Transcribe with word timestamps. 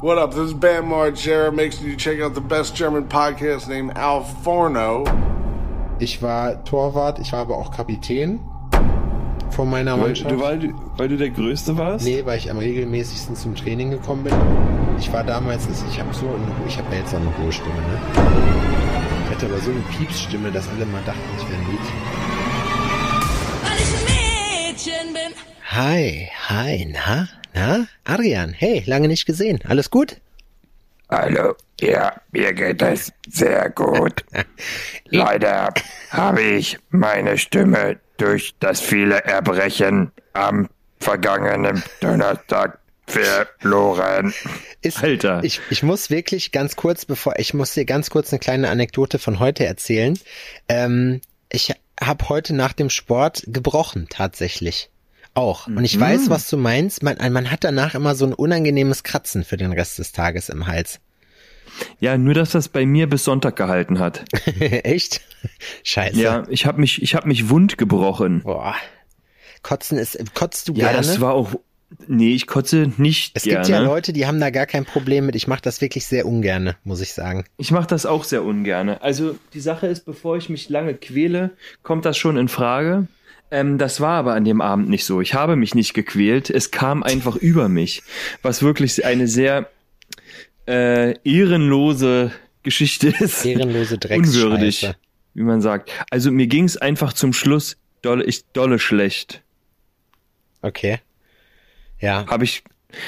What 0.00 0.16
up? 0.18 0.30
This 0.30 0.46
is 0.50 0.54
Bam 0.54 0.86
Margera. 0.86 1.52
Make 1.52 1.72
sure 1.72 1.88
you 1.88 1.96
check 1.96 2.20
out 2.20 2.34
the 2.34 2.40
best 2.40 2.76
German 2.76 3.08
podcast 3.08 3.68
named 3.68 3.96
Al 3.98 4.22
Forno. 4.44 5.04
Ich 5.98 6.22
war 6.22 6.62
Torwart, 6.64 7.18
ich 7.18 7.32
war 7.32 7.40
aber 7.40 7.56
auch 7.56 7.72
Kapitän 7.72 8.38
von 9.50 9.68
meiner 9.68 9.92
Weil, 9.98 10.06
Mannschaft. 10.06 10.30
du, 10.30 10.40
weil, 10.40 10.72
weil 10.96 11.08
du 11.08 11.16
der 11.16 11.30
Größte 11.30 11.76
warst? 11.76 12.04
Nee, 12.04 12.24
weil 12.24 12.38
ich 12.38 12.48
am 12.48 12.58
regelmäßigsten 12.58 13.34
zum 13.34 13.56
Training 13.56 13.90
gekommen 13.90 14.22
bin. 14.22 14.34
Ich 15.00 15.12
war 15.12 15.24
damals, 15.24 15.66
ich 15.90 15.98
habe 15.98 16.14
so 16.14 16.26
eine, 16.26 16.46
ich 16.68 16.78
habe 16.78 16.86
ja 16.94 17.00
jetzt 17.00 17.12
auch 17.12 17.18
eine 17.20 17.36
hohe 17.38 17.50
Stimme, 17.50 17.74
ne? 17.74 18.00
Ich 19.24 19.30
hatte 19.34 19.46
aber 19.46 19.58
so 19.58 19.72
eine 19.72 19.80
Piepsstimme, 19.96 20.52
dass 20.52 20.68
alle 20.68 20.86
mal 20.86 21.02
dachten, 21.04 21.20
ich 21.38 21.48
wäre 21.48 21.60
ein 21.60 21.66
Mädchen. 21.66 21.98
Weil 23.64 23.78
ich 23.78 23.92
ein 23.96 25.04
Mädchen 25.04 25.12
bin. 25.12 25.34
Hi, 25.70 26.28
hi, 26.48 26.86
na, 26.92 27.28
na? 27.58 27.88
Adrian, 28.04 28.52
hey, 28.52 28.84
lange 28.86 29.08
nicht 29.08 29.26
gesehen. 29.26 29.58
Alles 29.66 29.90
gut? 29.90 30.20
Hallo, 31.10 31.56
ja, 31.80 32.20
mir 32.30 32.52
geht 32.52 32.82
es 32.82 33.12
sehr 33.28 33.70
gut. 33.70 34.24
Leider 35.06 35.72
habe 36.10 36.42
ich 36.42 36.78
meine 36.90 37.36
Stimme 37.38 37.98
durch 38.18 38.54
das 38.60 38.80
viele 38.80 39.24
Erbrechen 39.24 40.12
am 40.34 40.68
vergangenen 41.00 41.82
Donnerstag 42.00 42.78
verloren. 43.06 44.34
Ist, 44.82 45.02
Alter. 45.02 45.40
Ich, 45.42 45.60
ich 45.70 45.82
muss 45.82 46.10
wirklich 46.10 46.52
ganz 46.52 46.76
kurz, 46.76 47.06
bevor, 47.06 47.38
ich 47.38 47.54
muss 47.54 47.72
dir 47.72 47.86
ganz 47.86 48.10
kurz 48.10 48.32
eine 48.32 48.38
kleine 48.38 48.68
Anekdote 48.68 49.18
von 49.18 49.40
heute 49.40 49.64
erzählen. 49.64 50.18
Ähm, 50.68 51.22
ich 51.50 51.74
habe 52.00 52.28
heute 52.28 52.54
nach 52.54 52.74
dem 52.74 52.90
Sport 52.90 53.42
gebrochen, 53.46 54.06
tatsächlich. 54.10 54.90
Auch. 55.38 55.66
Und 55.68 55.84
ich 55.84 55.96
Mhm. 55.96 56.00
weiß, 56.00 56.30
was 56.30 56.48
du 56.50 56.56
meinst. 56.56 57.02
Man, 57.02 57.16
man 57.32 57.50
hat 57.50 57.62
danach 57.64 57.94
immer 57.94 58.14
so 58.14 58.26
ein 58.26 58.32
unangenehmes 58.34 59.02
Kratzen 59.04 59.44
für 59.44 59.56
den 59.56 59.72
Rest 59.72 59.98
des 59.98 60.12
Tages 60.12 60.48
im 60.48 60.66
Hals. 60.66 61.00
Ja, 62.00 62.18
nur 62.18 62.34
dass 62.34 62.50
das 62.50 62.68
bei 62.68 62.84
mir 62.86 63.08
bis 63.08 63.24
Sonntag 63.24 63.54
gehalten 63.56 64.00
hat. 64.00 64.24
Echt? 64.60 65.20
Scheiße. 65.84 66.20
Ja, 66.20 66.44
ich 66.48 66.66
habe 66.66 66.80
mich, 66.80 67.00
ich 67.02 67.14
habe 67.14 67.28
mich 67.28 67.50
wund 67.50 67.78
gebrochen. 67.78 68.42
Boah. 68.42 68.74
Kotzen 69.62 69.96
ist, 69.98 70.18
kotzt 70.34 70.68
du 70.68 70.72
Ja, 70.72 70.86
gerne? 70.90 70.96
das 70.98 71.20
war 71.20 71.34
auch. 71.34 71.52
Nee, 72.06 72.34
ich 72.34 72.46
kotze 72.46 72.90
nicht 72.98 73.32
es 73.34 73.44
gerne. 73.44 73.58
gibt 73.60 73.68
ja 73.68 73.78
Leute, 73.80 74.12
die 74.12 74.26
haben 74.26 74.40
da 74.40 74.50
gar 74.50 74.66
kein 74.66 74.84
Problem 74.84 75.24
mit. 75.26 75.36
Ich 75.36 75.46
mache 75.46 75.62
das 75.62 75.80
wirklich 75.80 76.04
sehr 76.04 76.26
ungerne, 76.26 76.76
muss 76.84 77.00
ich 77.00 77.14
sagen. 77.14 77.44
Ich 77.56 77.70
mache 77.70 77.86
das 77.86 78.04
auch 78.04 78.24
sehr 78.24 78.42
ungerne. 78.44 79.00
Also 79.02 79.36
die 79.54 79.60
Sache 79.60 79.86
ist, 79.86 80.04
bevor 80.04 80.36
ich 80.36 80.48
mich 80.50 80.68
lange 80.68 80.94
quäle, 80.94 81.50
kommt 81.82 82.04
das 82.04 82.18
schon 82.18 82.36
in 82.36 82.48
Frage. 82.48 83.06
Ähm, 83.50 83.78
das 83.78 84.00
war 84.00 84.18
aber 84.18 84.34
an 84.34 84.44
dem 84.44 84.60
Abend 84.60 84.88
nicht 84.88 85.04
so. 85.04 85.20
Ich 85.20 85.34
habe 85.34 85.56
mich 85.56 85.74
nicht 85.74 85.94
gequält. 85.94 86.50
Es 86.50 86.70
kam 86.70 87.02
einfach 87.02 87.36
über 87.36 87.68
mich, 87.68 88.02
was 88.42 88.62
wirklich 88.62 89.04
eine 89.04 89.26
sehr 89.26 89.70
äh, 90.66 91.14
ehrenlose 91.24 92.32
Geschichte 92.62 93.08
ist. 93.08 93.44
Ehrenlose 93.46 93.98
Drecksscheiße. 93.98 94.46
Unwürdig, 94.46 94.90
wie 95.34 95.42
man 95.42 95.60
sagt. 95.60 95.90
Also 96.10 96.30
mir 96.30 96.46
ging 96.46 96.64
es 96.64 96.76
einfach 96.76 97.12
zum 97.12 97.32
Schluss 97.32 97.76
dolle, 98.02 98.24
ich, 98.24 98.44
dolle 98.52 98.78
schlecht. 98.78 99.42
Okay. 100.60 100.98
Ja. 102.00 102.26
Habe 102.26 102.44
ich, 102.44 102.64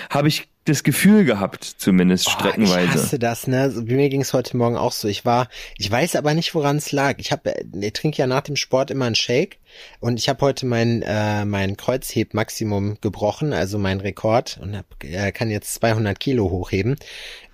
habe 0.08 0.28
ich 0.28 0.48
das 0.64 0.83
Gefühl 0.83 1.24
gehabt, 1.24 1.64
zumindest 1.64 2.28
Oh, 2.28 2.30
streckenweise. 2.30 2.84
Ich 2.84 2.91
hasse 2.94 3.18
das, 3.18 3.46
ne? 3.46 3.70
So, 3.70 3.83
Mir 3.83 4.08
ging 4.08 4.20
es 4.20 4.33
heute 4.33 4.56
Morgen 4.56 4.77
auch 4.77 4.92
so. 4.92 5.08
Ich 5.08 5.24
war, 5.24 5.48
ich 5.77 5.91
weiß 5.91 6.16
aber 6.16 6.34
nicht, 6.34 6.55
woran 6.55 6.77
es 6.77 6.92
lag. 6.92 7.16
Ich 7.18 7.33
habe, 7.33 7.55
ich 7.80 7.92
trinke 7.92 8.18
ja 8.18 8.27
nach 8.27 8.42
dem 8.42 8.56
Sport 8.56 8.91
immer 8.91 9.06
einen 9.06 9.14
Shake 9.14 9.58
und 10.01 10.19
ich 10.19 10.29
habe 10.29 10.41
heute 10.43 10.67
mein 10.67 11.03
äh, 11.03 11.45
mein 11.45 11.77
Kreuzheb-Maximum 11.77 12.99
gebrochen, 13.01 13.53
also 13.53 13.79
mein 13.79 14.01
Rekord 14.01 14.59
und 14.63 14.77
hab, 14.77 14.87
äh, 15.05 15.33
kann 15.33 15.51
jetzt 15.51 15.75
200 15.75 16.19
Kilo 16.19 16.51
hochheben. 16.51 16.97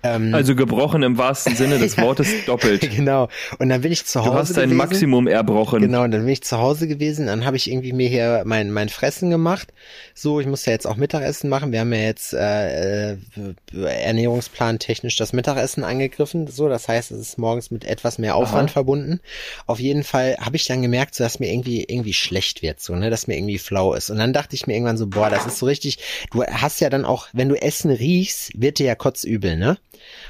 Ähm, 0.03 0.33
Also 0.33 0.55
gebrochen 0.55 1.01
im 1.03 1.17
wahrsten 1.17 1.55
Sinne 1.55 1.79
des 1.79 1.97
Wortes 1.97 2.45
doppelt. 2.45 2.81
genau. 2.95 3.29
Und 3.57 3.69
dann 3.69 3.81
bin 3.81 3.91
ich 3.91 4.05
zu 4.05 4.19
Hause 4.21 4.29
Du 4.31 4.35
hast 4.37 4.49
dein 4.57 4.63
gewesen. 4.69 4.77
Maximum 4.77 5.27
erbrochen. 5.27 5.81
Genau, 5.81 6.03
und 6.03 6.11
dann 6.11 6.21
bin 6.21 6.29
ich 6.31 6.43
zu 6.43 6.57
Hause 6.59 6.87
gewesen, 6.87 7.25
dann 7.27 7.45
habe 7.45 7.57
ich 7.57 7.69
irgendwie 7.69 7.93
mir 7.93 8.07
hier 8.07 8.43
mein, 8.45 8.71
mein 8.71 8.89
Fressen 8.89 9.29
gemacht. 9.31 9.73
So, 10.13 10.39
ich 10.39 10.45
muss 10.47 10.65
ja 10.65 10.73
jetzt 10.73 10.85
auch 10.85 10.97
Mittagessen 10.97 11.49
machen. 11.49 11.71
Wir 11.71 11.79
haben 11.79 11.91
ja 11.93 11.99
jetzt 11.99 12.33
äh, 12.33 13.13
äh, 13.13 13.17
Ernährungsplan 13.85 14.79
technisch 14.79 15.15
das 15.15 15.33
Mittagessen 15.33 15.83
angegriffen. 15.83 16.47
So, 16.47 16.69
das 16.69 16.87
heißt, 16.87 17.11
es 17.11 17.19
ist 17.19 17.37
morgens 17.37 17.71
mit 17.71 17.85
etwas 17.85 18.17
mehr 18.19 18.35
Aufwand 18.35 18.71
verbunden. 18.71 19.19
Auf 19.65 19.79
jeden 19.79 20.03
Fall 20.03 20.37
habe 20.39 20.55
ich 20.55 20.65
dann 20.65 20.81
gemerkt, 20.81 21.15
so 21.15 21.23
dass 21.23 21.39
mir 21.39 21.51
irgendwie 21.51 21.83
irgendwie 21.83 22.06
schlecht 22.13 22.61
wird, 22.61 22.79
so, 22.79 22.95
ne, 22.95 23.09
dass 23.09 23.27
mir 23.27 23.37
irgendwie 23.37 23.57
flau 23.57 23.93
ist. 23.93 24.09
Und 24.09 24.17
dann 24.17 24.33
dachte 24.33 24.55
ich 24.55 24.67
mir 24.67 24.73
irgendwann 24.73 24.97
so, 24.97 25.07
boah, 25.07 25.29
das 25.29 25.45
ist 25.45 25.59
so 25.59 25.65
richtig, 25.65 25.99
du 26.31 26.43
hast 26.43 26.79
ja 26.81 26.89
dann 26.89 27.05
auch, 27.05 27.27
wenn 27.33 27.49
du 27.49 27.55
Essen 27.55 27.91
riechst, 27.91 28.51
wird 28.59 28.79
dir 28.79 28.87
ja 28.87 28.95
kotzübel, 28.95 29.57
ne? 29.57 29.77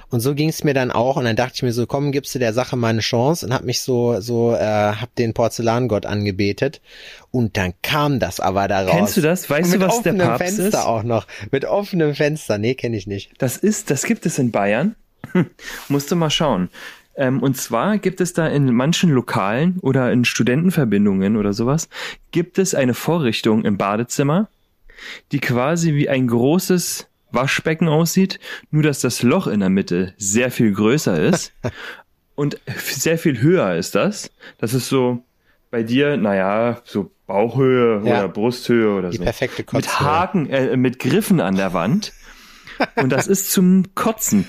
Und 0.10 0.22
so 0.22 0.34
ging 0.34 0.50
es 0.50 0.64
mir 0.64 0.74
dann 0.74 0.92
auch 0.92 1.18
und 1.18 1.26
dann 1.26 1.36
dachte 1.36 1.54
ich 1.56 1.64
mir 1.64 1.74
so, 1.74 1.86
komm, 1.86 2.12
gibst 2.12 2.34
du 2.34 2.40
der 2.40 2.54
Sache 2.54 2.78
mal 2.78 2.90
eine 2.90 3.02
Chance 3.02 3.46
und 3.46 3.54
hab 3.54 3.64
mich 3.64 3.82
so 3.82 4.22
so 4.22 4.56
äh, 4.56 4.60
hab 4.60 5.14
den 5.16 5.34
Porzellangott 5.34 6.06
angebetet 6.06 6.82
und 7.32 7.58
dann 7.58 7.74
kam 7.82 8.20
das 8.20 8.40
aber 8.40 8.68
daraus. 8.68 8.92
Kennst 8.92 9.18
du 9.18 9.22
das? 9.22 9.50
Weißt 9.50 9.74
du, 9.74 9.80
mit 9.80 9.88
was 9.88 10.02
der 10.02 10.14
offenem 10.14 10.28
Papst 10.28 10.56
Fenster 10.56 10.80
ist? 10.80 10.86
auch 10.86 11.04
noch, 11.04 11.28
mit 11.52 11.66
offenem 11.66 12.16
Fenster. 12.16 12.58
Nee, 12.58 12.76
kenne 12.76 12.98
ich 12.98 13.08
nicht. 13.08 13.32
Das 13.38 13.58
ist, 13.58 13.90
das 13.92 14.04
gibt 14.04 14.26
es 14.26 14.40
in 14.40 14.52
Bayern. 14.52 14.96
Musst 15.90 16.12
du 16.12 16.16
mal 16.16 16.30
schauen. 16.30 16.70
Ähm, 17.18 17.42
und 17.42 17.58
zwar 17.58 17.98
gibt 17.98 18.22
es 18.22 18.34
da 18.34 18.48
in 18.48 18.74
manchen 18.74 19.10
Lokalen 19.12 19.80
oder 19.82 20.12
in 20.12 20.24
Studentenverbindungen 20.24 21.36
oder 21.36 21.52
sowas, 21.54 21.90
gibt 22.32 22.60
es 22.60 22.76
eine 22.76 22.94
Vorrichtung 22.94 23.66
im 23.66 23.78
Badezimmer, 23.78 24.50
die 25.32 25.40
quasi 25.40 25.96
wie 25.96 26.10
ein 26.10 26.28
großes 26.28 27.08
Waschbecken 27.32 27.88
aussieht, 27.88 28.40
nur 28.72 28.84
dass 28.84 29.02
das 29.02 29.22
Loch 29.24 29.48
in 29.48 29.60
der 29.60 29.70
Mitte 29.70 30.14
sehr 30.18 30.52
viel 30.52 30.72
größer 30.72 31.20
ist 31.22 31.54
und 32.36 32.60
sehr 32.78 33.18
viel 33.18 33.42
höher 33.42 33.76
ist 33.76 33.96
das. 33.96 34.32
Das 34.60 34.74
ist 34.74 34.88
so 34.88 35.24
bei 35.72 35.84
dir, 35.84 36.16
naja, 36.18 36.82
so 36.86 37.12
Bauchhöhe 37.26 38.02
Ja. 38.06 38.20
oder 38.20 38.30
Brusthöhe 38.30 38.94
oder 38.96 39.10
Die 39.10 39.18
so. 39.18 39.24
perfekte 39.24 39.64
Mit 39.64 39.68
Kotzhöhe. 39.68 40.08
Haken, 40.08 40.50
äh, 40.50 40.78
mit 40.78 41.00
Griffen 41.00 41.42
an 41.42 41.56
der 41.56 41.74
Wand. 41.74 42.14
Und 42.96 43.10
das 43.10 43.28
ist 43.28 43.52
zum 43.52 43.84
Kotzen. 43.96 44.48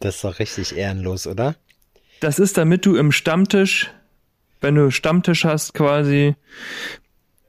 Das 0.00 0.16
ist 0.16 0.24
doch 0.24 0.38
richtig 0.40 0.76
ehrenlos, 0.76 1.26
oder? 1.28 1.54
Das 2.20 2.38
ist, 2.38 2.56
damit 2.56 2.84
du 2.86 2.96
im 2.96 3.12
Stammtisch, 3.12 3.90
wenn 4.60 4.74
du 4.74 4.90
Stammtisch 4.90 5.44
hast 5.44 5.74
quasi, 5.74 6.34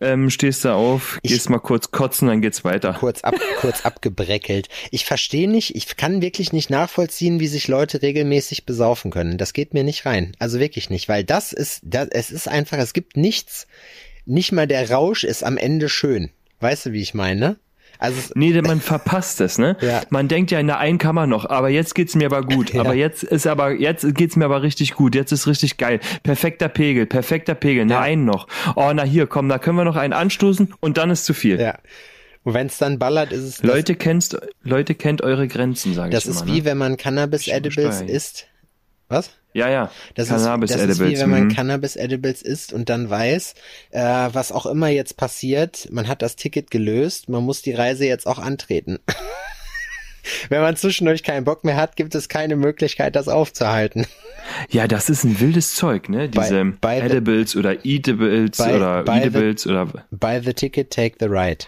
ähm, 0.02 0.30
stehst 0.30 0.64
du 0.64 0.70
auf, 0.74 1.20
Ich- 1.24 1.32
gehst 1.32 1.50
mal 1.50 1.60
kurz 1.60 1.92
kotzen, 1.92 2.28
dann 2.30 2.42
geht's 2.42 2.64
weiter. 2.64 2.94
Kurz 2.94 3.22
ab, 3.22 3.36
kurz 3.60 3.82
abgebreckelt. 3.86 4.70
Ich 4.92 5.06
verstehe 5.06 5.50
nicht, 5.50 5.76
ich 5.76 5.98
kann 5.98 6.22
wirklich 6.22 6.54
nicht 6.54 6.70
nachvollziehen, 6.70 7.40
wie 7.40 7.48
sich 7.48 7.68
Leute 7.68 8.02
regelmäßig 8.02 8.66
besaufen 8.66 9.12
können. 9.12 9.38
Das 9.38 9.52
geht 9.54 9.74
mir 9.74 9.84
nicht 9.84 10.06
rein. 10.06 10.36
Also 10.40 10.60
wirklich 10.60 10.90
nicht, 10.90 11.10
weil 11.10 11.24
das 11.26 11.52
ist, 11.52 11.82
das, 11.84 12.08
es 12.12 12.32
ist 12.32 12.48
einfach, 12.48 12.78
es 12.78 12.94
gibt 12.94 13.18
nichts, 13.18 13.68
nicht 14.26 14.52
mal 14.52 14.68
der 14.68 14.90
Rausch 14.90 15.24
ist 15.26 15.44
am 15.44 15.58
Ende 15.58 15.90
schön. 15.90 16.30
Weißt 16.62 16.86
du, 16.86 16.92
wie 16.94 17.02
ich 17.02 17.14
meine? 17.14 17.58
Also 18.00 18.22
Nee, 18.34 18.60
man 18.62 18.80
verpasst 18.80 19.42
es, 19.42 19.58
ne? 19.58 19.76
Ja. 19.82 20.02
Man 20.10 20.28
denkt 20.30 20.52
ja 20.52 20.60
in 20.60 20.68
der 20.68 20.80
einen 20.80 20.98
Kammer 20.98 21.28
noch, 21.28 21.46
aber 21.50 21.70
jetzt 21.70 21.94
geht's 21.96 22.16
mir 22.16 22.26
aber 22.26 22.42
gut. 22.42 22.74
Ja. 22.74 22.82
Aber 22.82 22.94
jetzt 22.94 23.24
ist 23.24 23.46
aber, 23.46 23.74
jetzt 23.74 24.16
geht's 24.16 24.36
mir 24.38 24.46
aber 24.46 24.62
richtig 24.64 24.94
gut. 24.94 25.16
Jetzt 25.16 25.32
ist 25.34 25.48
richtig 25.48 25.78
geil. 25.78 26.00
Perfekter 26.24 26.70
Pegel, 26.70 27.06
perfekter 27.06 27.56
Pegel. 27.56 27.86
Na, 27.86 27.96
Ja. 27.96 28.02
einen 28.02 28.26
noch. 28.26 28.48
Oh, 28.76 28.92
na 28.94 29.04
hier, 29.04 29.28
komm, 29.28 29.50
da 29.50 29.60
können 29.60 29.78
wir 29.78 29.84
noch 29.84 29.98
einen 29.98 30.14
anstoßen 30.14 30.74
und 30.80 30.98
dann 30.98 31.10
ist 31.12 31.26
zu 31.26 31.34
viel. 31.34 31.60
ja. 31.60 31.78
Und 32.46 32.54
wenn 32.54 32.68
es 32.68 32.78
dann 32.78 33.00
ballert, 33.00 33.34
ist 33.34 33.44
es 33.44 33.58
das, 33.58 33.64
Leute, 33.64 33.96
kennst, 33.96 34.38
Leute 34.64 34.96
kennt 34.96 35.22
eure 35.22 35.50
Grenzen, 35.50 35.94
sage 35.94 36.10
ich 36.10 36.16
das 36.16 36.26
immer. 36.26 36.36
ist 36.36 36.46
ne? 36.46 36.54
wie 36.54 36.64
wenn 36.66 36.78
man 36.78 36.96
Cannabis 36.96 37.50
Edibles 37.50 38.00
isst. 38.02 38.48
Was? 39.10 39.32
Ja, 39.54 39.68
ja. 39.70 39.92
Das, 40.14 40.30
Cannabis 40.30 40.70
ist, 40.70 40.80
das 40.80 40.90
ist 40.90 41.00
wie 41.00 41.04
Edibles. 41.06 41.22
wenn 41.22 41.30
man 41.30 41.44
mhm. 41.46 41.50
Cannabis 41.56 41.96
Edibles 41.96 42.42
isst 42.44 42.72
und 42.72 42.90
dann 42.90 43.10
weiß, 43.10 43.56
äh, 43.90 44.30
was 44.32 44.52
auch 44.52 44.68
immer 44.68 44.90
jetzt 44.90 45.18
passiert, 45.18 45.90
man 45.92 46.08
hat 46.08 46.22
das 46.22 46.36
Ticket 46.36 46.70
gelöst, 46.70 47.30
man 47.30 47.44
muss 47.44 47.64
die 47.64 47.74
Reise 47.74 48.06
jetzt 48.06 48.28
auch 48.28 48.38
antreten. 48.38 49.00
wenn 50.50 50.62
man 50.62 50.76
zwischendurch 50.76 51.24
keinen 51.24 51.44
Bock 51.44 51.64
mehr 51.64 51.76
hat, 51.76 51.96
gibt 51.96 52.14
es 52.14 52.30
keine 52.30 52.56
Möglichkeit, 52.56 53.16
das 53.16 53.28
aufzuhalten. 53.28 54.06
Ja, 54.70 54.88
das 54.88 55.10
ist 55.10 55.24
ein 55.24 55.40
wildes 55.40 55.74
Zeug, 55.76 56.10
ne? 56.10 56.30
Diese 56.30 56.66
bei 56.80 57.00
the- 57.00 57.06
Edibles 57.08 57.56
oder 57.56 57.86
Eatables 57.86 58.58
bei- 58.58 58.76
oder 58.76 59.04
the- 59.06 59.12
Eatables 59.12 59.68
oder 59.68 59.88
Buy 60.12 60.42
the 60.44 60.54
ticket, 60.54 60.92
take 60.92 61.16
the 61.20 61.26
ride. 61.26 61.66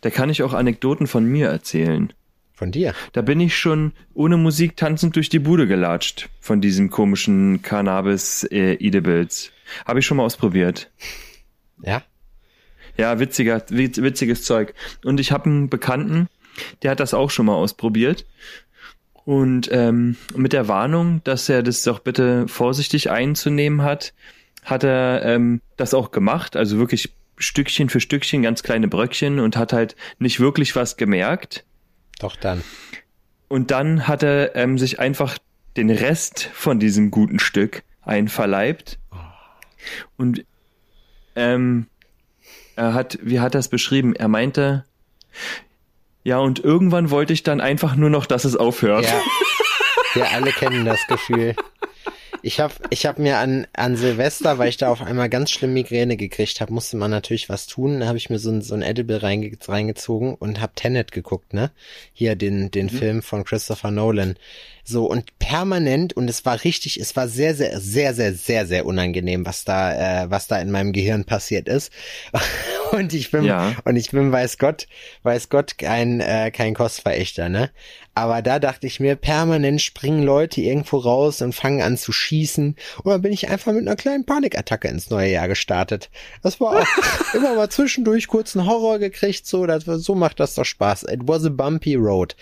da 0.00 0.10
kann 0.10 0.30
ich 0.30 0.42
auch 0.42 0.54
Anekdoten 0.54 1.06
von 1.06 1.24
mir 1.26 1.48
erzählen. 1.48 2.12
Von 2.60 2.72
dir. 2.72 2.92
Da 3.14 3.22
bin 3.22 3.40
ich 3.40 3.56
schon 3.56 3.92
ohne 4.12 4.36
Musik 4.36 4.76
tanzend 4.76 5.16
durch 5.16 5.30
die 5.30 5.38
Bude 5.38 5.66
gelatscht 5.66 6.28
von 6.40 6.60
diesen 6.60 6.90
komischen 6.90 7.62
Cannabis 7.62 8.46
äh. 8.50 8.76
Habe 9.86 10.00
ich 10.00 10.04
schon 10.04 10.18
mal 10.18 10.24
ausprobiert. 10.24 10.90
Ja? 11.82 12.02
Ja, 12.98 13.18
witziger, 13.18 13.64
witz- 13.70 14.02
witziges 14.02 14.44
Zeug. 14.44 14.74
Und 15.06 15.20
ich 15.20 15.32
habe 15.32 15.46
einen 15.46 15.70
Bekannten, 15.70 16.28
der 16.82 16.90
hat 16.90 17.00
das 17.00 17.14
auch 17.14 17.30
schon 17.30 17.46
mal 17.46 17.54
ausprobiert. 17.54 18.26
Und 19.24 19.70
ähm, 19.72 20.16
mit 20.36 20.52
der 20.52 20.68
Warnung, 20.68 21.22
dass 21.24 21.48
er 21.48 21.62
das 21.62 21.82
doch 21.82 22.00
bitte 22.00 22.46
vorsichtig 22.46 23.10
einzunehmen 23.10 23.80
hat, 23.80 24.12
hat 24.64 24.84
er 24.84 25.22
ähm, 25.24 25.62
das 25.78 25.94
auch 25.94 26.10
gemacht. 26.10 26.56
Also 26.56 26.76
wirklich 26.76 27.14
Stückchen 27.38 27.88
für 27.88 28.00
Stückchen, 28.00 28.42
ganz 28.42 28.62
kleine 28.62 28.86
Bröckchen 28.86 29.40
und 29.40 29.56
hat 29.56 29.72
halt 29.72 29.96
nicht 30.18 30.40
wirklich 30.40 30.76
was 30.76 30.98
gemerkt. 30.98 31.64
Doch 32.20 32.36
dann. 32.36 32.62
und 33.48 33.70
dann 33.70 34.06
hat 34.06 34.22
er 34.22 34.54
ähm, 34.54 34.78
sich 34.78 35.00
einfach 35.00 35.38
den 35.76 35.90
Rest 35.90 36.48
von 36.52 36.78
diesem 36.78 37.10
guten 37.10 37.38
Stück 37.38 37.82
einverleibt. 38.02 38.98
Und 40.16 40.44
ähm, 41.36 41.86
er 42.76 42.94
hat, 42.94 43.18
wie 43.22 43.40
hat 43.40 43.54
er 43.54 43.60
es 43.60 43.68
beschrieben? 43.68 44.14
Er 44.14 44.28
meinte, 44.28 44.84
ja, 46.22 46.38
und 46.38 46.58
irgendwann 46.62 47.10
wollte 47.10 47.32
ich 47.32 47.42
dann 47.42 47.60
einfach 47.60 47.96
nur 47.96 48.10
noch, 48.10 48.26
dass 48.26 48.44
es 48.44 48.56
aufhört. 48.56 49.04
Ja. 49.04 49.20
Wir 50.14 50.30
alle 50.32 50.52
kennen 50.52 50.84
das 50.84 51.06
Gefühl. 51.06 51.54
Ich 52.42 52.60
habe 52.60 52.74
ich 52.90 53.06
hab 53.06 53.18
mir 53.18 53.38
an, 53.38 53.66
an 53.72 53.96
Silvester, 53.96 54.58
weil 54.58 54.68
ich 54.68 54.76
da 54.76 54.88
auf 54.88 55.02
einmal 55.02 55.28
ganz 55.28 55.50
schlimm 55.50 55.74
Migräne 55.74 56.16
gekriegt 56.16 56.60
habe, 56.60 56.72
musste 56.72 56.96
man 56.96 57.10
natürlich 57.10 57.48
was 57.48 57.66
tun. 57.66 58.00
Da 58.00 58.06
habe 58.06 58.18
ich 58.18 58.30
mir 58.30 58.38
so 58.38 58.50
ein, 58.50 58.62
so 58.62 58.74
ein 58.74 58.82
Edible 58.82 59.22
reinge, 59.22 59.52
reingezogen 59.66 60.34
und 60.34 60.60
habe 60.60 60.72
Tenet 60.74 61.12
geguckt, 61.12 61.52
ne? 61.52 61.70
Hier 62.12 62.36
den, 62.36 62.70
den 62.70 62.86
mhm. 62.86 62.90
Film 62.90 63.22
von 63.22 63.44
Christopher 63.44 63.90
Nolan. 63.90 64.36
So 64.82 65.06
und 65.06 65.38
permanent 65.38 66.14
und 66.14 66.28
es 66.28 66.44
war 66.44 66.64
richtig, 66.64 66.98
es 66.98 67.14
war 67.14 67.28
sehr, 67.28 67.54
sehr, 67.54 67.78
sehr, 67.78 68.14
sehr, 68.14 68.34
sehr, 68.34 68.66
sehr 68.66 68.86
unangenehm, 68.86 69.46
was 69.46 69.64
da, 69.64 70.24
äh, 70.24 70.30
was 70.30 70.46
da 70.46 70.58
in 70.58 70.70
meinem 70.70 70.92
Gehirn 70.92 71.24
passiert 71.24 71.68
ist. 71.68 71.92
und 72.92 73.12
ich 73.12 73.30
bin, 73.30 73.44
ja. 73.44 73.76
und 73.84 73.96
ich 73.96 74.10
bin, 74.10 74.32
weiß 74.32 74.58
Gott, 74.58 74.88
weiß 75.22 75.48
Gott, 75.48 75.78
kein, 75.78 76.20
äh, 76.20 76.50
kein 76.50 76.74
Kostverächter, 76.74 77.48
ne? 77.48 77.70
Aber 78.14 78.42
da 78.42 78.58
dachte 78.58 78.86
ich 78.86 78.98
mir, 78.98 79.14
permanent 79.14 79.80
springen 79.80 80.24
Leute 80.24 80.60
irgendwo 80.60 80.98
raus 80.98 81.42
und 81.42 81.54
fangen 81.54 81.80
an 81.80 81.96
zu 81.96 82.10
schießen. 82.10 82.74
Und 83.04 83.10
dann 83.10 83.22
bin 83.22 83.32
ich 83.32 83.48
einfach 83.48 83.72
mit 83.72 83.86
einer 83.86 83.96
kleinen 83.96 84.26
Panikattacke 84.26 84.88
ins 84.88 85.10
neue 85.10 85.30
Jahr 85.30 85.46
gestartet. 85.46 86.10
Das 86.42 86.60
war 86.60 86.80
auch 86.80 86.86
immer 87.34 87.54
mal 87.54 87.68
zwischendurch 87.68 88.26
kurz 88.26 88.56
einen 88.56 88.66
Horror 88.66 88.98
gekriegt, 88.98 89.46
so, 89.46 89.64
das, 89.64 89.84
so 89.84 90.14
macht 90.16 90.40
das 90.40 90.54
doch 90.56 90.64
Spaß. 90.64 91.04
It 91.04 91.20
was 91.22 91.44
a 91.44 91.50
bumpy 91.50 91.94
road, 91.94 92.34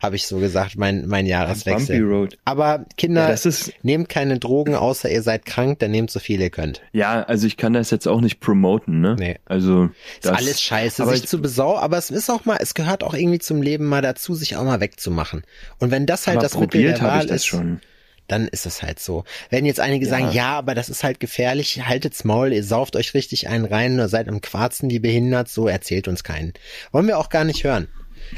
habe 0.00 0.14
ich 0.14 0.26
so 0.26 0.38
gesagt, 0.38 0.76
mein, 0.76 1.06
mein 1.08 1.26
Jahreswechsel. 1.26 1.98
Bumpy 1.98 2.14
road. 2.14 2.38
Aber 2.44 2.86
Kinder, 2.96 3.34
ja, 3.34 3.52
nehmt 3.82 4.08
keine 4.08 4.38
Drogen, 4.38 4.76
außer 4.76 5.10
ihr 5.10 5.22
seid 5.22 5.44
krank, 5.44 5.80
dann 5.80 5.90
nehmt 5.90 6.10
so 6.10 6.20
viel 6.20 6.40
ihr 6.40 6.50
könnt. 6.50 6.82
Ja, 6.92 7.24
also 7.24 7.48
ich 7.48 7.56
kann 7.56 7.72
das 7.72 7.90
jetzt 7.90 8.06
auch 8.06 8.20
nicht 8.20 8.38
promoten, 8.38 9.00
ne? 9.00 9.16
Nee. 9.18 9.36
Also. 9.44 9.90
Das, 10.22 10.32
ist 10.32 10.38
alles 10.38 10.62
scheiße, 10.62 11.04
sich 11.06 11.26
zu 11.26 11.42
besau, 11.42 11.76
aber 11.76 11.98
es 11.98 12.10
ist 12.10 12.30
auch 12.30 12.44
mal, 12.44 12.58
es 12.60 12.74
gehört 12.74 13.02
auch 13.02 13.14
irgendwie 13.14 13.40
zum 13.40 13.60
Leben 13.60 13.86
mal 13.86 14.02
dazu, 14.02 14.34
sich 14.34 14.56
auch 14.56 14.64
mal 14.64 14.80
wegzumachen 14.80 15.15
machen. 15.16 15.42
Und 15.78 15.90
wenn 15.90 16.06
das 16.06 16.28
halt 16.28 16.36
aber 16.36 16.44
das 16.44 16.58
Mittel 16.58 16.82
der 16.82 17.00
Wahl 17.00 17.26
ist, 17.26 17.46
schon. 17.46 17.80
dann 18.28 18.46
ist 18.46 18.66
es 18.66 18.82
halt 18.82 19.00
so. 19.00 19.24
Wenn 19.50 19.66
jetzt 19.66 19.80
einige 19.80 20.04
ja. 20.04 20.10
sagen, 20.10 20.30
ja, 20.30 20.56
aber 20.56 20.76
das 20.76 20.88
ist 20.88 21.02
halt 21.02 21.18
gefährlich, 21.18 21.84
haltet's 21.86 22.22
Maul, 22.22 22.52
ihr 22.52 22.62
sauft 22.62 22.94
euch 22.94 23.14
richtig 23.14 23.48
einen 23.48 23.64
rein 23.64 23.94
oder 23.94 24.08
seid 24.08 24.28
am 24.28 24.40
Quarzen, 24.40 24.88
die 24.88 25.00
behindert, 25.00 25.48
so 25.48 25.66
erzählt 25.66 26.06
uns 26.06 26.22
keinen. 26.22 26.52
Wollen 26.92 27.08
wir 27.08 27.18
auch 27.18 27.30
gar 27.30 27.44
nicht 27.44 27.64
hören. 27.64 27.88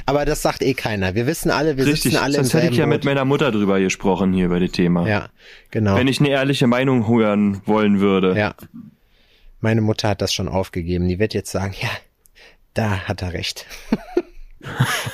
Aber 0.06 0.25
das 0.25 0.42
sagt 0.42 0.62
eh 0.62 0.75
keiner. 0.75 1.14
Wir 1.14 1.26
wissen 1.26 1.50
alle, 1.50 1.76
wir 1.76 1.86
Richtig, 1.86 2.12
sitzen 2.12 2.16
alle 2.16 2.34
sonst 2.36 2.54
hätte 2.54 2.72
ich 2.72 2.76
ja 2.76 2.86
mit 2.86 3.04
meiner 3.04 3.25
Mutter 3.25 3.50
drüber 3.50 3.80
gesprochen 3.80 4.32
hier 4.32 4.48
bei 4.48 4.58
dem 4.58 4.72
Thema. 4.72 5.08
Ja, 5.08 5.28
genau. 5.70 5.96
Wenn 5.96 6.08
ich 6.08 6.20
eine 6.20 6.28
ehrliche 6.30 6.66
Meinung 6.66 7.08
hören 7.08 7.62
wollen 7.66 8.00
würde. 8.00 8.36
Ja. 8.36 8.54
Meine 9.60 9.80
Mutter 9.80 10.08
hat 10.08 10.22
das 10.22 10.32
schon 10.32 10.48
aufgegeben. 10.48 11.08
Die 11.08 11.19
wird 11.19 11.34
jetzt 11.34 11.50
sagen, 11.50 11.75
ja, 11.80 11.88
da 12.75 13.08
hat 13.08 13.22
er 13.22 13.32
recht. 13.32 13.66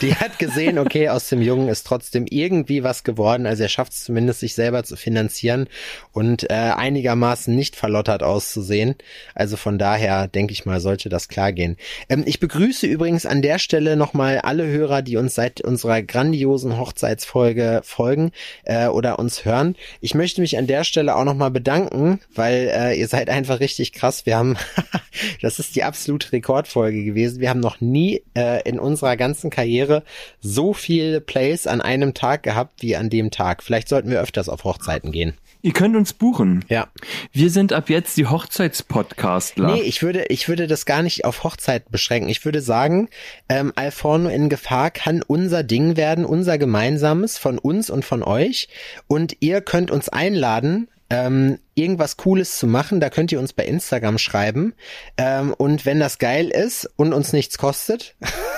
Die 0.00 0.14
hat 0.14 0.38
gesehen, 0.38 0.78
okay, 0.78 1.10
aus 1.10 1.28
dem 1.28 1.42
Jungen 1.42 1.68
ist 1.68 1.86
trotzdem 1.86 2.26
irgendwie 2.28 2.82
was 2.82 3.04
geworden. 3.04 3.46
Also 3.46 3.62
er 3.62 3.68
schafft 3.68 3.92
es 3.92 4.04
zumindest, 4.04 4.40
sich 4.40 4.54
selber 4.54 4.84
zu 4.84 4.96
finanzieren 4.96 5.68
und 6.12 6.50
äh, 6.50 6.54
einigermaßen 6.54 7.54
nicht 7.54 7.76
verlottert 7.76 8.22
auszusehen. 8.22 8.94
Also 9.34 9.56
von 9.56 9.78
daher 9.78 10.28
denke 10.28 10.52
ich 10.52 10.64
mal, 10.64 10.80
sollte 10.80 11.10
das 11.10 11.28
klar 11.28 11.52
gehen. 11.52 11.76
Ähm, 12.08 12.22
ich 12.26 12.40
begrüße 12.40 12.86
übrigens 12.86 13.26
an 13.26 13.42
der 13.42 13.58
Stelle 13.58 13.96
nochmal 13.96 14.38
alle 14.38 14.66
Hörer, 14.66 15.02
die 15.02 15.16
uns 15.18 15.34
seit 15.34 15.60
unserer 15.60 16.02
grandiosen 16.02 16.78
Hochzeitsfolge 16.78 17.82
folgen 17.84 18.32
äh, 18.64 18.86
oder 18.86 19.18
uns 19.18 19.44
hören. 19.44 19.76
Ich 20.00 20.14
möchte 20.14 20.40
mich 20.40 20.56
an 20.56 20.66
der 20.66 20.84
Stelle 20.84 21.16
auch 21.16 21.24
nochmal 21.24 21.50
bedanken, 21.50 22.20
weil 22.34 22.70
äh, 22.74 22.98
ihr 22.98 23.08
seid 23.08 23.28
einfach 23.28 23.60
richtig 23.60 23.92
krass. 23.92 24.24
Wir 24.24 24.36
haben, 24.36 24.56
das 25.42 25.58
ist 25.58 25.76
die 25.76 25.84
absolute 25.84 26.32
Rekordfolge 26.32 27.04
gewesen. 27.04 27.40
Wir 27.40 27.50
haben 27.50 27.60
noch 27.60 27.82
nie 27.82 28.22
äh, 28.34 28.66
in 28.66 28.78
unserer 28.78 29.18
ganzen 29.18 29.33
ganzen 29.34 29.50
Karriere 29.50 30.04
so 30.40 30.72
viele 30.72 31.20
Plays 31.20 31.66
an 31.66 31.80
einem 31.80 32.14
Tag 32.14 32.44
gehabt 32.44 32.82
wie 32.82 32.94
an 32.94 33.10
dem 33.10 33.32
Tag. 33.32 33.64
Vielleicht 33.64 33.88
sollten 33.88 34.08
wir 34.08 34.20
öfters 34.20 34.48
auf 34.48 34.62
Hochzeiten 34.62 35.10
gehen. 35.10 35.34
Ihr 35.60 35.72
könnt 35.72 35.96
uns 35.96 36.12
buchen. 36.12 36.64
Ja. 36.68 36.86
Wir 37.32 37.50
sind 37.50 37.72
ab 37.72 37.88
jetzt 37.88 38.16
die 38.16 38.26
Hochzeitspodcastler. 38.26 39.74
Nee, 39.74 39.80
ich 39.80 40.02
würde, 40.02 40.26
ich 40.28 40.46
würde 40.46 40.68
das 40.68 40.86
gar 40.86 41.02
nicht 41.02 41.24
auf 41.24 41.42
Hochzeit 41.42 41.90
beschränken. 41.90 42.28
Ich 42.28 42.44
würde 42.44 42.60
sagen, 42.60 43.08
ähm, 43.48 43.72
Alforno 43.74 44.28
in 44.28 44.48
Gefahr 44.50 44.90
kann 44.90 45.22
unser 45.26 45.64
Ding 45.64 45.96
werden, 45.96 46.24
unser 46.24 46.58
gemeinsames 46.58 47.38
von 47.38 47.58
uns 47.58 47.90
und 47.90 48.04
von 48.04 48.22
euch. 48.22 48.68
Und 49.08 49.38
ihr 49.40 49.62
könnt 49.62 49.90
uns 49.90 50.10
einladen, 50.10 50.88
ähm, 51.10 51.58
irgendwas 51.74 52.16
Cooles 52.16 52.58
zu 52.58 52.66
machen. 52.66 53.00
Da 53.00 53.10
könnt 53.10 53.32
ihr 53.32 53.40
uns 53.40 53.52
bei 53.52 53.64
Instagram 53.64 54.18
schreiben. 54.18 54.74
Ähm, 55.16 55.54
und 55.56 55.86
wenn 55.86 55.98
das 55.98 56.18
geil 56.18 56.50
ist 56.50 56.88
und 56.96 57.12
uns 57.12 57.32
nichts 57.32 57.58
kostet, 57.58 58.14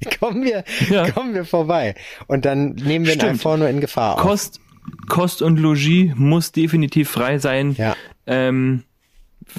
kommen 0.20 0.44
wir, 0.44 0.64
ja. 0.88 1.10
kommen 1.10 1.34
wir 1.34 1.44
vorbei. 1.44 1.94
Und 2.26 2.44
dann 2.44 2.74
nehmen 2.74 3.06
wir 3.06 3.14
Stimmt. 3.14 3.30
einfach 3.30 3.56
nur 3.56 3.68
in 3.68 3.80
Gefahr 3.80 4.14
auf. 4.14 4.20
Kost, 4.20 4.60
Kost 5.08 5.42
und 5.42 5.58
Logis 5.58 6.12
muss 6.14 6.52
definitiv 6.52 7.10
frei 7.10 7.38
sein. 7.38 7.74
Ja. 7.76 7.96
Ähm, 8.26 8.84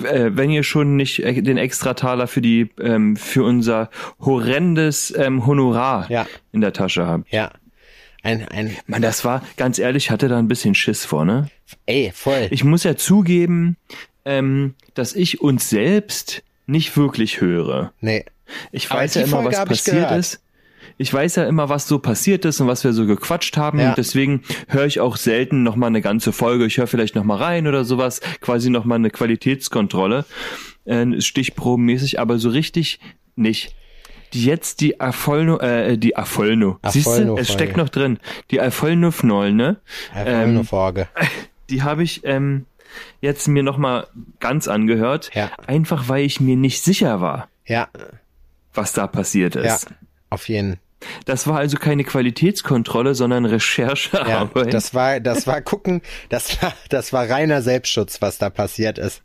äh, 0.04 0.32
wenn 0.34 0.50
ihr 0.50 0.64
schon 0.64 0.96
nicht 0.96 1.20
äh, 1.20 1.42
den 1.42 1.58
Extrataler 1.58 2.28
für 2.28 2.42
die 2.42 2.70
ähm, 2.80 3.16
für 3.16 3.44
unser 3.44 3.90
horrendes 4.20 5.14
ähm, 5.18 5.46
Honorar 5.46 6.10
ja. 6.10 6.28
in 6.52 6.62
der 6.62 6.74
Tasche 6.74 7.06
habt. 7.06 7.32
Ja. 7.32 7.52
Ein, 8.24 8.48
ein 8.50 8.78
Man, 8.86 9.02
das 9.02 9.26
war, 9.26 9.42
ganz 9.58 9.80
ehrlich, 9.80 10.12
hatte 10.12 10.28
da 10.28 10.38
ein 10.38 10.48
bisschen 10.48 10.76
Schiss 10.76 11.06
vor, 11.06 11.26
ne? 11.26 11.50
Ey, 11.88 12.12
voll. 12.14 12.48
Ich 12.52 12.64
muss 12.64 12.84
ja 12.84 12.96
zugeben, 12.96 13.78
ähm, 14.26 14.76
dass 14.94 15.16
ich 15.16 15.42
uns 15.42 15.70
selbst 15.70 16.44
nicht 16.68 16.96
wirklich 16.96 17.42
höre. 17.42 17.94
Nee. 18.00 18.26
Ich 18.72 18.90
weiß 18.90 19.16
ja 19.16 19.24
immer, 19.24 19.42
Folge 19.42 19.58
was 19.58 19.66
passiert 19.66 20.12
ist. 20.12 20.42
Ich 20.98 21.12
weiß 21.14 21.38
ja 21.38 21.46
immer, 21.46 21.70
was 21.70 21.88
so 21.88 22.00
passiert 22.00 22.46
ist 22.46 22.62
und 22.62 22.68
was 22.68 22.84
wir 22.84 22.94
so 22.94 23.06
gequatscht 23.06 23.58
haben. 23.58 23.80
Ja. 23.80 23.90
Und 23.90 23.98
deswegen 23.98 24.44
höre 24.68 24.86
ich 24.86 25.00
auch 25.00 25.16
selten 25.16 25.64
nochmal 25.64 25.88
eine 25.88 26.02
ganze 26.02 26.32
Folge. 26.32 26.66
Ich 26.66 26.78
höre 26.78 26.88
vielleicht 26.88 27.16
nochmal 27.16 27.38
rein 27.38 27.68
oder 27.68 27.86
sowas. 27.86 28.22
Quasi 28.40 28.70
nochmal 28.70 28.98
eine 28.98 29.10
Qualitätskontrolle. 29.10 30.26
Äh, 30.86 31.20
Stichprobenmäßig, 31.20 32.20
aber 32.20 32.38
so 32.38 32.50
richtig 32.50 33.00
nicht. 33.36 33.76
Die 34.34 34.46
jetzt 34.46 34.80
die 34.80 35.02
Afolno, 35.02 35.58
äh, 35.60 35.98
die 35.98 36.16
Afolno. 36.16 36.78
Siehst 36.88 37.08
du, 37.08 37.36
es 37.36 37.52
steckt 37.52 37.78
noch 37.78 37.90
drin. 37.90 38.20
Die 38.50 38.62
Afolno-Fnoll, 38.62 39.54
ne? 39.54 39.78
Afolno-Folge. 40.14 41.08
Ähm, 41.16 41.28
die 41.70 41.84
habe 41.84 42.04
ich 42.04 42.22
ähm, 42.26 42.66
jetzt 43.20 43.48
mir 43.48 43.64
nochmal 43.64 44.08
ganz 44.40 44.68
angehört. 44.68 45.32
Ja. 45.34 45.52
Einfach 45.68 46.08
weil 46.08 46.26
ich 46.26 46.40
mir 46.40 46.56
nicht 46.56 46.84
sicher 46.84 47.22
war. 47.22 47.50
Ja 47.66 47.90
was 48.74 48.94
da 48.94 49.08
passiert 49.08 49.56
ist. 49.56 49.90
Ja, 49.90 49.96
auf 50.30 50.48
jeden 50.50 50.80
das 51.26 51.48
war 51.48 51.58
also 51.58 51.78
keine 51.78 52.04
Qualitätskontrolle, 52.04 53.16
sondern 53.16 53.46
Recherchearbeit. 53.46 54.66
Ja, 54.66 54.72
das 54.72 54.94
war, 54.94 55.20
das 55.20 55.48
war 55.48 55.62
gucken, 55.62 56.02
das 56.30 56.62
war, 56.62 56.74
das 56.90 57.14
war 57.14 57.30
reiner 57.30 57.62
Selbstschutz, 57.62 58.22
was 58.22 58.38
da 58.38 58.50
passiert 58.50 58.98
ist. 58.98 59.24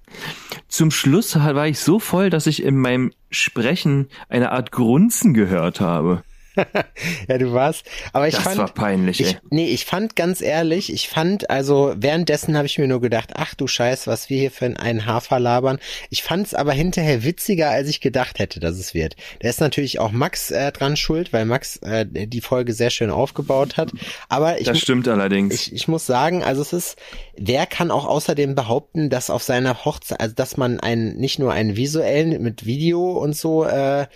Zum 0.68 0.90
Schluss 0.90 1.36
war 1.36 1.66
ich 1.66 1.80
so 1.80 1.98
voll, 1.98 2.30
dass 2.30 2.46
ich 2.46 2.62
in 2.62 2.76
meinem 2.76 3.12
Sprechen 3.30 4.08
eine 4.28 4.52
Art 4.52 4.72
Grunzen 4.72 5.34
gehört 5.34 5.80
habe. 5.80 6.22
ja, 7.28 7.38
du 7.38 7.52
warst. 7.52 7.86
Aber 8.12 8.28
ich 8.28 8.34
das 8.34 8.44
fand. 8.44 8.58
Das 8.58 8.68
war 8.68 8.74
peinlich, 8.74 9.20
ich, 9.20 9.38
Nee, 9.50 9.68
ich 9.68 9.84
fand 9.84 10.16
ganz 10.16 10.40
ehrlich, 10.40 10.92
ich 10.92 11.08
fand, 11.08 11.50
also 11.50 11.94
währenddessen 11.96 12.56
habe 12.56 12.66
ich 12.66 12.78
mir 12.78 12.88
nur 12.88 13.00
gedacht, 13.00 13.30
ach 13.34 13.54
du 13.54 13.66
Scheiß, 13.66 14.06
was 14.06 14.30
wir 14.30 14.38
hier 14.38 14.50
für 14.50 14.66
einen 14.66 15.06
Hafer 15.06 15.38
labern. 15.38 15.78
Ich 16.10 16.22
fand 16.22 16.46
es 16.46 16.54
aber 16.54 16.72
hinterher 16.72 17.24
witziger, 17.24 17.70
als 17.70 17.88
ich 17.88 18.00
gedacht 18.00 18.38
hätte, 18.38 18.60
dass 18.60 18.76
es 18.78 18.94
wird. 18.94 19.16
Da 19.40 19.48
ist 19.48 19.60
natürlich 19.60 19.98
auch 19.98 20.12
Max 20.12 20.50
äh, 20.50 20.72
dran 20.72 20.96
schuld, 20.96 21.32
weil 21.32 21.44
Max 21.44 21.76
äh, 21.78 22.06
die 22.06 22.40
Folge 22.40 22.72
sehr 22.72 22.90
schön 22.90 23.10
aufgebaut 23.10 23.76
hat. 23.76 23.92
Aber 24.28 24.58
ich, 24.60 24.66
das 24.66 24.78
stimmt 24.78 25.08
allerdings. 25.08 25.54
Ich, 25.54 25.72
ich 25.72 25.88
muss 25.88 26.06
sagen, 26.06 26.42
also 26.42 26.62
es 26.62 26.72
ist, 26.72 26.96
wer 27.38 27.66
kann 27.66 27.90
auch 27.90 28.06
außerdem 28.06 28.54
behaupten, 28.54 29.10
dass 29.10 29.30
auf 29.30 29.42
seiner 29.42 29.84
Hochzeit, 29.84 30.20
also 30.20 30.34
dass 30.34 30.56
man 30.56 30.80
einen, 30.80 31.16
nicht 31.16 31.38
nur 31.38 31.52
einen 31.52 31.76
visuellen 31.76 32.42
mit 32.42 32.66
Video 32.66 33.12
und 33.12 33.36
so 33.36 33.64
äh, 33.64 34.06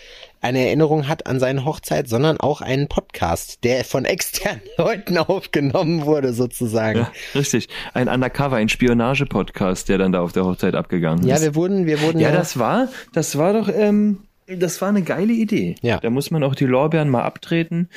eine 0.40 0.66
Erinnerung 0.66 1.08
hat 1.08 1.26
an 1.26 1.38
seine 1.38 1.64
Hochzeit, 1.64 2.08
sondern 2.08 2.38
auch 2.38 2.60
einen 2.60 2.88
Podcast, 2.88 3.64
der 3.64 3.84
von 3.84 4.04
externen 4.06 4.62
Leuten 4.76 5.18
aufgenommen 5.18 6.06
wurde, 6.06 6.32
sozusagen. 6.32 7.00
Ja, 7.00 7.12
richtig. 7.34 7.68
Ein 7.94 8.08
Undercover, 8.08 8.56
ein 8.56 8.68
Spionage-Podcast, 8.68 9.88
der 9.88 9.98
dann 9.98 10.12
da 10.12 10.20
auf 10.22 10.32
der 10.32 10.44
Hochzeit 10.44 10.74
abgegangen 10.74 11.24
ist. 11.24 11.28
Ja, 11.28 11.40
wir 11.40 11.54
wurden, 11.54 11.86
wir 11.86 12.00
wurden. 12.02 12.20
Ja, 12.20 12.30
ja, 12.30 12.36
das 12.36 12.58
war, 12.58 12.88
das 13.12 13.36
war 13.36 13.52
doch, 13.52 13.68
ähm, 13.68 14.24
das 14.46 14.80
war 14.80 14.88
eine 14.88 15.02
geile 15.02 15.32
Idee. 15.32 15.76
Ja. 15.82 15.98
Da 15.98 16.10
muss 16.10 16.30
man 16.30 16.42
auch 16.42 16.54
die 16.54 16.66
Lorbeeren 16.66 17.08
mal 17.08 17.22
abtreten. 17.22 17.88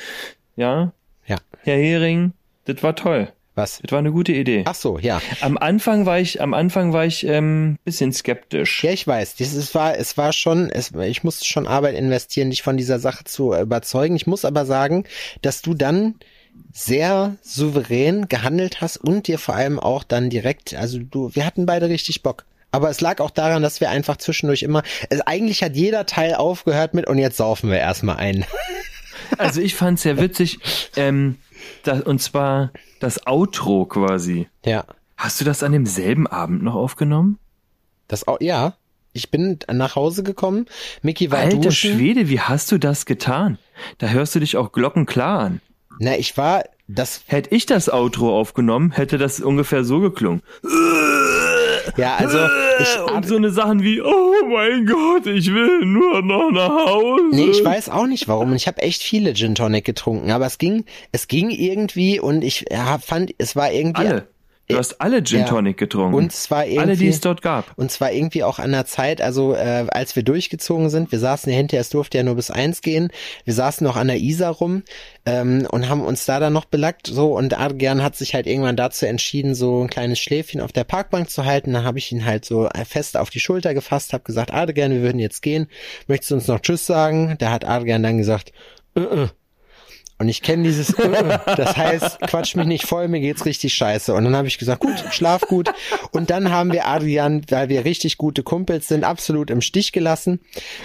Ja. 0.56 0.92
Ja. 1.26 1.36
Herr 1.62 1.76
Hering, 1.76 2.32
das 2.66 2.82
war 2.82 2.94
toll. 2.94 3.32
Was? 3.54 3.78
Das 3.82 3.92
war 3.92 4.00
eine 4.00 4.10
gute 4.10 4.32
Idee. 4.32 4.64
Ach 4.66 4.74
so, 4.74 4.98
ja. 4.98 5.22
Am 5.40 5.56
Anfang 5.56 6.06
war 6.06 6.18
ich, 6.18 6.40
am 6.40 6.54
Anfang 6.54 6.92
war 6.92 7.06
ich 7.06 7.24
ähm, 7.24 7.78
bisschen 7.84 8.12
skeptisch. 8.12 8.82
Ja, 8.82 8.90
ich 8.90 9.06
weiß. 9.06 9.36
Das 9.36 9.54
ist, 9.54 9.74
war, 9.76 9.96
es 9.96 10.16
war 10.16 10.32
schon, 10.32 10.70
es, 10.70 10.90
ich 10.92 11.22
musste 11.22 11.44
schon 11.44 11.68
Arbeit 11.68 11.94
investieren, 11.94 12.50
dich 12.50 12.62
von 12.62 12.76
dieser 12.76 12.98
Sache 12.98 13.24
zu 13.24 13.54
überzeugen. 13.54 14.16
Ich 14.16 14.26
muss 14.26 14.44
aber 14.44 14.66
sagen, 14.66 15.04
dass 15.42 15.62
du 15.62 15.74
dann 15.74 16.16
sehr 16.72 17.36
souverän 17.42 18.28
gehandelt 18.28 18.80
hast 18.80 18.96
und 18.96 19.28
dir 19.28 19.38
vor 19.38 19.54
allem 19.54 19.78
auch 19.78 20.02
dann 20.02 20.30
direkt, 20.30 20.74
also 20.74 20.98
du, 20.98 21.32
wir 21.34 21.46
hatten 21.46 21.66
beide 21.66 21.88
richtig 21.88 22.22
Bock. 22.22 22.44
Aber 22.72 22.90
es 22.90 23.00
lag 23.00 23.20
auch 23.20 23.30
daran, 23.30 23.62
dass 23.62 23.80
wir 23.80 23.90
einfach 23.90 24.16
zwischendurch 24.16 24.64
immer, 24.64 24.82
es, 25.08 25.20
eigentlich 25.20 25.62
hat 25.62 25.76
jeder 25.76 26.06
Teil 26.06 26.34
aufgehört 26.34 26.92
mit 26.92 27.06
und 27.06 27.18
jetzt 27.18 27.36
saufen 27.36 27.70
wir 27.70 27.78
erstmal 27.78 28.16
ein. 28.16 28.44
Also 29.38 29.60
ich 29.60 29.74
fand's 29.74 30.02
sehr 30.02 30.20
witzig, 30.20 30.58
ähm, 30.96 31.38
da, 31.82 32.00
und 32.00 32.20
zwar 32.20 32.72
das 33.04 33.26
Outro 33.26 33.84
quasi. 33.84 34.48
Ja. 34.64 34.84
Hast 35.16 35.40
du 35.40 35.44
das 35.44 35.62
an 35.62 35.72
demselben 35.72 36.26
Abend 36.26 36.62
noch 36.62 36.74
aufgenommen? 36.74 37.38
Das 38.08 38.26
auch, 38.26 38.40
ja. 38.40 38.74
Ich 39.12 39.30
bin 39.30 39.60
nach 39.70 39.94
Hause 39.94 40.24
gekommen. 40.24 40.66
Mickey 41.02 41.30
war 41.30 41.38
Alter 41.38 41.58
duschen. 41.58 41.96
Schwede, 41.96 42.28
wie 42.28 42.40
hast 42.40 42.72
du 42.72 42.78
das 42.78 43.06
getan? 43.06 43.58
Da 43.98 44.08
hörst 44.08 44.34
du 44.34 44.40
dich 44.40 44.56
auch 44.56 44.72
glockenklar 44.72 45.38
an. 45.38 45.60
Na, 46.00 46.16
ich 46.16 46.36
war, 46.36 46.64
das, 46.88 47.22
Hätte 47.26 47.54
ich 47.54 47.66
das 47.66 47.88
Outro 47.88 48.36
aufgenommen, 48.38 48.90
hätte 48.90 49.16
das 49.16 49.40
ungefähr 49.40 49.84
so 49.84 50.00
geklungen. 50.00 50.42
Ja, 51.96 52.16
also, 52.16 52.38
ich, 52.80 53.12
Und 53.12 53.26
so 53.26 53.36
eine 53.36 53.50
Sachen 53.50 53.82
wie, 53.82 54.00
oh 54.00 54.34
mein 54.48 54.86
Gott, 54.86 55.26
ich 55.26 55.52
will 55.52 55.84
nur 55.84 56.22
noch 56.22 56.50
nach 56.50 56.86
Hause. 56.86 57.24
Nee, 57.32 57.46
ich 57.46 57.64
weiß 57.64 57.88
auch 57.88 58.06
nicht 58.06 58.28
warum. 58.28 58.54
Ich 58.54 58.66
habe 58.66 58.82
echt 58.82 59.02
viele 59.02 59.34
Gin 59.34 59.54
Tonic 59.54 59.84
getrunken, 59.84 60.30
aber 60.30 60.46
es 60.46 60.58
ging, 60.58 60.84
es 61.12 61.28
ging 61.28 61.50
irgendwie 61.50 62.20
und 62.20 62.42
ich 62.42 62.64
ja, 62.70 62.98
fand, 62.98 63.34
es 63.38 63.56
war 63.56 63.72
irgendwie 63.72 64.06
Alle. 64.06 64.33
Du 64.68 64.78
hast 64.78 65.00
alle 65.00 65.22
Gin 65.22 65.40
Ja. 65.40 65.44
Tonic 65.44 65.76
getrunken. 65.76 66.14
und 66.14 66.32
es 66.32 66.50
war 66.50 66.64
irgendwie 66.64 66.80
alle, 66.80 66.96
die 66.96 67.08
es 67.08 67.20
dort 67.20 67.42
gab. 67.42 67.72
und 67.76 67.90
zwar 67.90 68.12
irgendwie 68.12 68.42
auch 68.42 68.58
an 68.58 68.72
der 68.72 68.86
Zeit, 68.86 69.20
also 69.20 69.54
äh, 69.54 69.86
als 69.88 70.16
wir 70.16 70.22
durchgezogen 70.22 70.88
sind, 70.88 71.12
wir 71.12 71.18
saßen 71.18 71.52
ja 71.52 71.56
hinterher, 71.56 71.82
es 71.82 71.90
durfte 71.90 72.16
ja 72.16 72.24
nur 72.24 72.36
bis 72.36 72.50
eins 72.50 72.80
gehen, 72.80 73.10
wir 73.44 73.52
saßen 73.52 73.86
noch 73.86 73.96
an 73.96 74.06
der 74.08 74.18
Isar 74.18 74.52
rum 74.52 74.82
ähm, 75.26 75.66
und 75.70 75.88
haben 75.88 76.00
uns 76.00 76.24
da 76.24 76.40
dann 76.40 76.54
noch 76.54 76.64
belackt, 76.64 77.06
so 77.08 77.36
und 77.36 77.58
Adrian 77.58 78.02
hat 78.02 78.16
sich 78.16 78.34
halt 78.34 78.46
irgendwann 78.46 78.76
dazu 78.76 79.04
entschieden, 79.06 79.54
so 79.54 79.82
ein 79.82 79.90
kleines 79.90 80.18
Schläfchen 80.18 80.62
auf 80.62 80.72
der 80.72 80.84
Parkbank 80.84 81.28
zu 81.28 81.44
halten, 81.44 81.74
dann 81.74 81.84
habe 81.84 81.98
ich 81.98 82.10
ihn 82.10 82.24
halt 82.24 82.46
so 82.46 82.68
fest 82.88 83.18
auf 83.18 83.28
die 83.28 83.40
Schulter 83.40 83.74
gefasst, 83.74 84.14
habe 84.14 84.24
gesagt, 84.24 84.52
Adrian, 84.52 84.92
wir 84.92 85.02
würden 85.02 85.18
jetzt 85.18 85.42
gehen, 85.42 85.68
möchtest 86.06 86.30
du 86.30 86.34
uns 86.36 86.48
noch 86.48 86.60
Tschüss 86.60 86.86
sagen? 86.86 87.36
Da 87.38 87.50
hat 87.50 87.66
Adrian 87.66 88.02
dann 88.02 88.16
gesagt, 88.16 88.52
äh, 88.96 89.00
äh. 89.00 89.28
Und 90.16 90.28
ich 90.28 90.42
kenne 90.42 90.62
dieses, 90.62 90.94
das 90.94 91.76
heißt, 91.76 92.20
quatsch 92.20 92.54
mich 92.54 92.66
nicht 92.66 92.86
voll, 92.86 93.08
mir 93.08 93.18
geht's 93.18 93.46
richtig 93.46 93.74
scheiße. 93.74 94.14
Und 94.14 94.24
dann 94.24 94.36
habe 94.36 94.46
ich 94.46 94.58
gesagt, 94.58 94.80
gut, 94.80 95.04
schlaf 95.10 95.42
gut. 95.42 95.72
Und 96.12 96.30
dann 96.30 96.50
haben 96.52 96.72
wir 96.72 96.86
Adrian, 96.86 97.42
weil 97.50 97.68
wir 97.68 97.84
richtig 97.84 98.16
gute 98.16 98.44
Kumpels 98.44 98.86
sind, 98.86 99.02
absolut 99.02 99.50
im 99.50 99.60
Stich 99.60 99.90
gelassen. 99.90 100.40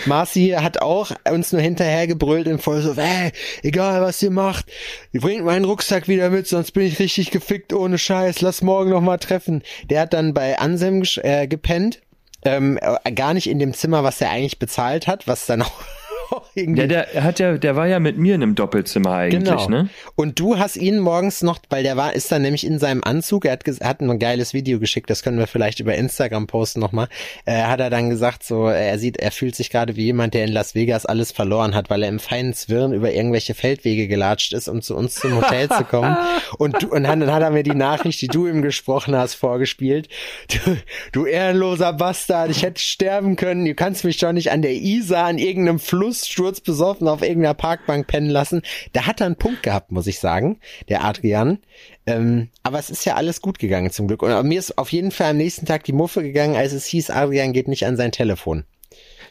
Marci 0.08 0.56
hat 0.60 0.82
auch 0.82 1.12
uns 1.30 1.52
nur 1.52 1.62
hinterher 1.62 2.08
gebrüllt 2.08 2.48
und 2.48 2.60
voll 2.62 2.82
so, 2.82 2.94
ey, 2.94 3.32
egal 3.62 4.02
was 4.02 4.22
ihr 4.24 4.32
macht, 4.32 4.66
bringt 5.14 5.46
meinen 5.46 5.66
Rucksack 5.66 6.08
wieder 6.08 6.32
mit, 6.32 6.48
sonst 6.48 6.72
bin 6.72 6.88
ich 6.88 6.98
richtig 6.98 7.30
gefickt 7.30 7.72
ohne 7.72 8.00
Scheiß, 8.00 8.42
lass 8.42 8.64
morgen 8.64 8.90
noch 8.90 9.02
mal 9.02 9.20
treffen. 9.20 9.62
Der 9.92 10.02
hat 10.02 10.14
dann 10.14 10.34
bei 10.34 10.58
Anselm 10.58 11.04
äh, 11.18 11.48
gepennt. 11.48 12.02
Ähm, 12.46 12.80
äh, 12.82 13.12
gar 13.12 13.34
nicht 13.34 13.50
in 13.50 13.60
dem 13.60 13.74
Zimmer, 13.74 14.04
was 14.04 14.22
er 14.22 14.32
eigentlich 14.32 14.60
bezahlt 14.60 15.08
hat, 15.08 15.28
was 15.28 15.46
dann 15.46 15.62
auch 15.62 15.84
irgendwie 16.56 16.82
Ja, 16.82 16.88
der 16.88 17.24
hat 17.24 17.40
ja, 17.40 17.58
der 17.58 17.76
war 17.76 17.88
ja 17.88 18.00
mit 18.00 18.18
mir 18.18 18.36
in 18.36 18.44
einem 18.44 18.56
Doppelzimmer 18.56 19.12
eigentlich, 19.14 19.44
Genau. 19.44 19.70
ne? 19.70 19.90
Und 20.16 20.40
du 20.40 20.58
hast 20.58 20.76
ihn 20.78 21.00
morgens 21.00 21.42
noch, 21.42 21.60
weil 21.70 21.84
der 21.84 21.98
war, 21.98 22.14
ist 22.14 22.32
dann 22.32 22.42
nämlich 22.42 22.66
in 22.66 22.80
seinem 22.80 23.04
Anzug, 23.04 23.46
er 23.46 23.54
hat, 23.54 23.64
hat 23.66 24.02
ein 24.02 24.20
geiles 24.20 24.54
Video 24.54 24.80
geschickt, 24.80 25.10
das 25.10 25.24
können 25.24 25.38
wir 25.40 25.48
vielleicht 25.48 25.80
über 25.80 25.96
Instagram 25.96 26.48
posten 26.48 26.80
nochmal, 26.80 27.08
äh, 27.46 27.64
hat 27.64 27.80
er 27.80 27.90
dann 27.90 28.10
gesagt, 28.10 28.44
so, 28.44 28.68
er 28.68 28.98
sieht, 29.00 29.18
er 29.18 29.32
fühlt 29.32 29.56
sich 29.56 29.70
gerade 29.70 29.96
wie 29.96 30.06
jemand, 30.06 30.34
der 30.34 30.46
in 30.46 30.52
Las 30.52 30.76
Vegas 30.76 31.06
alles 31.06 31.32
verloren 31.32 31.76
hat, 31.76 31.90
weil 31.90 32.04
er 32.04 32.10
im 32.10 32.20
feinen 32.20 32.54
Zwirn 32.54 32.94
über 32.94 33.12
irgendwelche 33.12 33.54
Feldwege 33.54 34.08
gelatscht 34.08 34.54
ist, 34.54 34.68
um 34.68 34.82
zu 34.82 34.96
uns 34.96 35.16
zum 35.16 35.36
Hotel 35.36 35.70
zu 35.70 35.84
kommen. 35.84 36.16
Und, 36.58 36.82
du, 36.82 36.88
und 36.90 37.04
dann, 37.04 37.20
dann 37.20 37.32
hat 37.32 37.42
er 37.42 37.52
mir 37.52 37.64
die 37.64 37.76
Nachricht, 37.76 38.22
die 38.22 38.28
du 38.28 38.48
ihm 38.48 38.62
gesprochen 38.62 39.16
hast, 39.16 39.36
vorgespielt. 39.36 40.08
Du, 40.50 40.78
du 41.12 41.26
ehrenloser 41.26 41.94
Bastard, 41.94 42.50
ich 42.52 42.64
hätte 42.64 42.82
sterben 42.82 43.36
können, 43.36 43.66
du 43.66 43.76
kannst 43.76 44.04
mich 44.04 44.18
doch 44.18 44.32
nicht 44.32 44.52
an 44.52 44.62
der 44.62 44.74
Isar 44.74 45.26
an 45.26 45.38
irgendeinem 45.38 45.80
Fluss 45.80 46.19
sturzbesoffen 46.28 47.08
auf 47.08 47.22
irgendeiner 47.22 47.54
Parkbank 47.54 48.08
pennen 48.08 48.30
lassen. 48.30 48.62
Da 48.94 49.06
hat 49.06 49.22
er 49.22 49.28
einen 49.28 49.36
Punkt 49.36 49.64
gehabt, 49.64 49.92
muss 49.92 50.08
ich 50.08 50.20
sagen, 50.20 50.60
der 50.90 51.04
Adrian. 51.04 51.60
Ähm, 52.06 52.50
aber 52.64 52.80
es 52.80 52.90
ist 52.90 53.06
ja 53.06 53.16
alles 53.16 53.42
gut 53.42 53.60
gegangen 53.60 53.92
zum 53.92 54.08
Glück. 54.08 54.24
Und 54.24 54.48
mir 54.48 54.60
ist 54.60 54.78
auf 54.78 54.92
jeden 54.92 55.12
Fall 55.12 55.32
am 55.32 55.38
nächsten 55.38 55.66
Tag 55.66 55.84
die 55.84 55.94
Muffe 55.94 56.24
gegangen, 56.24 56.56
als 56.56 56.74
es 56.74 56.86
hieß, 56.86 57.10
Adrian 57.12 57.54
geht 57.54 57.68
nicht 57.68 57.86
an 57.86 57.98
sein 57.98 58.12
Telefon. 58.12 58.66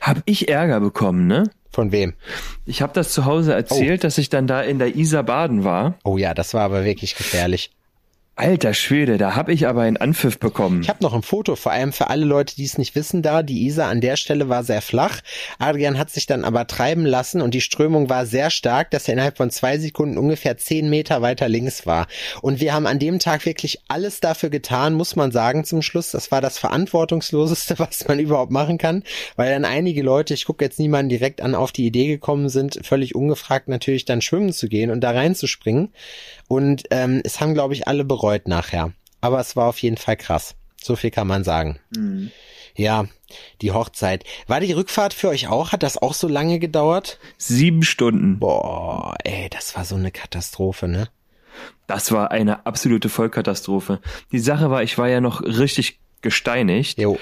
Hab 0.00 0.23
ich 0.26 0.49
Ärger 0.49 0.80
bekommen, 0.80 1.26
ne? 1.26 1.50
Von 1.71 1.92
wem? 1.92 2.14
Ich 2.64 2.83
habe 2.83 2.92
das 2.95 3.12
zu 3.12 3.25
Hause 3.25 3.52
erzählt, 3.52 4.02
dass 4.04 4.18
ich 4.18 4.30
dann 4.30 4.47
da 4.47 4.62
in 4.62 4.78
der 4.78 4.97
Isar 4.97 5.23
baden 5.23 5.64
war. 5.64 5.99
Oh 6.02 6.16
ja, 6.16 6.35
das 6.35 6.54
war 6.54 6.62
aber 6.62 6.85
wirklich 6.85 7.14
gefährlich. 7.14 7.71
Alter 8.38 8.73
Schwede, 8.73 9.18
da 9.18 9.35
hab 9.35 9.49
ich 9.49 9.66
aber 9.66 9.83
einen 9.83 9.97
Anpfiff 9.97 10.38
bekommen. 10.38 10.80
Ich 10.80 10.88
habe 10.88 11.02
noch 11.02 11.12
ein 11.12 11.23
Foto, 11.23 11.57
vor 11.57 11.73
allem 11.73 11.92
für 11.92 12.09
alle 12.09 12.25
Leute, 12.25 12.54
die 12.54 12.64
es 12.64 12.78
nicht 12.78 12.95
wissen, 12.95 13.21
da 13.21 13.42
die 13.42 13.66
Isar 13.66 13.88
an 13.88 14.00
der 14.00 14.14
Stelle 14.16 14.49
war 14.49 14.62
sehr 14.62 14.80
flach. 14.80 15.23
Adrian 15.59 15.99
hat 15.99 16.11
sich 16.11 16.26
dann 16.26 16.45
aber 16.45 16.68
treiben 16.68 17.04
lassen 17.04 17.40
und 17.40 17.52
die 17.52 17.61
Strömung 17.61 18.09
war 18.09 18.26
sehr 18.26 18.50
stark, 18.50 18.92
dass 18.92 19.09
er 19.09 19.14
innerhalb 19.14 19.38
von 19.38 19.50
zwei 19.50 19.78
Sekunden 19.78 20.16
ungefähr 20.18 20.57
zehn 20.57 20.88
Meter 20.88 21.21
weiter 21.21 21.49
links 21.49 21.85
war. 21.85 22.07
Und 22.40 22.61
wir 22.61 22.73
haben 22.75 22.87
an 22.87 23.00
dem 23.00 23.18
Tag 23.18 23.45
wirklich 23.45 23.80
alles 23.88 24.21
dafür 24.21 24.50
getan, 24.50 24.95
muss 24.95 25.16
man 25.16 25.33
sagen 25.33 25.64
zum 25.64 25.83
Schluss. 25.83 26.12
Das 26.12 26.30
war 26.30 26.40
das 26.40 26.59
verantwortungsloseste, 26.59 27.76
was 27.80 28.07
man 28.07 28.21
überhaupt 28.21 28.52
machen 28.52 28.78
kann, 28.78 29.02
weil 29.35 29.50
dann 29.50 29.64
einige 29.64 30.02
Leute, 30.02 30.35
ich 30.35 30.45
gucke 30.45 30.64
jetzt 30.64 30.78
niemanden 30.78 31.09
direkt 31.09 31.40
an, 31.40 31.57
auf 31.57 31.73
die 31.73 31.87
Idee 31.87 32.07
gekommen 32.07 32.50
sind, 32.50 32.78
völlig 32.87 33.16
ungefragt 33.16 33.66
natürlich 33.66 34.04
dann 34.04 34.23
schwimmen 34.23 34.52
zu 34.52 34.68
gehen 34.68 34.92
und 34.92 35.00
da 35.00 35.11
reinzuspringen. 35.11 35.88
Und 36.49 36.85
ähm, 36.90 37.21
es 37.25 37.40
haben, 37.40 37.55
glaube 37.55 37.75
ich, 37.75 37.87
alle 37.87 38.05
bereut 38.05 38.49
nachher. 38.49 38.93
Aber 39.21 39.38
es 39.40 39.55
war 39.55 39.67
auf 39.67 39.78
jeden 39.78 39.97
Fall 39.99 40.17
krass. 40.17 40.55
So 40.83 40.97
viel 40.97 41.11
kann 41.11 41.26
man 41.26 41.45
sagen. 41.45 41.78
Ja, 42.75 43.07
die 43.61 43.73
Hochzeit. 43.73 44.25
War 44.47 44.61
die 44.61 44.73
Rückfahrt 44.73 45.12
für 45.12 45.28
euch 45.28 45.49
auch? 45.49 45.73
Hat 45.73 45.83
das 45.83 45.99
auch 45.99 46.14
so 46.14 46.28
lange 46.28 46.59
gedauert? 46.59 47.19
Sieben 47.37 47.83
Stunden. 47.83 48.38
Boah, 48.38 49.17
ey, 49.25 49.49
das 49.50 49.76
war 49.76 49.85
so 49.85 49.97
eine 49.97 50.11
Katastrophe, 50.11 50.88
ne? 50.88 51.09
Das 51.87 52.12
war 52.12 52.31
eine 52.31 52.67
absolute 52.67 53.09
Vollkatastrophe. 53.09 54.00
Die 54.31 54.38
Sache 54.38 54.71
war, 54.71 54.83
ich 54.83 54.97
war 54.97 55.09
ja 55.09 55.21
noch 55.21 55.43
richtig 55.43 55.99
gesteinigt 56.23 56.99
Jo. 56.99 57.19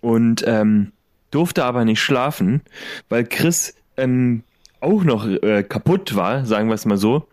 und 0.00 0.44
ähm, 0.46 0.92
durfte 1.30 1.64
aber 1.64 1.84
nicht 1.84 2.00
schlafen, 2.00 2.62
weil 3.08 3.24
Chris 3.24 3.74
ähm, 3.96 4.44
auch 4.80 5.02
noch 5.02 5.26
äh, 5.26 5.64
kaputt 5.64 6.14
war, 6.14 6.44
sagen 6.46 6.68
wir 6.68 6.74
es 6.74 6.84
mal 6.84 6.96
so. 6.98 7.26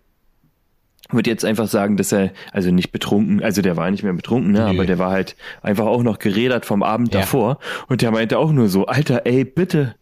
Würde 1.12 1.30
jetzt 1.30 1.44
einfach 1.46 1.68
sagen, 1.68 1.98
dass 1.98 2.12
er, 2.12 2.32
also 2.52 2.70
nicht 2.72 2.92
betrunken, 2.92 3.44
also 3.44 3.62
der 3.64 3.76
war 3.78 3.90
nicht 3.90 4.04
mehr 4.04 4.14
betrunken, 4.14 4.52
ne, 4.52 4.60
Nö. 4.60 4.70
aber 4.70 4.86
der 4.86 5.00
war 5.00 5.10
halt 5.12 5.36
einfach 5.64 5.86
auch 5.88 6.04
noch 6.04 6.20
gerädert 6.20 6.66
vom 6.66 6.84
Abend 6.84 7.14
Ja. 7.14 7.22
davor 7.22 7.58
und 7.88 8.02
der 8.04 8.12
meinte 8.12 8.38
auch 8.38 8.52
nur 8.52 8.70
so, 8.70 8.86
Alter, 8.86 9.26
ey, 9.26 9.44
bitte, 9.44 9.96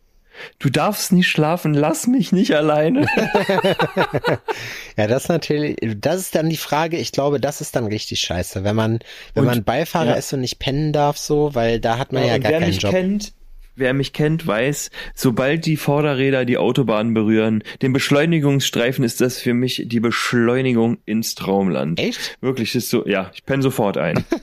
du 0.60 0.70
darfst 0.70 1.14
nicht 1.14 1.30
schlafen, 1.30 1.74
lass 1.74 2.08
mich 2.08 2.32
nicht 2.34 2.54
alleine. 2.56 3.08
Ja, 4.98 5.06
das 5.08 5.30
natürlich, 5.30 5.78
das 6.00 6.18
ist 6.22 6.36
dann 6.36 6.50
die 6.50 6.58
Frage, 6.58 6.98
ich 6.98 7.12
glaube, 7.12 7.40
das 7.40 7.62
ist 7.62 7.76
dann 7.76 7.86
richtig 7.86 8.20
scheiße, 8.20 8.64
wenn 8.64 8.76
man, 8.76 9.00
wenn 9.34 9.42
Und- 9.44 9.50
man 9.50 9.64
Beifahrer 9.64 10.08
ja. 10.10 10.14
ist 10.16 10.34
und 10.34 10.42
nicht 10.42 10.60
pennen 10.60 10.92
darf 10.92 11.18
so, 11.18 11.54
weil 11.54 11.80
da 11.80 11.98
hat 12.00 12.12
man 12.14 12.26
ja, 12.26 12.36
und 12.36 12.42
gar 12.42 12.54
keinen 12.54 12.72
Job. 12.74 12.92
kennt, 12.92 13.34
wer 13.78 13.94
mich 13.94 14.12
kennt, 14.14 14.46
weiß, 14.46 14.90
sobald 15.16 15.66
die 15.66 15.78
Vorderräder 15.78 16.46
die 16.46 16.58
Autobahn 16.58 17.14
berühren, 17.14 17.64
den 17.82 17.94
Beschleunigungsstreifen 17.94 19.04
ist 19.04 19.22
das 19.22 19.38
für 19.40 19.54
mich 19.54 19.84
die 19.86 20.00
Beschleunigung 20.00 20.98
ins 21.06 21.36
Traumland. 21.36 22.00
Echt? 22.00 22.38
Wirklich 22.42 22.76
ist 22.76 22.90
so, 22.90 23.06
ja, 23.08 23.32
ich 23.34 23.46
penne 23.46 23.64
sofort 23.64 23.98
ein. 23.98 24.24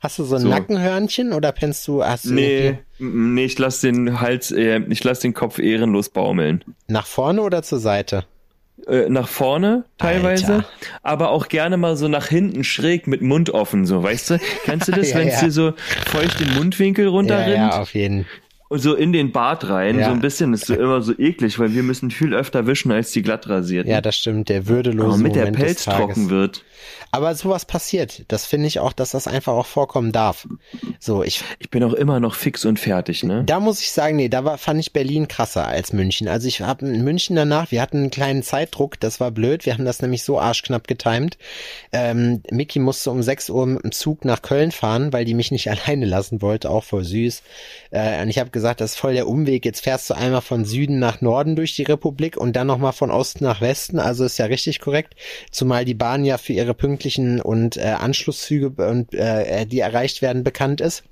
Hast 0.00 0.20
du 0.20 0.24
so 0.24 0.36
ein 0.36 0.42
So. 0.42 0.48
Nackenhörnchen 0.48 1.32
oder 1.32 1.50
pennst 1.50 1.88
du, 1.88 2.04
hast 2.04 2.26
du 2.26 2.34
nee, 2.34 2.78
nee, 3.00 3.44
ich 3.44 3.58
lass 3.58 3.80
den 3.80 4.20
Hals, 4.20 4.52
äh, 4.52 4.80
ich 4.88 5.02
lass 5.02 5.18
den 5.18 5.34
Kopf 5.34 5.58
ehrenlos 5.58 6.10
baumeln. 6.10 6.62
nach 6.86 7.06
vorne 7.06 7.42
oder 7.42 7.64
zur 7.64 7.80
Seite? 7.80 8.24
Äh, 8.86 9.08
nach 9.08 9.28
vorne 9.28 9.84
teilweise, 9.98 10.54
Alter. 10.54 10.68
aber 11.02 11.30
auch 11.30 11.48
gerne 11.48 11.76
mal 11.76 11.94
so 11.96 12.08
nach 12.08 12.26
hinten 12.26 12.64
schräg 12.64 13.06
mit 13.06 13.22
Mund 13.22 13.50
offen, 13.50 13.86
so, 13.86 14.02
weißt 14.02 14.30
du? 14.30 14.38
Kennst 14.64 14.88
du 14.88 14.92
das, 14.92 15.10
Ja, 15.12 15.18
wenn 15.18 15.28
es 15.28 15.34
ja. 15.40 15.46
dir 15.46 15.50
so 15.52 15.72
feucht 16.06 16.40
den 16.40 16.52
Mundwinkel 16.54 17.04
Ja, 17.04 17.10
runterrinnt? 17.10 17.56
ja, 17.56 17.80
auf 17.80 17.94
jeden. 17.94 18.26
Und 18.68 18.78
so 18.80 18.94
in 18.94 19.12
den 19.12 19.30
Bart 19.32 19.68
rein, 19.68 19.98
Ja. 20.00 20.06
so 20.06 20.12
ein 20.12 20.20
bisschen, 20.20 20.52
ist 20.54 20.66
so 20.66 20.74
immer 20.74 21.00
so 21.02 21.12
eklig, 21.16 21.58
weil 21.58 21.74
wir 21.74 21.82
müssen 21.82 22.10
viel 22.10 22.34
öfter 22.34 22.66
wischen 22.66 22.90
als 22.90 23.12
die 23.12 23.22
glatt 23.22 23.46
rasierten. 23.48 23.92
Ja, 23.92 24.00
das 24.00 24.16
stimmt, 24.16 24.48
der 24.48 24.66
würdelose 24.66 25.08
Aber 25.10 25.18
mit 25.18 25.34
der 25.36 25.42
Moment 25.44 25.56
Pelz 25.58 25.76
des 25.76 25.84
Tages. 25.84 26.00
trocken 26.00 26.30
wird. 26.30 26.64
Aber 27.12 27.34
sowas 27.34 27.64
passiert. 27.64 28.24
Das 28.28 28.46
finde 28.46 28.66
ich 28.66 28.80
auch, 28.80 28.92
dass 28.92 29.10
das 29.10 29.26
einfach 29.26 29.52
auch 29.52 29.66
vorkommen 29.66 30.12
darf. 30.12 30.48
So, 30.98 31.22
ich, 31.22 31.42
Ich 31.58 31.70
bin 31.70 31.84
auch 31.84 31.92
immer 31.92 32.18
noch 32.20 32.34
fix 32.34 32.64
und 32.64 32.80
fertig, 32.80 33.22
ne? 33.22 33.44
da 33.44 33.60
muss 33.60 33.82
ich 33.82 33.92
sagen, 33.92 34.16
nee, 34.16 34.30
da 34.30 34.44
war, 34.44 34.56
fand 34.56 34.80
ich 34.80 34.94
Berlin 34.94 35.28
krasser 35.28 35.66
als 35.66 35.92
München. 35.92 36.26
Also 36.26 36.48
ich 36.48 36.62
habe 36.62 36.86
in 36.86 37.04
München 37.04 37.36
danach, 37.36 37.70
wir 37.70 37.82
hatten 37.82 37.98
einen 37.98 38.10
kleinen 38.10 38.42
Zeitdruck, 38.42 38.98
das 38.98 39.20
war 39.20 39.30
blöd. 39.30 39.66
Wir 39.66 39.74
haben 39.74 39.84
das 39.84 40.00
nämlich 40.00 40.22
so 40.22 40.40
arschknapp 40.40 40.88
getimt. 40.88 41.36
Ähm, 41.92 42.42
Mickey 42.50 42.78
musste 42.78 43.10
um 43.10 43.22
6 43.22 43.50
Uhr 43.50 43.66
mit 43.66 43.84
dem 43.84 43.92
Zug 43.92 44.24
nach 44.24 44.40
Köln 44.40 44.72
fahren, 44.72 45.12
weil 45.12 45.26
die 45.26 45.34
mich 45.34 45.50
nicht 45.50 45.70
alleine 45.70 46.06
lassen 46.06 46.40
wollte, 46.40 46.70
auch 46.70 46.84
voll 46.84 47.04
süß. 47.04 47.42
Äh, 47.90 48.22
und 48.22 48.30
ich 48.30 48.38
habe 48.38 48.48
gesagt, 48.48 48.80
das 48.80 48.92
ist 48.92 48.98
voll 48.98 49.12
der 49.12 49.28
Umweg. 49.28 49.66
Jetzt 49.66 49.80
fährst 49.80 50.08
du 50.08 50.14
einmal 50.14 50.40
von 50.40 50.64
Süden 50.64 50.98
nach 50.98 51.20
Norden 51.20 51.56
durch 51.56 51.76
die 51.76 51.82
Republik 51.82 52.38
und 52.38 52.56
dann 52.56 52.68
nochmal 52.68 52.94
von 52.94 53.10
Osten 53.10 53.44
nach 53.44 53.60
Westen. 53.60 53.98
Also 53.98 54.24
ist 54.24 54.38
ja 54.38 54.46
richtig 54.46 54.80
korrekt. 54.80 55.14
Zumal 55.50 55.84
die 55.84 55.92
Bahn 55.92 56.24
ja 56.24 56.38
für 56.38 56.54
ihre 56.54 56.72
pünktlichen 57.02 57.40
und 57.40 57.76
äh, 57.76 57.96
Anschlusszüge 57.98 58.70
und 58.88 59.12
äh, 59.12 59.66
die 59.66 59.80
erreicht 59.80 60.22
werden 60.22 60.44
bekannt 60.44 60.80
ist. 60.80 61.02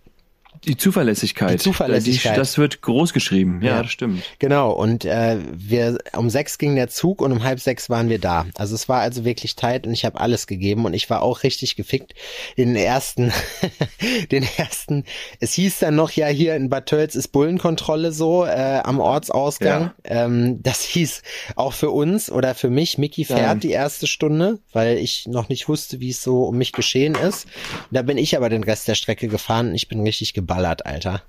Die 0.64 0.76
Zuverlässigkeit. 0.76 1.54
Die 1.54 1.56
Zuverlässigkeit. 1.58 2.36
Das 2.36 2.58
wird 2.58 2.82
groß 2.82 3.12
geschrieben. 3.12 3.60
Ja, 3.62 3.76
Ja. 3.76 3.82
das 3.82 3.92
stimmt. 3.92 4.22
Genau, 4.38 4.72
und 4.72 5.04
äh, 5.04 5.38
wir 5.52 5.98
um 6.16 6.28
sechs 6.28 6.58
ging 6.58 6.74
der 6.74 6.88
Zug 6.88 7.22
und 7.22 7.32
um 7.32 7.42
halb 7.44 7.60
sechs 7.60 7.88
waren 7.88 8.08
wir 8.08 8.18
da. 8.18 8.46
Also 8.56 8.74
es 8.74 8.88
war 8.88 9.00
also 9.00 9.24
wirklich 9.24 9.56
tight 9.56 9.86
und 9.86 9.92
ich 9.92 10.04
habe 10.04 10.20
alles 10.20 10.46
gegeben 10.46 10.84
und 10.84 10.92
ich 10.94 11.08
war 11.08 11.22
auch 11.22 11.42
richtig 11.44 11.76
gefickt. 11.76 12.14
Den 12.58 12.76
ersten, 12.76 13.32
den 14.30 14.46
ersten, 14.56 15.04
es 15.40 15.54
hieß 15.54 15.78
dann 15.80 15.94
noch, 15.96 16.10
ja, 16.12 16.26
hier 16.26 16.56
in 16.56 16.68
Bad 16.68 16.86
Tölz 16.86 17.14
ist 17.14 17.28
Bullenkontrolle 17.28 18.12
so 18.12 18.44
äh, 18.44 18.80
am 18.84 19.00
Ortsausgang. 19.00 19.92
Ähm, 20.04 20.62
das 20.62 20.82
hieß 20.82 21.22
auch 21.56 21.72
für 21.72 21.90
uns 21.90 22.30
oder 22.30 22.54
für 22.54 22.70
mich, 22.70 22.98
Mickey 22.98 23.24
fährt 23.24 23.40
Ja. 23.40 23.54
die 23.54 23.70
erste 23.70 24.06
Stunde, 24.06 24.58
weil 24.72 24.98
ich 24.98 25.26
noch 25.26 25.48
nicht 25.48 25.68
wusste, 25.68 26.00
wie 26.00 26.10
es 26.10 26.22
so 26.22 26.44
um 26.44 26.58
mich 26.58 26.72
geschehen 26.72 27.14
ist. 27.14 27.46
Da 27.90 28.02
bin 28.02 28.18
ich 28.18 28.36
aber 28.36 28.48
den 28.48 28.64
Rest 28.64 28.88
der 28.88 28.94
Strecke 28.94 29.28
gefahren 29.28 29.70
und 29.70 29.74
ich 29.74 29.88
bin 29.88 30.00
richtig 30.02 30.34
geballert, 30.40 30.86
Alter. 30.86 31.22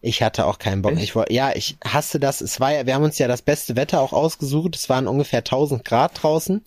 Ich 0.00 0.22
hatte 0.22 0.46
auch 0.46 0.58
keinen 0.58 0.82
Bock. 0.82 0.92
Echt? 0.92 1.02
Ich 1.02 1.14
wollte, 1.16 1.32
ja, 1.32 1.50
ich 1.54 1.76
hasse 1.84 2.20
das. 2.20 2.40
Es 2.40 2.60
war 2.60 2.72
ja, 2.72 2.86
wir 2.86 2.94
haben 2.94 3.02
uns 3.02 3.18
ja 3.18 3.26
das 3.28 3.42
beste 3.42 3.74
Wetter 3.76 4.00
auch 4.00 4.12
ausgesucht. 4.12 4.76
Es 4.76 4.88
waren 4.88 5.06
ungefähr 5.08 5.40
1000 5.40 5.84
Grad 5.84 6.22
draußen 6.22 6.64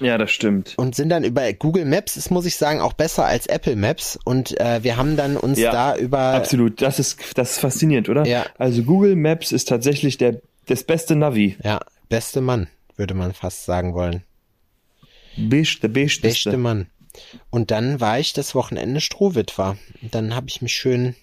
Ja, 0.00 0.18
das 0.18 0.30
stimmt. 0.30 0.74
und 0.76 0.94
sind 0.94 1.08
dann 1.08 1.24
über 1.24 1.50
Google 1.54 1.86
Maps, 1.86 2.16
ist 2.16 2.30
muss 2.30 2.44
ich 2.46 2.56
sagen 2.56 2.80
auch 2.80 2.92
besser 2.92 3.24
als 3.24 3.46
Apple 3.46 3.74
Maps. 3.76 4.18
Und 4.22 4.58
äh, 4.60 4.82
wir 4.84 4.96
haben 4.98 5.16
dann 5.16 5.36
uns 5.38 5.58
Ja, 5.58 5.72
da 5.72 5.96
über 5.96 6.18
Absolut. 6.34 6.82
Das 6.82 6.98
ist, 6.98 7.18
das 7.36 7.52
ist 7.52 7.58
faszinierend, 7.60 8.08
oder? 8.10 8.26
Ja. 8.26 8.44
Also 8.58 8.82
Google 8.82 9.16
Maps 9.16 9.50
ist 9.50 9.68
tatsächlich 9.68 10.18
der, 10.18 10.40
das 10.66 10.84
beste 10.84 11.16
Navi. 11.16 11.56
ja 11.64 11.80
beste 12.10 12.40
Mann 12.40 12.68
würde 12.96 13.14
man 13.14 13.32
fast 13.32 13.64
sagen 13.64 13.94
wollen. 13.94 14.24
Best, 15.36 15.82
der 15.82 15.88
besteste. 15.88 16.50
Beste 16.50 16.56
Mann. 16.58 16.86
Und 17.50 17.70
dann 17.70 18.00
war 18.00 18.18
ich 18.18 18.32
das 18.32 18.54
Wochenende 18.54 19.00
Strohwitwer. 19.00 19.76
Dann 20.02 20.34
habe 20.34 20.48
ich 20.48 20.62
mich 20.62 20.72
schön. 20.72 21.14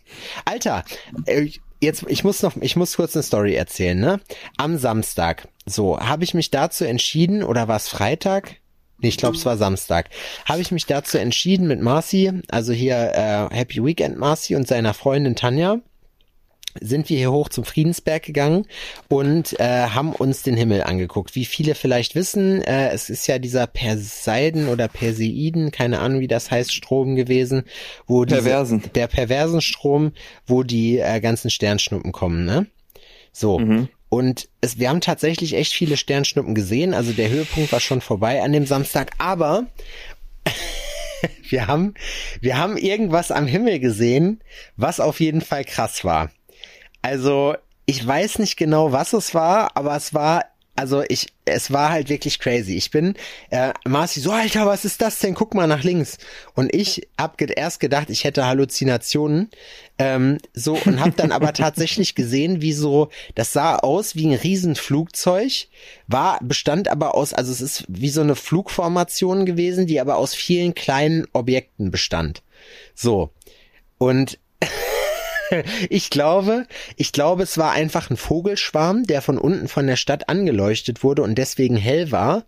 Alter, 0.45 0.83
äh, 1.25 1.49
jetzt 1.81 2.05
ich 2.07 2.23
muss 2.23 2.41
noch, 2.41 2.55
ich 2.61 2.75
muss 2.75 2.95
kurz 2.95 3.15
eine 3.15 3.23
Story 3.23 3.55
erzählen. 3.55 3.99
Ne, 3.99 4.19
am 4.57 4.77
Samstag. 4.77 5.47
So 5.65 5.99
habe 5.99 6.23
ich 6.23 6.33
mich 6.33 6.51
dazu 6.51 6.85
entschieden 6.85 7.43
oder 7.43 7.67
war 7.67 7.77
es 7.77 7.87
Freitag? 7.87 8.57
Nee, 8.99 9.09
ich 9.09 9.17
glaube, 9.17 9.35
es 9.35 9.45
war 9.45 9.57
Samstag. 9.57 10.09
Habe 10.45 10.61
ich 10.61 10.71
mich 10.71 10.85
dazu 10.85 11.17
entschieden 11.17 11.67
mit 11.67 11.81
Marci, 11.81 12.31
also 12.49 12.71
hier 12.71 12.95
äh, 13.13 13.53
Happy 13.53 13.83
Weekend 13.83 14.17
Marci 14.17 14.55
und 14.55 14.67
seiner 14.67 14.93
Freundin 14.93 15.35
Tanja 15.35 15.79
sind 16.79 17.09
wir 17.09 17.17
hier 17.17 17.31
hoch 17.31 17.49
zum 17.49 17.63
Friedensberg 17.63 18.23
gegangen 18.23 18.65
und 19.07 19.59
äh, 19.59 19.87
haben 19.87 20.13
uns 20.13 20.43
den 20.43 20.55
Himmel 20.55 20.83
angeguckt. 20.83 21.35
Wie 21.35 21.45
viele 21.45 21.75
vielleicht 21.75 22.15
wissen, 22.15 22.61
äh, 22.61 22.89
es 22.89 23.09
ist 23.09 23.27
ja 23.27 23.39
dieser 23.39 23.67
Perseiden 23.67 24.67
oder 24.67 24.87
Perseiden, 24.87 25.71
keine 25.71 25.99
Ahnung 25.99 26.19
wie 26.19 26.27
das 26.27 26.51
heißt, 26.51 26.73
Strom 26.73 27.15
gewesen, 27.15 27.63
wo 28.07 28.25
diese, 28.25 28.41
Perversen. 28.41 28.83
der 28.93 29.07
perversen 29.07 29.61
Strom, 29.61 30.11
wo 30.45 30.63
die 30.63 30.99
äh, 30.99 31.19
ganzen 31.19 31.49
Sternschnuppen 31.49 32.11
kommen, 32.11 32.45
ne? 32.45 32.67
So. 33.31 33.59
Und 34.09 34.47
es, 34.61 34.79
wir 34.79 34.89
haben 34.89 35.01
tatsächlich 35.01 35.55
echt 35.55 35.73
viele 35.73 35.97
Sternschnuppen 35.97 36.55
gesehen. 36.55 36.93
Also 36.93 37.11
der 37.11 37.29
Höhepunkt 37.29 37.71
war 37.73 37.81
schon 37.81 37.99
vorbei 37.99 38.41
an 38.41 38.53
dem 38.53 38.65
Samstag. 38.65 39.11
Aber 39.17 39.65
wir 41.49 41.67
haben, 41.67 41.95
wir 42.39 42.57
haben 42.57 42.77
irgendwas 42.77 43.31
am 43.31 43.45
Himmel 43.45 43.79
gesehen, 43.79 44.41
was 44.77 45.01
auf 45.01 45.19
jeden 45.19 45.41
Fall 45.41 45.65
krass 45.65 46.05
war. 46.05 46.31
Also, 47.05 47.53
ich 47.85 48.05
weiß 48.05 48.39
nicht 48.39 48.57
genau, 48.57 48.91
was 48.91 49.13
es 49.13 49.35
war, 49.35 49.77
aber 49.77 49.95
es 49.95 50.15
war, 50.15 50.45
also 50.75 51.03
ich, 51.07 51.27
es 51.45 51.71
war 51.71 51.91
halt 51.91 52.09
wirklich 52.09 52.39
crazy. 52.39 52.75
Ich 52.77 52.89
bin, 52.89 53.13
äh, 53.51 53.73
Marci 53.87 54.19
so, 54.19 54.31
Alter, 54.31 54.65
was 54.65 54.85
ist 54.85 55.03
das 55.03 55.19
denn? 55.19 55.35
Guck 55.35 55.53
mal 55.53 55.67
nach 55.67 55.83
links. 55.83 56.17
Und 56.55 56.73
ich 56.73 57.07
hab 57.15 57.37
ge 57.37 57.53
erst 57.55 57.79
gedacht, 57.79 58.09
ich 58.09 58.23
hätte 58.23 58.47
Halluzinationen, 58.47 59.51
ähm, 59.99 60.39
so, 60.55 60.79
und 60.83 60.99
hab 60.99 61.15
dann 61.15 61.31
aber 61.31 61.53
tatsächlich 61.53 62.15
gesehen, 62.15 62.63
wie 62.63 62.73
so, 62.73 63.09
das 63.35 63.53
sah 63.53 63.75
aus 63.75 64.15
wie 64.15 64.25
ein 64.25 64.33
Riesenflugzeug, 64.39 65.67
war, 66.07 66.39
bestand 66.41 66.87
aber 66.87 67.13
aus, 67.13 67.35
also 67.35 67.51
es 67.51 67.61
ist 67.61 67.85
wie 67.87 68.09
so 68.09 68.21
eine 68.21 68.35
Flugformation 68.35 69.45
gewesen, 69.45 69.85
die 69.85 70.01
aber 70.01 70.15
aus 70.15 70.33
vielen 70.33 70.73
kleinen 70.73 71.27
Objekten 71.33 71.91
bestand. 71.91 72.41
So. 72.95 73.29
Und 73.99 74.39
ich 75.89 76.09
glaube, 76.09 76.67
ich 76.95 77.11
glaube, 77.11 77.43
es 77.43 77.57
war 77.57 77.71
einfach 77.71 78.09
ein 78.09 78.17
Vogelschwarm, 78.17 79.05
der 79.05 79.21
von 79.21 79.37
unten 79.37 79.67
von 79.67 79.87
der 79.87 79.95
Stadt 79.95 80.29
angeleuchtet 80.29 81.03
wurde 81.03 81.21
und 81.21 81.35
deswegen 81.35 81.75
hell 81.75 82.11
war. 82.11 82.45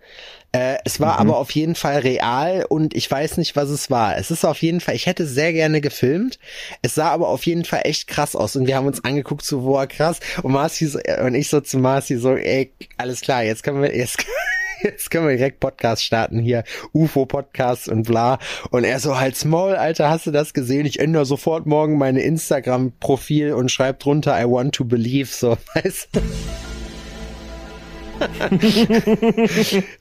Äh, 0.54 0.78
es 0.86 1.00
war 1.00 1.20
aber 1.20 1.38
auf 1.38 1.52
jeden 1.52 1.76
Fall 1.76 2.00
real 2.00 2.66
und 2.68 2.96
ich 2.96 3.12
weiß 3.12 3.38
nicht, 3.38 3.56
was 3.56 3.70
es 3.70 3.92
war. 3.92 4.18
Es 4.18 4.32
ist 4.32 4.46
auf 4.46 4.62
jeden 4.62 4.80
Fall, 4.80 4.96
ich 4.96 5.06
hätte 5.06 5.28
sehr 5.28 5.52
gerne 5.52 5.82
gefilmt. 5.82 6.40
Es 6.82 6.96
sah 6.96 7.10
aber 7.10 7.28
auf 7.28 7.46
jeden 7.46 7.66
Fall 7.66 7.82
echt 7.84 8.08
krass 8.08 8.36
aus 8.36 8.56
und 8.56 8.66
wir 8.66 8.76
haben 8.76 8.88
uns 8.88 9.04
angeguckt, 9.04 9.44
so, 9.44 9.62
boah, 9.62 9.88
krass. 9.88 10.20
Und 10.44 10.54
Marci 10.54 10.88
so, 10.88 11.00
und 11.22 11.36
ich 11.36 11.50
so 11.50 11.60
zu 11.60 11.78
Marci 11.80 12.18
so, 12.18 12.36
ey, 12.36 12.72
alles 12.98 13.22
klar, 13.22 13.44
jetzt 13.44 13.64
können 13.64 13.82
wir, 13.82 13.96
jetzt, 13.96 14.18
jetzt 14.82 15.12
können 15.12 15.28
wir 15.28 15.36
direkt 15.36 15.60
Podcast 15.60 16.04
starten 16.04 16.40
hier, 16.40 16.64
UFO-Podcast 16.94 17.90
und 17.90 18.04
bla. 18.04 18.40
Und 18.72 18.84
er 18.84 19.00
so, 19.00 19.20
halt's 19.20 19.46
Maul, 19.46 19.76
Alter, 19.76 20.10
hast 20.10 20.28
du 20.28 20.32
das 20.32 20.54
gesehen? 20.54 20.86
Ich 20.86 21.00
ändere 21.00 21.26
sofort 21.26 21.66
morgen 21.66 21.98
meine 21.98 22.22
Instagram-Profil 22.22 23.54
und 23.54 23.72
schreib 23.72 24.00
drunter, 24.00 24.40
I 24.40 24.46
want 24.46 24.76
to 24.76 24.86
believe, 24.86 25.30
so, 25.32 25.58
weißt 25.76 26.10
du? 26.14 26.22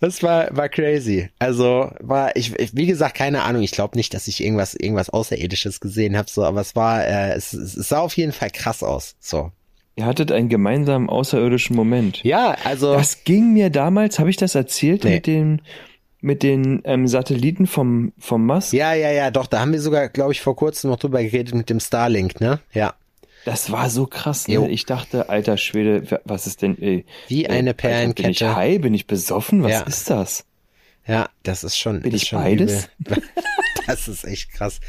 das 0.01 0.23
war, 0.23 0.57
war 0.57 0.69
crazy. 0.71 1.29
Also 1.39 1.91
war 2.01 2.35
ich, 2.35 2.59
ich 2.59 2.75
wie 2.75 2.87
gesagt, 2.87 3.15
keine 3.15 3.43
Ahnung. 3.43 3.63
Ich 3.63 3.73
glaube 3.73 3.97
nicht, 3.97 4.15
dass 4.15 4.27
ich 4.27 4.43
irgendwas, 4.43 4.75
irgendwas 4.75 5.11
Außerirdisches 5.11 5.81
gesehen 5.81 6.17
habe, 6.17 6.31
so, 6.31 6.43
aber 6.45 6.63
es 6.63 6.75
war, 6.75 7.05
äh, 7.05 7.35
es, 7.35 7.53
es 7.53 7.75
sah 7.75 7.99
auf 7.99 8.17
jeden 8.17 8.33
Fall 8.33 8.51
krass 8.51 8.83
aus. 8.83 9.17
So. 9.21 9.53
Ihr 9.97 10.05
hattet 10.07 10.31
einen 10.31 10.49
gemeinsamen 10.51 11.09
außerirdischen 11.09 11.75
Moment. 11.75 12.23
Ja, 12.23 12.57
also. 12.65 12.93
Das 12.95 13.25
ging 13.25 13.53
mir 13.55 13.71
damals, 13.71 14.19
habe 14.19 14.29
ich 14.31 14.37
das 14.37 14.55
erzählt 14.55 15.05
Nee. 15.05 15.15
mit 15.17 15.27
den 15.27 15.63
mit 16.21 16.43
den 16.43 16.83
ähm, 16.85 17.07
Satelliten 17.07 17.67
vom 17.67 18.13
vom 18.19 18.45
Mars? 18.47 18.73
ja, 18.73 18.95
ja, 18.95 19.11
ja, 19.11 19.31
doch, 19.31 19.47
da 19.47 19.61
haben 19.61 19.73
wir 19.73 19.81
sogar, 19.81 20.09
glaube 20.09 20.33
ich, 20.33 20.41
vor 20.41 20.57
kurzem 20.57 20.91
noch 20.91 20.99
drüber 20.99 21.23
geredet 21.23 21.55
mit 21.55 21.71
dem 21.71 21.79
Starlink, 21.81 22.41
ne? 22.41 22.61
Ja. 22.73 22.95
Das 23.45 23.71
war 23.71 23.91
so 23.91 24.07
krass. 24.07 24.47
Jo. 24.49 24.63
Ne? 24.63 24.71
Ich 24.71 24.87
dachte, 24.87 25.29
alter 25.29 25.57
Schwede, 25.57 26.11
wa- 26.11 26.21
was 26.25 26.47
ist 26.49 26.63
denn? 26.63 26.77
Ey, 26.83 27.05
Wie 27.29 27.47
eine 27.49 27.57
Alter, 27.59 27.63
Bin 27.63 27.69
ich 27.71 27.77
Perlenkette. 27.77 28.57
high? 28.57 28.81
Bin 28.81 28.93
ich 28.95 29.07
besoffen? 29.07 29.63
Was 29.63 29.71
Ja. 29.73 29.81
ist 29.83 30.11
das? 30.11 30.45
Ja, 31.07 31.29
das 31.45 31.63
ist 31.63 31.79
schon. 31.79 32.01
Bin 32.03 32.13
ist 32.13 32.23
ich 32.25 32.29
schon 32.31 32.43
beides? 32.43 32.89
Das 33.87 34.09
ist 34.09 34.25
echt 34.25 34.51
krass. 34.51 34.81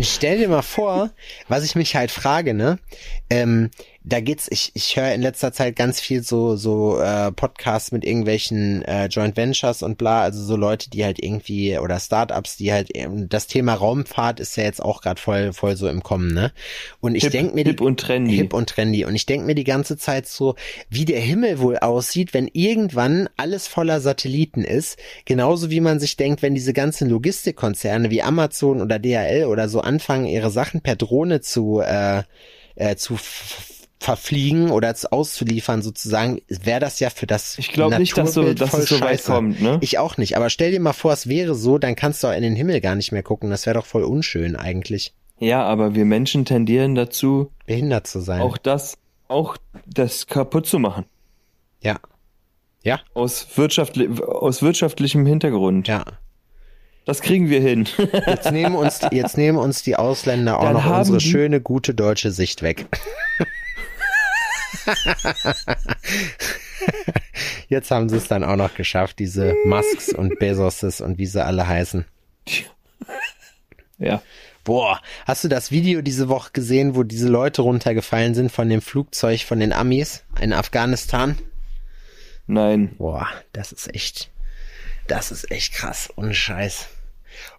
Stell 0.00 0.38
dir 0.38 0.48
mal 0.48 0.62
vor, 0.62 1.10
was 1.46 1.64
ich 1.64 1.76
mich 1.76 1.94
halt 1.94 2.10
frage, 2.10 2.54
ne? 2.54 2.80
Ähm, 3.30 3.70
da 4.04 4.20
geht's, 4.20 4.48
ich, 4.50 4.72
ich 4.74 4.96
höre 4.96 5.12
in 5.12 5.22
letzter 5.22 5.52
Zeit 5.52 5.76
ganz 5.76 6.00
viel 6.00 6.22
so, 6.22 6.56
so 6.56 6.98
äh, 7.00 7.30
Podcasts 7.30 7.92
mit 7.92 8.04
irgendwelchen 8.04 8.82
äh, 8.82 9.06
Joint 9.06 9.36
Ventures 9.36 9.82
und 9.82 9.96
bla, 9.98 10.22
also 10.22 10.42
so 10.42 10.56
Leute, 10.56 10.90
die 10.90 11.04
halt 11.04 11.22
irgendwie, 11.22 11.78
oder 11.78 12.00
Startups, 12.00 12.56
die 12.56 12.72
halt, 12.72 12.90
ähm, 12.94 13.28
das 13.28 13.46
Thema 13.46 13.74
Raumfahrt 13.74 14.40
ist 14.40 14.56
ja 14.56 14.64
jetzt 14.64 14.82
auch 14.82 15.02
gerade 15.02 15.20
voll, 15.20 15.52
voll 15.52 15.76
so 15.76 15.88
im 15.88 16.02
Kommen, 16.02 16.34
ne? 16.34 16.52
Und 17.00 17.14
ich 17.14 17.22
Hip- 17.24 17.32
denk 17.32 17.54
mir 17.54 17.64
die, 17.64 17.70
hip 17.70 17.80
und 17.80 18.00
trendy. 18.00 18.34
Hip 18.34 18.54
und 18.54 18.68
trendy. 18.68 19.04
Und 19.04 19.14
ich 19.14 19.26
denk 19.26 19.46
mir 19.46 19.54
die 19.54 19.64
ganze 19.64 19.96
Zeit 19.96 20.26
so, 20.26 20.56
wie 20.90 21.04
der 21.04 21.20
Himmel 21.20 21.60
wohl 21.60 21.78
aussieht, 21.78 22.34
wenn 22.34 22.48
irgendwann 22.52 23.28
alles 23.36 23.68
voller 23.68 24.00
Satelliten 24.00 24.64
ist. 24.64 24.98
Genauso 25.26 25.70
wie 25.70 25.80
man 25.80 26.00
sich 26.00 26.16
denkt, 26.16 26.42
wenn 26.42 26.54
diese 26.54 26.72
ganzen 26.72 27.08
Logistikkonzerne 27.08 28.10
wie 28.10 28.22
Amazon 28.22 28.80
oder 28.80 28.98
DHL 28.98 29.44
oder 29.46 29.68
so 29.68 29.80
anfangen, 29.80 30.26
ihre 30.26 30.50
Sachen 30.50 30.80
per 30.80 30.96
Drohne 30.96 31.40
zu, 31.40 31.80
äh, 31.80 32.22
äh, 32.74 32.96
zu 32.96 33.16
verfliegen 34.02 34.70
oder 34.70 34.94
zu 34.94 35.10
auszuliefern 35.12 35.80
sozusagen, 35.82 36.40
wäre 36.48 36.80
das 36.80 37.00
ja 37.00 37.10
für 37.10 37.26
das 37.26 37.58
Ich 37.58 37.72
glaube 37.72 37.98
nicht, 37.98 38.16
dass 38.18 38.30
Naturbild 38.34 38.60
dass 38.60 38.74
es 38.74 38.88
so 38.88 38.96
weit 39.00 39.20
scheiße. 39.20 39.32
kommt, 39.32 39.60
ne? 39.62 39.78
Ich 39.80 39.98
auch 39.98 40.16
nicht, 40.16 40.36
aber 40.36 40.50
stell 40.50 40.70
dir 40.72 40.80
mal 40.80 40.92
vor, 40.92 41.12
es 41.12 41.28
wäre 41.28 41.54
so, 41.54 41.78
dann 41.78 41.94
kannst 41.96 42.22
du 42.22 42.28
auch 42.28 42.32
in 42.34 42.42
den 42.42 42.56
Himmel 42.56 42.80
gar 42.80 42.94
nicht 42.96 43.12
mehr 43.12 43.22
gucken. 43.22 43.50
Das 43.50 43.64
wäre 43.66 43.74
doch 43.78 43.86
voll 43.86 44.02
unschön 44.04 44.56
eigentlich, 44.56 45.14
Ja, 45.38 45.62
aber 45.64 45.94
wir 45.94 46.04
Menschen 46.04 46.44
tendieren 46.44 46.94
dazu, 46.94 47.50
behindert 47.66 48.06
zu 48.06 48.20
sein. 48.20 48.40
auch 48.42 48.58
das, 48.58 48.98
auch 49.28 49.56
das 49.86 50.26
kaputt 50.26 50.66
zu 50.66 50.78
machen. 50.78 51.04
ja. 51.80 51.98
Ja, 52.84 52.98
Aus, 53.14 53.46
wirtschaftli 53.54 54.08
aus 54.20 54.60
wirtschaftlichem 54.60 55.24
Hintergrund. 55.24 55.86
ja. 55.86 56.04
Das 57.04 57.20
kriegen 57.20 57.48
wir 57.50 57.60
hin. 57.60 57.86
Jetzt 58.26 58.50
nehmen 58.52 58.74
uns, 58.76 59.00
jetzt 59.10 59.36
nehmen 59.36 59.58
uns 59.58 59.82
die 59.82 59.96
Ausländer 59.96 60.58
auch 60.58 60.64
Dann 60.64 60.74
noch 60.74 60.98
unsere 60.98 61.18
schöne, 61.20 61.60
gute 61.60 61.94
deutsche 61.94 62.30
Sicht 62.30 62.62
weg. 62.62 62.86
Jetzt 67.68 67.90
haben 67.90 68.08
sie 68.08 68.16
es 68.16 68.28
dann 68.28 68.44
auch 68.44 68.56
noch 68.56 68.74
geschafft, 68.74 69.18
diese 69.18 69.54
Musks 69.64 70.12
und 70.12 70.38
Bezoses 70.38 71.00
und 71.00 71.18
wie 71.18 71.26
sie 71.26 71.44
alle 71.44 71.66
heißen. 71.66 72.04
ja. 73.98 74.22
Boah, 74.64 75.00
hast 75.26 75.42
du 75.42 75.48
das 75.48 75.72
Video 75.72 76.02
diese 76.02 76.28
Woche 76.28 76.50
gesehen, 76.52 76.94
wo 76.94 77.02
diese 77.02 77.28
Leute 77.28 77.62
runtergefallen 77.62 78.34
sind 78.34 78.52
von 78.52 78.68
dem 78.68 78.80
Flugzeug 78.80 79.40
von 79.40 79.58
den 79.58 79.72
Amis 79.72 80.22
in 80.40 80.52
Afghanistan? 80.52 81.36
Nein. 82.46 82.94
Boah, 82.96 83.28
das 83.52 83.72
ist 83.72 83.92
echt, 83.92 84.30
das 85.08 85.32
ist 85.32 85.50
echt 85.50 85.74
krass. 85.74 86.10
Ohne 86.14 86.34
Scheiß. 86.34 86.88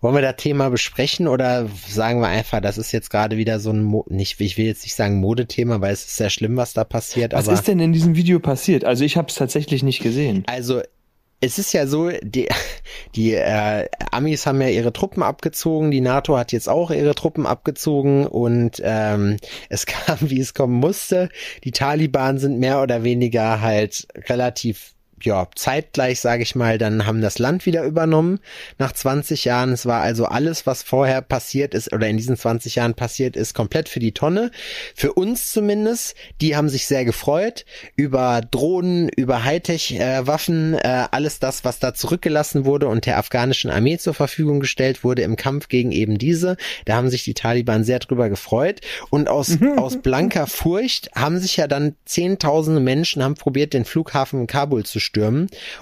Wollen 0.02 0.16
wir 0.16 0.22
das 0.22 0.38
Thema 0.38 0.70
besprechen 0.70 1.28
oder 1.28 1.68
sagen 1.88 2.22
wir 2.22 2.28
einfach, 2.28 2.62
das 2.62 2.78
ist 2.78 2.92
jetzt 2.92 3.10
gerade 3.10 3.38
wieder 3.38 3.60
so 3.60 3.72
ein, 3.72 3.84
Mo 3.84 4.06
nicht, 4.10 4.40
ich 4.40 4.58
will 4.58 4.66
jetzt 4.66 4.84
nicht 4.84 4.96
sagen 4.96 5.20
Modethema, 5.20 5.82
weil 5.82 5.94
es 5.94 6.06
ist 6.06 6.18
sehr 6.18 6.30
schlimm, 6.30 6.58
was 6.58 6.74
da 6.74 6.84
passiert. 6.84 7.34
Was 7.34 7.48
ist 7.48 7.68
denn 7.68 7.80
in 7.80 7.94
diesem 7.94 8.16
Video 8.16 8.40
passiert? 8.40 8.86
Also 8.86 9.04
ich 9.04 9.18
habe 9.18 9.28
es 9.30 9.36
tatsächlich 9.36 9.84
nicht 9.84 10.02
gesehen. 10.02 10.44
Also 10.48 10.82
es 11.44 11.60
ist 11.60 11.74
ja 11.74 11.88
so, 11.88 12.10
die, 12.22 12.48
die 13.16 13.34
äh, 13.34 13.88
Amis 14.12 14.46
haben 14.46 14.62
ja 14.62 14.70
ihre 14.70 14.94
Truppen 14.94 15.24
abgezogen, 15.24 15.92
die 15.92 16.00
NATO 16.00 16.38
hat 16.38 16.54
jetzt 16.54 16.70
auch 16.70 16.90
ihre 16.90 17.16
Truppen 17.16 17.46
abgezogen 17.46 18.26
und 18.26 18.82
ähm, 18.84 19.38
es 19.70 19.86
kam, 19.86 20.18
wie 20.22 20.40
es 20.40 20.54
kommen 20.54 20.76
musste. 20.76 21.30
Die 21.66 21.72
Taliban 21.72 22.40
sind 22.40 22.60
mehr 22.60 22.82
oder 22.82 23.04
weniger 23.04 23.60
halt 23.62 24.08
relativ 24.30 24.94
ja, 25.26 25.48
zeitgleich, 25.56 26.20
sage 26.20 26.44
ich 26.44 26.56
mal, 26.56 26.78
dann 26.78 27.06
haben 27.06 27.22
das 27.22 27.40
Land 27.40 27.66
wieder 27.66 27.84
übernommen 27.84 28.40
nach 28.78 28.92
20 28.92 29.46
Jahren. 29.46 29.72
Es 29.72 29.86
war 29.86 30.02
also 30.02 30.26
alles, 30.26 30.66
was 30.66 30.84
vorher 30.84 31.22
passiert 31.22 31.74
ist 31.74 31.94
oder 31.94 32.08
in 32.08 32.18
diesen 32.18 32.38
20 32.38 32.76
Jahren 32.76 32.94
passiert 32.94 33.36
ist, 33.36 33.54
komplett 33.54 33.90
für 33.90 34.00
die 34.00 34.12
Tonne. 34.12 34.52
Für 34.96 35.14
uns 35.14 35.52
zumindest, 35.52 36.16
die 36.42 36.56
haben 36.56 36.70
sich 36.70 36.86
sehr 36.88 37.06
gefreut 37.06 37.66
über 37.96 38.42
Drohnen, 38.42 39.10
über 39.10 39.44
Hightech-Waffen, 39.44 40.76
äh, 40.76 41.08
alles 41.12 41.40
das, 41.40 41.64
was 41.64 41.80
da 41.80 41.94
zurückgelassen 41.94 42.66
wurde 42.66 42.88
und 42.88 43.06
der 43.06 43.18
afghanischen 43.18 43.72
Armee 43.72 43.98
zur 43.98 44.14
Verfügung 44.14 44.60
gestellt 44.60 45.04
wurde 45.04 45.22
im 45.22 45.36
Kampf 45.36 45.70
gegen 45.70 45.92
eben 45.92 46.18
diese. 46.18 46.58
Da 46.86 46.96
haben 46.96 47.10
sich 47.10 47.24
die 47.24 47.34
Taliban 47.34 47.84
sehr 47.84 48.00
drüber 48.00 48.30
gefreut 48.30 48.82
und 49.10 49.30
aus, 49.30 49.58
aus 49.78 50.02
blanker 50.02 50.48
Furcht 50.48 51.10
haben 51.16 51.40
sich 51.40 51.58
ja 51.58 51.68
dann 51.68 51.96
zehntausende 52.06 52.82
Menschen 52.82 53.24
haben 53.24 53.36
probiert, 53.36 53.74
den 53.74 53.86
Flughafen 53.86 54.42
in 54.42 54.48
Kabul 54.48 54.86
zu 54.86 55.00
stürmen 55.00 55.13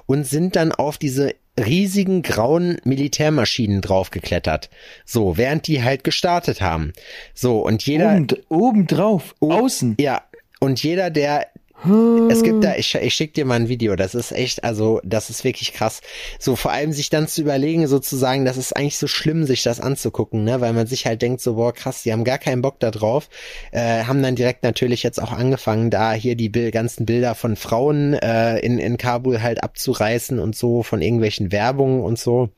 und 0.06 0.26
sind 0.28 0.56
dann 0.56 0.72
auf 0.72 0.98
diese 0.98 1.36
riesigen 1.60 2.22
grauen 2.22 2.78
Militärmaschinen 2.84 3.82
draufgeklettert. 3.82 4.70
So, 5.06 5.38
während 5.38 5.68
die 5.68 5.84
halt 5.84 6.04
gestartet 6.04 6.62
haben. 6.62 6.94
So, 7.34 7.60
und 7.66 7.86
jeder. 7.86 8.16
Oben, 8.16 8.28
oben 8.50 8.88
drauf, 8.88 9.36
außen. 9.40 9.98
Ja, 10.00 10.24
und 10.60 10.82
jeder, 10.84 11.10
der 11.10 11.48
es 11.84 12.44
gibt 12.44 12.64
da, 12.64 12.76
ich, 12.76 12.94
ich 12.94 13.14
schick 13.14 13.34
dir 13.34 13.46
mal 13.46 13.56
ein 13.56 13.68
Video, 13.68 13.96
das 13.96 14.14
ist 14.14 14.32
echt, 14.32 14.64
also 14.64 15.02
das 15.04 15.30
ist 15.30 15.44
wirklich 15.44 15.74
krass. 15.74 16.02
So 16.38 16.56
vor 16.56 16.72
allem 16.72 16.92
sich 16.92 17.10
dann 17.10 17.28
zu 17.28 17.42
überlegen, 17.42 17.88
sozusagen, 17.88 18.46
das 18.46 18.58
ist 18.58 18.76
eigentlich 18.76 18.98
so 18.98 19.08
schlimm, 19.08 19.46
sich 19.46 19.64
das 19.64 19.80
anzugucken, 19.80 20.44
ne? 20.44 20.62
Weil 20.62 20.74
man 20.74 20.86
sich 20.86 21.06
halt 21.06 21.22
denkt, 21.22 21.42
so, 21.42 21.56
boah, 21.56 21.74
krass, 21.74 22.04
die 22.04 22.14
haben 22.14 22.24
gar 22.24 22.38
keinen 22.38 22.62
Bock 22.62 22.80
da 22.80 22.92
drauf. 22.92 23.30
Äh, 23.72 24.04
haben 24.04 24.22
dann 24.22 24.36
direkt 24.36 24.64
natürlich 24.64 25.02
jetzt 25.02 25.22
auch 25.22 25.32
angefangen, 25.32 25.90
da 25.90 26.14
hier 26.14 26.36
die 26.36 26.50
Bil 26.50 26.72
ganzen 26.72 27.06
Bilder 27.06 27.34
von 27.34 27.56
Frauen 27.56 28.14
äh, 28.14 28.60
in, 28.60 28.78
in 28.78 28.98
Kabul 28.98 29.42
halt 29.42 29.64
abzureißen 29.64 30.40
und 30.40 30.56
so, 30.56 30.84
von 30.84 31.02
irgendwelchen 31.02 31.52
Werbungen 31.52 32.04
und 32.04 32.20
so. 32.20 32.50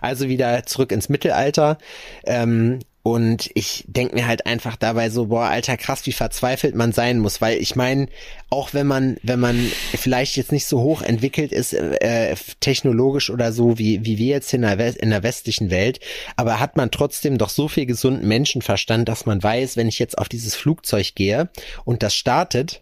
Also 0.00 0.28
wieder 0.28 0.64
zurück 0.64 0.92
ins 0.92 1.08
Mittelalter. 1.08 1.78
Ähm, 2.26 2.80
und 3.06 3.50
ich 3.52 3.84
denk 3.86 4.14
mir 4.14 4.26
halt 4.26 4.46
einfach 4.46 4.76
dabei 4.76 5.10
so, 5.10 5.26
boah, 5.26 5.44
alter 5.44 5.76
krass, 5.76 6.06
wie 6.06 6.12
verzweifelt 6.12 6.74
man 6.74 6.92
sein 6.92 7.18
muss, 7.18 7.42
weil 7.42 7.58
ich 7.58 7.76
meine, 7.76 8.08
auch 8.48 8.72
wenn 8.72 8.86
man, 8.86 9.18
wenn 9.22 9.38
man 9.38 9.70
vielleicht 9.94 10.38
jetzt 10.38 10.52
nicht 10.52 10.64
so 10.64 10.80
hoch 10.80 11.02
entwickelt 11.02 11.52
ist, 11.52 11.74
äh, 11.74 12.34
technologisch 12.60 13.28
oder 13.28 13.52
so, 13.52 13.78
wie, 13.78 14.06
wie 14.06 14.16
wir 14.16 14.28
jetzt 14.28 14.54
in 14.54 14.62
der, 14.62 14.78
in 15.02 15.10
der 15.10 15.22
westlichen 15.22 15.68
Welt, 15.68 16.00
aber 16.36 16.60
hat 16.60 16.78
man 16.78 16.90
trotzdem 16.90 17.36
doch 17.36 17.50
so 17.50 17.68
viel 17.68 17.84
gesunden 17.84 18.26
Menschenverstand, 18.26 19.06
dass 19.06 19.26
man 19.26 19.42
weiß, 19.42 19.76
wenn 19.76 19.88
ich 19.88 19.98
jetzt 19.98 20.16
auf 20.16 20.30
dieses 20.30 20.54
Flugzeug 20.54 21.14
gehe 21.14 21.50
und 21.84 22.02
das 22.02 22.14
startet, 22.14 22.80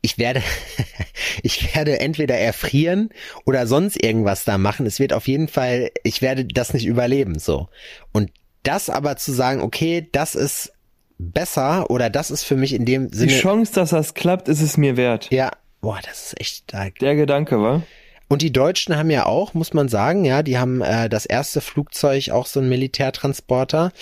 ich 0.00 0.16
werde, 0.16 0.44
ich 1.42 1.74
werde 1.74 1.98
entweder 1.98 2.36
erfrieren 2.36 3.08
oder 3.46 3.66
sonst 3.66 4.00
irgendwas 4.00 4.44
da 4.44 4.58
machen. 4.58 4.86
Es 4.86 5.00
wird 5.00 5.12
auf 5.12 5.26
jeden 5.26 5.48
Fall, 5.48 5.90
ich 6.04 6.22
werde 6.22 6.44
das 6.44 6.72
nicht 6.72 6.86
überleben, 6.86 7.40
so. 7.40 7.68
Und 8.12 8.30
das 8.64 8.90
aber 8.90 9.16
zu 9.16 9.32
sagen, 9.32 9.60
okay, 9.62 10.08
das 10.12 10.34
ist 10.34 10.72
besser 11.18 11.90
oder 11.90 12.10
das 12.10 12.30
ist 12.30 12.42
für 12.42 12.56
mich 12.56 12.74
in 12.74 12.84
dem 12.84 13.10
Die 13.10 13.16
Sinne, 13.16 13.32
Chance, 13.32 13.72
dass 13.72 13.90
das 13.90 14.14
klappt, 14.14 14.48
ist 14.48 14.60
es 14.60 14.76
mir 14.76 14.96
wert. 14.96 15.28
ja, 15.30 15.50
boah, 15.80 16.00
das 16.04 16.26
ist 16.26 16.40
echt 16.40 16.56
stark. 16.68 16.98
Der 16.98 17.14
Gedanke, 17.14 17.60
war. 17.60 17.82
Und 18.28 18.42
die 18.42 18.52
Deutschen 18.52 18.96
haben 18.96 19.10
ja 19.10 19.26
auch, 19.26 19.54
muss 19.54 19.74
man 19.74 19.88
sagen, 19.88 20.24
ja, 20.24 20.42
die 20.42 20.58
haben 20.58 20.80
äh, 20.80 21.08
das 21.08 21.26
erste 21.26 21.60
Flugzeug, 21.60 22.30
auch 22.30 22.46
so 22.46 22.58
ein 22.58 22.68
Militärtransporter, 22.68 23.92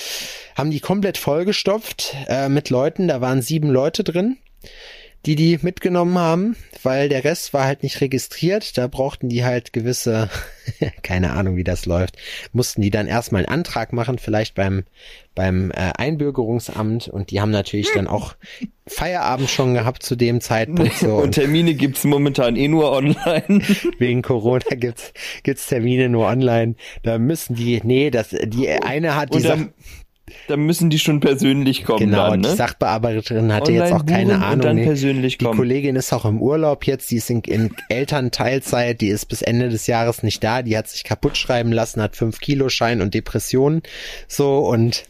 haben 0.57 0.71
die 0.71 0.81
komplett 0.81 1.19
vollgestopft 1.19 2.17
äh, 2.29 2.49
mit 2.49 2.71
Leuten. 2.71 3.09
Da 3.09 3.21
waren 3.21 3.43
sieben 3.43 3.69
Leute 3.69 4.05
drin, 4.05 4.39
die 5.25 5.37
die 5.37 5.59
mitgenommen 5.63 6.19
haben, 6.19 6.57
weil 6.83 7.09
der 7.09 7.25
Rest 7.25 7.55
war 7.55 7.65
halt 7.65 7.83
nicht 7.83 8.01
registriert. 8.01 8.77
Da 8.77 8.89
brauchten 8.89 9.29
die 9.29 9.45
halt 9.45 9.73
gewisse, 9.73 10.29
keine 11.03 11.33
Ahnung, 11.33 11.57
wie 11.57 11.65
das 11.65 11.87
läuft, 11.87 12.17
mussten 12.53 12.83
die 12.83 12.91
dann 12.91 13.07
erstmal 13.07 13.47
einen 13.47 13.55
Antrag 13.55 13.93
machen, 13.93 14.19
vielleicht 14.19 14.55
beim 14.55 14.85
beim 15.35 15.71
äh, 15.71 15.93
Einbürgerungsamt. 15.97 17.09
Und 17.09 17.31
die 17.31 17.41
haben 17.41 17.51
natürlich 17.51 17.91
dann 17.95 18.07
auch 18.07 18.35
Feierabend 18.87 19.49
schon 19.49 19.75
gehabt 19.75 20.03
zu 20.03 20.17
dem 20.17 20.41
Zeitpunkt. 20.41 20.95
So. 20.99 21.17
Und 21.23 21.33
Termine 21.33 21.75
gibt's 21.75 22.05
momentan 22.05 22.57
eh 22.57 22.69
nur 22.69 22.93
online. 22.93 23.63
Wegen 23.99 24.23
Corona 24.23 24.65
gibt's 24.71 25.13
gibt's 25.43 25.67
Termine 25.67 26.09
nur 26.09 26.27
online. 26.27 26.75
Da 27.03 27.19
müssen 27.19 27.55
die, 27.55 27.81
nee, 27.83 28.11
das 28.11 28.31
die 28.31 28.69
eine 28.69 29.17
hat 29.17 29.35
die 29.35 29.41
Dann 30.49 30.61
müssen 30.61 30.91
die 30.91 30.99
schon 30.99 31.21
persönlich 31.21 31.85
kommen 31.85 31.99
genau, 32.01 32.31
dann, 32.31 32.43
die 32.43 32.49
ne? 32.49 32.57
Sachbearbeiterin 32.57 33.53
hatte 33.53 33.71
Online 33.71 33.85
jetzt 33.85 33.95
auch 33.95 34.07
keine 34.07 34.43
Ahnung. 34.45 34.75
nee. 34.75 34.85
persönlich 34.85 35.39
die 35.39 35.45
kommen. 35.45 35.57
Kollegin 35.57 35.97
ist 35.97 36.13
auch 36.13 36.25
im 36.25 36.41
Urlaub 36.41 36.87
jetzt, 36.87 37.11
die 37.11 37.17
ist 37.17 37.31
in, 37.31 37.41
in 37.43 37.75
Elternteilzeit, 37.89 39.01
die 39.01 39.09
ist 39.09 39.27
bis 39.27 39.43
Ende 39.43 39.69
des 39.69 39.87
Jahres 39.87 40.23
nicht 40.23 40.43
da, 40.43 40.63
die 40.63 40.77
hat 40.77 40.89
sich 40.89 41.05
kaputt 41.05 41.37
schreiben 41.37 41.73
lassen, 41.73 42.03
hat 42.03 42.17
fünf 42.17 42.41
Kilo 42.41 42.69
Schein 42.69 43.01
und 43.01 43.15
Depressionen. 43.15 43.83
So 44.29 44.59
und 44.59 45.05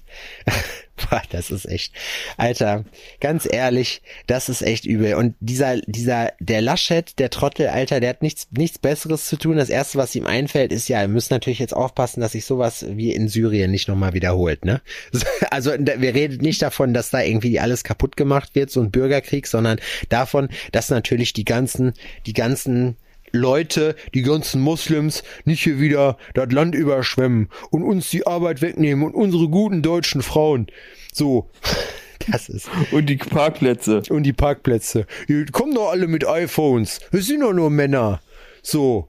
Boah, 1.10 1.22
das 1.30 1.50
ist 1.50 1.66
echt, 1.66 1.94
Alter, 2.36 2.84
ganz 3.20 3.48
ehrlich, 3.50 4.02
das 4.26 4.48
ist 4.48 4.62
echt 4.62 4.84
übel. 4.84 5.14
Und 5.14 5.34
dieser, 5.40 5.80
dieser, 5.80 6.32
der 6.38 6.60
Laschet, 6.60 7.18
der 7.18 7.30
Trottel, 7.30 7.68
Alter, 7.68 7.98
der 7.98 8.10
hat 8.10 8.22
nichts, 8.22 8.48
nichts 8.50 8.78
Besseres 8.78 9.26
zu 9.26 9.36
tun. 9.36 9.56
Das 9.56 9.70
erste, 9.70 9.98
was 9.98 10.14
ihm 10.14 10.26
einfällt, 10.26 10.70
ist 10.70 10.88
ja, 10.88 11.00
wir 11.00 11.08
müssen 11.08 11.32
natürlich 11.32 11.58
jetzt 11.58 11.74
aufpassen, 11.74 12.20
dass 12.20 12.32
sich 12.32 12.44
sowas 12.44 12.84
wie 12.88 13.12
in 13.12 13.28
Syrien 13.28 13.70
nicht 13.70 13.88
nochmal 13.88 14.12
wiederholt, 14.14 14.64
ne? 14.64 14.80
Also, 15.50 15.72
wir 15.72 16.14
reden 16.14 16.40
nicht 16.42 16.62
davon, 16.62 16.94
dass 16.94 17.10
da 17.10 17.20
irgendwie 17.20 17.60
alles 17.60 17.84
kaputt 17.84 18.16
gemacht 18.16 18.54
wird, 18.54 18.70
so 18.70 18.80
ein 18.80 18.90
Bürgerkrieg, 18.90 19.46
sondern 19.46 19.78
davon, 20.08 20.48
dass 20.72 20.88
natürlich 20.88 21.32
die 21.32 21.44
ganzen, 21.44 21.94
die 22.26 22.32
ganzen 22.32 22.96
Leute, 23.32 23.96
die 24.14 24.22
ganzen 24.22 24.60
Moslems 24.60 25.22
nicht 25.44 25.62
hier 25.62 25.80
wieder 25.80 26.16
das 26.34 26.52
Land 26.52 26.74
überschwemmen 26.74 27.48
und 27.70 27.82
uns 27.82 28.10
die 28.10 28.26
Arbeit 28.26 28.62
wegnehmen 28.62 29.04
und 29.04 29.14
unsere 29.14 29.48
guten 29.48 29.82
deutschen 29.82 30.22
Frauen. 30.22 30.66
So. 31.12 31.50
Das 32.30 32.48
ist. 32.48 32.70
Und 32.92 33.06
die 33.06 33.16
Parkplätze. 33.16 34.00
Und 34.08 34.22
die 34.22 34.32
Parkplätze. 34.32 35.08
Die 35.28 35.44
kommen 35.46 35.74
doch 35.74 35.90
alle 35.90 36.06
mit 36.06 36.24
iPhones. 36.24 37.00
Es 37.10 37.26
sind 37.26 37.40
doch 37.40 37.52
nur 37.52 37.68
Männer. 37.68 38.20
So. 38.62 39.08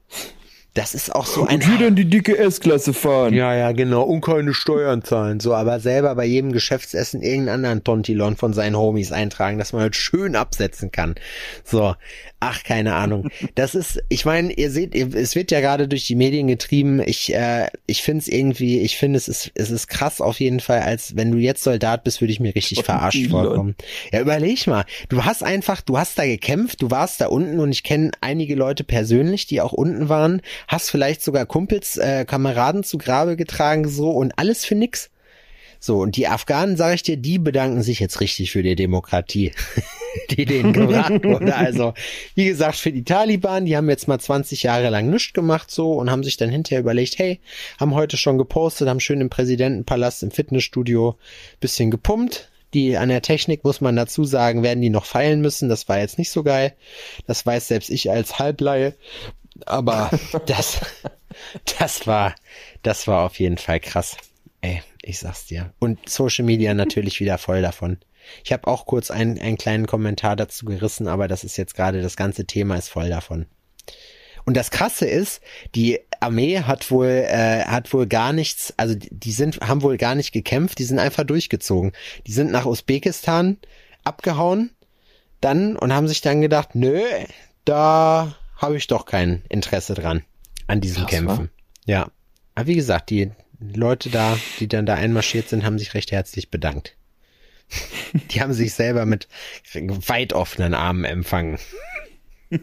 Das 0.74 0.96
ist 0.96 1.14
auch 1.14 1.28
so 1.28 1.46
ein. 1.46 1.56
Und 1.56 1.66
die 1.66 1.84
dann 1.84 1.96
die 1.96 2.06
dicke 2.06 2.36
S-Klasse 2.36 2.94
fahren. 2.94 3.34
Ja, 3.34 3.56
ja, 3.56 3.72
genau. 3.74 4.04
Und 4.04 4.22
keine 4.22 4.56
Steuern 4.56 5.04
zahlen. 5.04 5.40
So, 5.40 5.54
aber 5.54 5.80
selber 5.80 6.16
bei 6.16 6.26
jedem 6.26 6.52
Geschäftsessen 6.52 7.22
irgendeinen 7.22 7.56
anderen 7.56 7.84
Tontilon 7.84 8.38
von 8.38 8.54
seinen 8.54 8.76
Homies 8.76 9.12
eintragen, 9.12 9.60
dass 9.60 9.72
man 9.72 9.84
halt 9.84 9.96
schön 9.96 10.36
absetzen 10.36 10.92
kann. 10.92 11.14
So. 11.64 11.94
Ach, 12.46 12.64
keine 12.64 12.96
Ahnung. 12.96 13.30
Das 13.56 13.76
ist, 13.76 14.02
ich 14.10 14.26
meine, 14.26 14.52
ihr 14.52 14.72
seht, 14.72 14.96
es 14.96 15.36
wird 15.36 15.52
ja 15.52 15.60
gerade 15.60 15.88
durch 15.88 16.08
die 16.08 16.16
Medien 16.16 16.48
getrieben. 16.48 17.02
Ich, 17.06 17.34
äh, 17.34 17.68
ich 17.86 18.02
finde 18.02 18.22
es 18.22 18.28
irgendwie, 18.28 18.80
ich 18.80 18.98
finde 18.98 19.18
es 19.18 19.28
ist, 19.28 19.52
es 19.54 19.70
ist 19.70 19.88
krass 19.88 20.22
auf 20.22 20.40
jeden 20.40 20.60
Fall, 20.60 20.80
als 20.80 21.16
wenn 21.16 21.32
du 21.32 21.38
jetzt 21.38 21.64
Soldat 21.64 22.04
bist, 22.04 22.20
würde 22.20 22.32
ich 22.32 22.40
mir 22.40 22.56
richtig 22.56 22.84
verarscht 22.84 23.30
vorkommen. 23.30 23.76
Ja, 24.12 24.22
überleg 24.22 24.66
mal. 24.66 24.86
Du 25.10 25.24
hast 25.24 25.44
einfach, 25.44 25.82
du 25.82 25.98
hast 25.98 26.18
da 26.18 26.26
gekämpft, 26.26 26.82
du 26.82 26.90
warst 26.90 27.22
da 27.22 27.28
unten 27.28 27.60
und 27.60 27.72
ich 27.72 27.84
kenne 27.84 28.12
einige 28.22 28.56
Leute 28.56 28.84
persönlich, 28.84 29.46
die 29.46 29.62
auch 29.62 29.74
unten 29.74 30.10
waren, 30.10 30.42
hast 30.68 30.90
vielleicht 30.90 31.22
sogar 31.22 31.46
Kumpels, 31.46 31.98
äh, 31.98 32.26
Kameraden 32.26 32.84
zu 32.84 32.98
Grabe 32.98 33.36
getragen, 33.36 33.88
so 33.88 34.12
und 34.12 34.38
alles 34.38 34.66
für 34.66 34.76
nix. 34.76 35.10
So, 35.86 35.98
und 35.98 36.16
die 36.16 36.30
Afghanen, 36.30 36.78
sage 36.78 36.96
ich 36.96 37.04
dir, 37.04 37.18
die 37.18 37.40
bedanken 37.40 37.84
sich 37.84 38.00
jetzt 38.00 38.22
richtig 38.22 38.54
für 38.54 38.64
die 38.64 38.78
Demokratie, 38.78 39.52
die 40.32 40.46
denen 40.46 40.72
gebracht 40.72 41.26
wurde. 41.26 41.58
Also, 41.58 41.94
wie 42.36 42.46
gesagt, 42.46 42.78
für 42.78 42.94
die 42.94 43.04
Taliban, 43.04 43.66
die 43.66 43.76
haben 43.76 43.90
jetzt 43.90 44.08
mal 44.08 44.18
20 44.18 44.64
Jahre 44.64 44.90
lang 44.90 45.10
nichts 45.10 45.34
gemacht 45.34 45.70
so 45.70 45.92
und 45.92 46.10
haben 46.10 46.24
sich 46.24 46.38
dann 46.38 46.50
hinterher 46.50 46.80
überlegt, 46.80 47.20
hey, 47.20 47.42
haben 47.82 47.96
heute 47.96 48.16
schon 48.16 48.38
gepostet, 48.38 48.88
haben 48.88 49.02
schön 49.02 49.20
im 49.20 49.30
Präsidentenpalast 49.30 50.24
im 50.24 50.32
Fitnessstudio 50.32 51.18
bisschen 51.60 51.92
gepumpt. 51.92 52.50
Die 52.74 52.96
an 52.96 53.10
der 53.10 53.22
Technik, 53.22 53.66
muss 53.66 53.82
man 53.82 53.98
dazu 53.98 54.24
sagen, 54.24 54.64
werden 54.64 54.82
die 54.82 54.90
noch 54.90 55.06
feilen 55.06 55.42
müssen. 55.42 55.68
Das 55.68 55.90
war 55.90 56.00
jetzt 56.00 56.18
nicht 56.18 56.32
so 56.32 56.44
geil. 56.44 56.74
Das 57.28 57.46
weiß 57.46 57.68
selbst 57.68 57.90
ich 57.90 58.10
als 58.10 58.40
Halbleihe. 58.40 58.96
Aber 59.66 60.10
das, 60.46 60.80
das 61.80 62.08
war, 62.08 62.36
das 62.82 63.08
war 63.08 63.26
auf 63.26 63.40
jeden 63.40 63.58
Fall 63.58 63.80
krass. 63.80 64.18
Ey, 64.62 64.82
Ich 65.02 65.20
sag's 65.20 65.46
dir. 65.46 65.74
Und 65.80 66.08
Social 66.10 66.46
Media 66.46 66.74
natürlich 66.74 67.20
wieder 67.20 67.38
voll 67.38 67.62
davon. 67.62 67.98
Ich 68.44 68.54
habe 68.54 68.68
auch 68.68 68.86
kurz 68.86 69.12
einen, 69.12 69.38
einen 69.40 69.58
kleinen 69.58 69.86
Kommentar 69.86 70.36
dazu 70.38 70.66
gerissen, 70.66 71.08
aber 71.08 71.28
das 71.28 71.44
ist 71.44 71.58
jetzt 71.58 71.76
gerade, 71.76 72.02
das 72.02 72.16
ganze 72.16 72.46
Thema 72.46 72.76
ist 72.78 72.88
voll 72.88 73.10
davon. 73.10 73.46
Und 74.46 74.56
das 74.58 74.72
Krasse 74.72 75.06
ist, 75.06 75.42
die 75.76 76.00
Armee 76.20 76.60
hat 76.62 76.90
wohl, 76.92 77.08
äh, 77.08 77.64
hat 77.64 77.92
wohl 77.94 78.08
gar 78.08 78.32
nichts, 78.34 78.74
also 78.78 78.96
die- 78.96 79.10
die 79.12 79.32
sind, 79.32 79.60
haben 79.62 79.82
wohl 79.82 79.98
gar 79.98 80.16
nicht 80.16 80.32
gekämpft, 80.32 80.80
die 80.80 80.84
sind 80.86 81.00
einfach 81.00 81.24
durchgezogen. 81.26 81.92
Die 82.28 82.32
sind 82.34 82.52
nach 82.52 82.66
Usbekistan 82.66 83.58
abgehauen, 84.06 84.72
dann 85.42 85.76
und 85.78 85.94
haben 85.94 86.08
sich 86.08 86.22
dann 86.22 86.42
gedacht, 86.42 86.76
nö, 86.76 87.02
da 87.66 88.36
habe 88.64 88.78
ich 88.78 88.88
doch 88.88 89.06
kein 89.06 89.44
Interesse 89.50 89.94
dran 89.94 90.24
an 90.68 90.82
diesen 90.82 91.04
Krass, 91.04 91.12
Kämpfen. 91.12 91.52
Ja. 91.86 92.10
Aber 92.56 92.68
wie 92.68 92.76
gesagt, 92.76 93.10
die 93.10 93.32
Leute 93.60 94.10
da, 94.10 94.38
die 94.60 94.68
dann 94.68 94.86
da 94.86 94.96
einmarschiert 94.96 95.50
sind, 95.50 95.64
haben 95.64 95.78
sich 95.78 95.94
recht 95.94 96.12
herzlich 96.12 96.50
bedankt. 96.50 96.96
Die 98.32 98.42
haben 98.42 98.54
sich 98.54 98.74
selber 98.74 99.06
mit 99.06 99.28
weit 100.08 100.34
offenen 100.34 100.74
Armen 100.74 101.06
empfangen. 101.06 101.58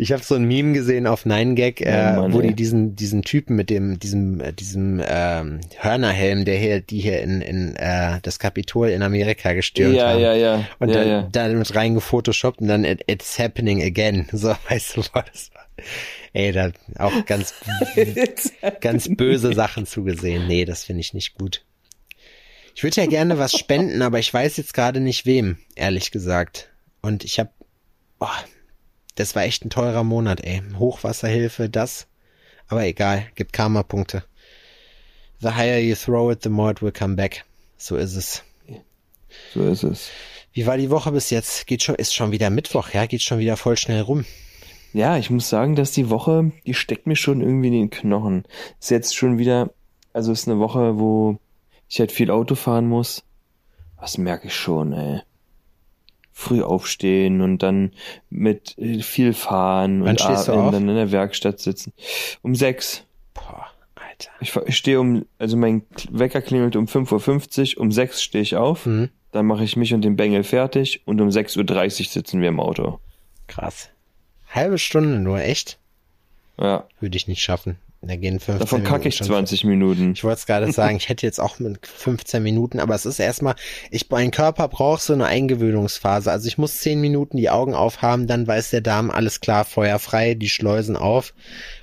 Ich 0.00 0.12
habe 0.12 0.22
so 0.22 0.36
ein 0.36 0.44
Meme 0.44 0.74
gesehen 0.74 1.08
auf 1.08 1.26
9gag, 1.26 1.82
äh, 1.84 1.88
Oh 1.88 2.20
Mann, 2.20 2.32
wo 2.32 2.40
die 2.40 2.54
diesen 2.54 2.94
diesen 2.94 3.22
Typen 3.22 3.56
mit 3.56 3.68
dem 3.68 3.98
diesem 3.98 4.40
äh, 4.40 4.52
diesem 4.52 5.02
ähm, 5.04 5.60
Hörnerhelm, 5.76 6.44
der 6.44 6.56
hier 6.56 6.80
die 6.80 7.00
hier 7.00 7.20
in 7.20 7.42
in 7.42 7.74
äh, 7.74 8.20
das 8.22 8.38
Kapitol 8.38 8.90
in 8.90 9.02
Amerika 9.02 9.54
gestürmt 9.54 9.96
Ja, 9.96 10.10
haben. 10.10 10.20
ja, 10.20 10.34
ja. 10.34 10.64
Und 10.78 10.90
ja, 10.90 10.94
dann, 10.94 11.08
ja. 11.08 11.28
dann 11.32 11.58
mit 11.58 11.74
reingefotoshoppt 11.74 12.60
und 12.60 12.68
dann 12.68 12.84
it, 12.84 13.02
it's 13.08 13.38
happening 13.38 13.82
again. 13.82 14.28
So, 14.38 14.54
weißt 14.68 14.96
du, 14.96 15.00
was 15.00 15.24
das 15.32 15.50
war. 15.52 15.66
Ey, 16.32 16.52
da 16.52 16.70
auch 16.98 17.26
ganz 17.26 17.54
ganz 18.80 19.08
böse 19.10 19.52
Sachen 19.52 19.84
zugesehen. 19.84 20.46
Nee, 20.46 20.64
das 20.64 20.84
finde 20.84 21.00
ich 21.00 21.12
nicht 21.12 21.34
gut. 21.34 21.64
Ich 22.76 22.84
würde 22.84 23.00
ja 23.00 23.08
gerne 23.08 23.36
was 23.38 23.58
spenden, 23.58 24.02
aber 24.02 24.20
ich 24.20 24.32
weiß 24.32 24.58
jetzt 24.58 24.74
gerade 24.74 25.00
nicht 25.00 25.26
wem, 25.26 25.58
ehrlich 25.74 26.12
gesagt. 26.12 26.70
Und 27.02 27.24
ich 27.24 27.40
habe, 27.40 27.50
oh, 28.20 28.26
das 29.18 29.34
war 29.34 29.42
echt 29.42 29.64
ein 29.64 29.70
teurer 29.70 30.04
Monat, 30.04 30.44
ey. 30.44 30.62
Hochwasserhilfe, 30.78 31.68
das. 31.68 32.06
Aber 32.68 32.84
egal, 32.84 33.26
gibt 33.34 33.52
Karma-Punkte. 33.52 34.24
The 35.40 35.50
higher 35.50 35.78
you 35.78 35.94
throw 35.94 36.30
it, 36.30 36.42
the 36.42 36.48
more 36.48 36.70
it 36.70 36.82
will 36.82 36.92
come 36.92 37.16
back. 37.16 37.44
So 37.76 37.96
ist 37.96 38.14
es. 38.14 38.42
So 39.54 39.66
ist 39.68 39.82
es. 39.82 40.10
Wie 40.52 40.66
war 40.66 40.76
die 40.76 40.90
Woche 40.90 41.12
bis 41.12 41.30
jetzt? 41.30 41.66
Geht 41.66 41.82
schon, 41.82 41.94
ist 41.94 42.14
schon 42.14 42.32
wieder 42.32 42.50
Mittwoch, 42.50 42.90
ja? 42.90 43.06
Geht 43.06 43.22
schon 43.22 43.38
wieder 43.38 43.56
voll 43.56 43.76
schnell 43.76 44.02
rum. 44.02 44.24
Ja, 44.92 45.18
ich 45.18 45.30
muss 45.30 45.48
sagen, 45.48 45.76
dass 45.76 45.92
die 45.92 46.10
Woche, 46.10 46.52
die 46.66 46.74
steckt 46.74 47.06
mir 47.06 47.16
schon 47.16 47.40
irgendwie 47.40 47.68
in 47.68 47.74
den 47.74 47.90
Knochen. 47.90 48.44
Ist 48.80 48.90
jetzt 48.90 49.16
schon 49.16 49.38
wieder, 49.38 49.70
also 50.12 50.32
ist 50.32 50.48
eine 50.48 50.58
Woche, 50.58 50.98
wo 50.98 51.38
ich 51.88 52.00
halt 52.00 52.12
viel 52.12 52.30
Auto 52.30 52.54
fahren 52.54 52.88
muss. 52.88 53.22
Das 54.00 54.18
merke 54.18 54.46
ich 54.48 54.54
schon, 54.54 54.92
ey. 54.92 55.20
Früh 56.40 56.62
aufstehen 56.62 57.40
und 57.40 57.64
dann 57.64 57.90
mit 58.30 58.78
äh, 58.78 59.00
viel 59.00 59.32
fahren 59.32 60.02
Wann 60.04 60.10
und 60.10 60.20
abends 60.22 60.44
dann 60.46 60.88
in 60.88 60.94
der 60.94 61.10
Werkstatt 61.10 61.58
sitzen. 61.58 61.92
Um 62.42 62.54
sechs. 62.54 63.02
Boah, 63.34 63.66
Alter. 63.96 64.30
Ich, 64.40 64.54
ich 64.54 64.76
stehe 64.76 65.00
um, 65.00 65.26
also 65.40 65.56
mein 65.56 65.82
Wecker 66.12 66.40
klingelt 66.40 66.76
um 66.76 66.84
5.50 66.86 67.74
Uhr, 67.76 67.80
um 67.82 67.90
sechs 67.90 68.22
stehe 68.22 68.42
ich 68.42 68.54
auf, 68.54 68.86
Mhm. 68.86 69.08
dann 69.32 69.46
mache 69.46 69.64
ich 69.64 69.76
mich 69.76 69.92
und 69.92 70.02
den 70.02 70.14
Bengel 70.14 70.44
fertig 70.44 71.02
und 71.06 71.20
um 71.20 71.28
6.30 71.28 71.58
Uhr 72.02 72.06
sitzen 72.06 72.40
wir 72.40 72.50
im 72.50 72.60
Auto. 72.60 73.00
Krass. 73.48 73.88
Halbe 74.48 74.78
Stunde 74.78 75.18
nur, 75.18 75.40
echt? 75.40 75.76
Ja, 76.56 76.84
Würde 77.00 77.16
ich 77.16 77.26
nicht 77.26 77.42
schaffen. 77.42 77.78
Da 78.00 78.14
gehen 78.14 78.38
15 78.38 78.58
davon 78.60 78.84
kacke 78.84 79.08
ich 79.08 79.16
schon 79.16 79.26
20 79.26 79.64
Minuten. 79.64 80.12
Ich 80.12 80.22
wollte 80.22 80.38
es 80.38 80.46
gerade 80.46 80.70
sagen, 80.70 80.96
ich 80.96 81.08
hätte 81.08 81.26
jetzt 81.26 81.40
auch 81.40 81.58
mit 81.58 81.84
15 81.84 82.40
Minuten, 82.40 82.78
aber 82.78 82.94
es 82.94 83.04
ist 83.04 83.18
erstmal, 83.18 83.56
ich, 83.90 84.08
mein 84.08 84.30
Körper 84.30 84.68
braucht 84.68 85.02
so 85.02 85.12
eine 85.14 85.26
Eingewöhnungsphase. 85.26 86.30
Also 86.30 86.46
ich 86.46 86.58
muss 86.58 86.78
10 86.78 87.00
Minuten 87.00 87.36
die 87.36 87.50
Augen 87.50 87.74
aufhaben, 87.74 88.28
dann 88.28 88.46
weiß 88.46 88.70
der 88.70 88.82
Darm, 88.82 89.10
alles 89.10 89.40
klar, 89.40 89.64
Feuer 89.64 89.98
frei, 89.98 90.34
die 90.34 90.48
Schleusen 90.48 90.96
auf 90.96 91.34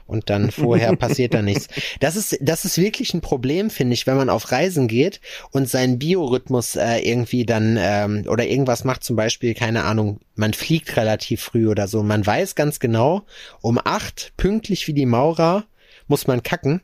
und 0.08 0.30
dann 0.30 0.52
vorher 0.52 0.96
passiert 0.96 1.34
da 1.34 1.42
nichts. 1.42 1.68
Das 2.00 2.16
ist, 2.16 2.38
das 2.40 2.64
ist 2.64 2.78
wirklich 2.78 3.14
ein 3.14 3.22
Problem, 3.22 3.70
finde 3.70 3.94
ich, 3.94 4.08
wenn 4.08 4.16
man 4.16 4.30
auf 4.30 4.54
Reisen 4.54 4.88
geht 4.88 5.20
und 5.52 5.70
seinen 5.70 6.00
Biorhythmus 6.00 6.78
äh, 6.78 7.00
irgendwie 7.00 7.46
dann 7.46 7.78
ähm, 7.78 8.24
oder 8.30 8.46
irgendwas 8.46 8.86
macht, 8.86 9.04
zum 9.04 9.18
Beispiel, 9.18 9.54
keine 9.54 9.84
Ahnung, 9.84 10.22
man 10.36 10.54
fliegt 10.54 10.96
relativ 10.96 11.42
früh 11.42 11.68
oder 11.68 11.90
so. 11.90 12.04
Man 12.04 12.26
weiß 12.26 12.56
ganz 12.56 12.80
genau, 12.80 13.24
um 13.62 13.80
acht, 13.84 14.32
pünktlich 14.38 14.88
wie 14.88 14.94
die 14.94 15.06
Maurer, 15.06 15.66
muss 16.08 16.28
man 16.28 16.44
kacken. 16.44 16.82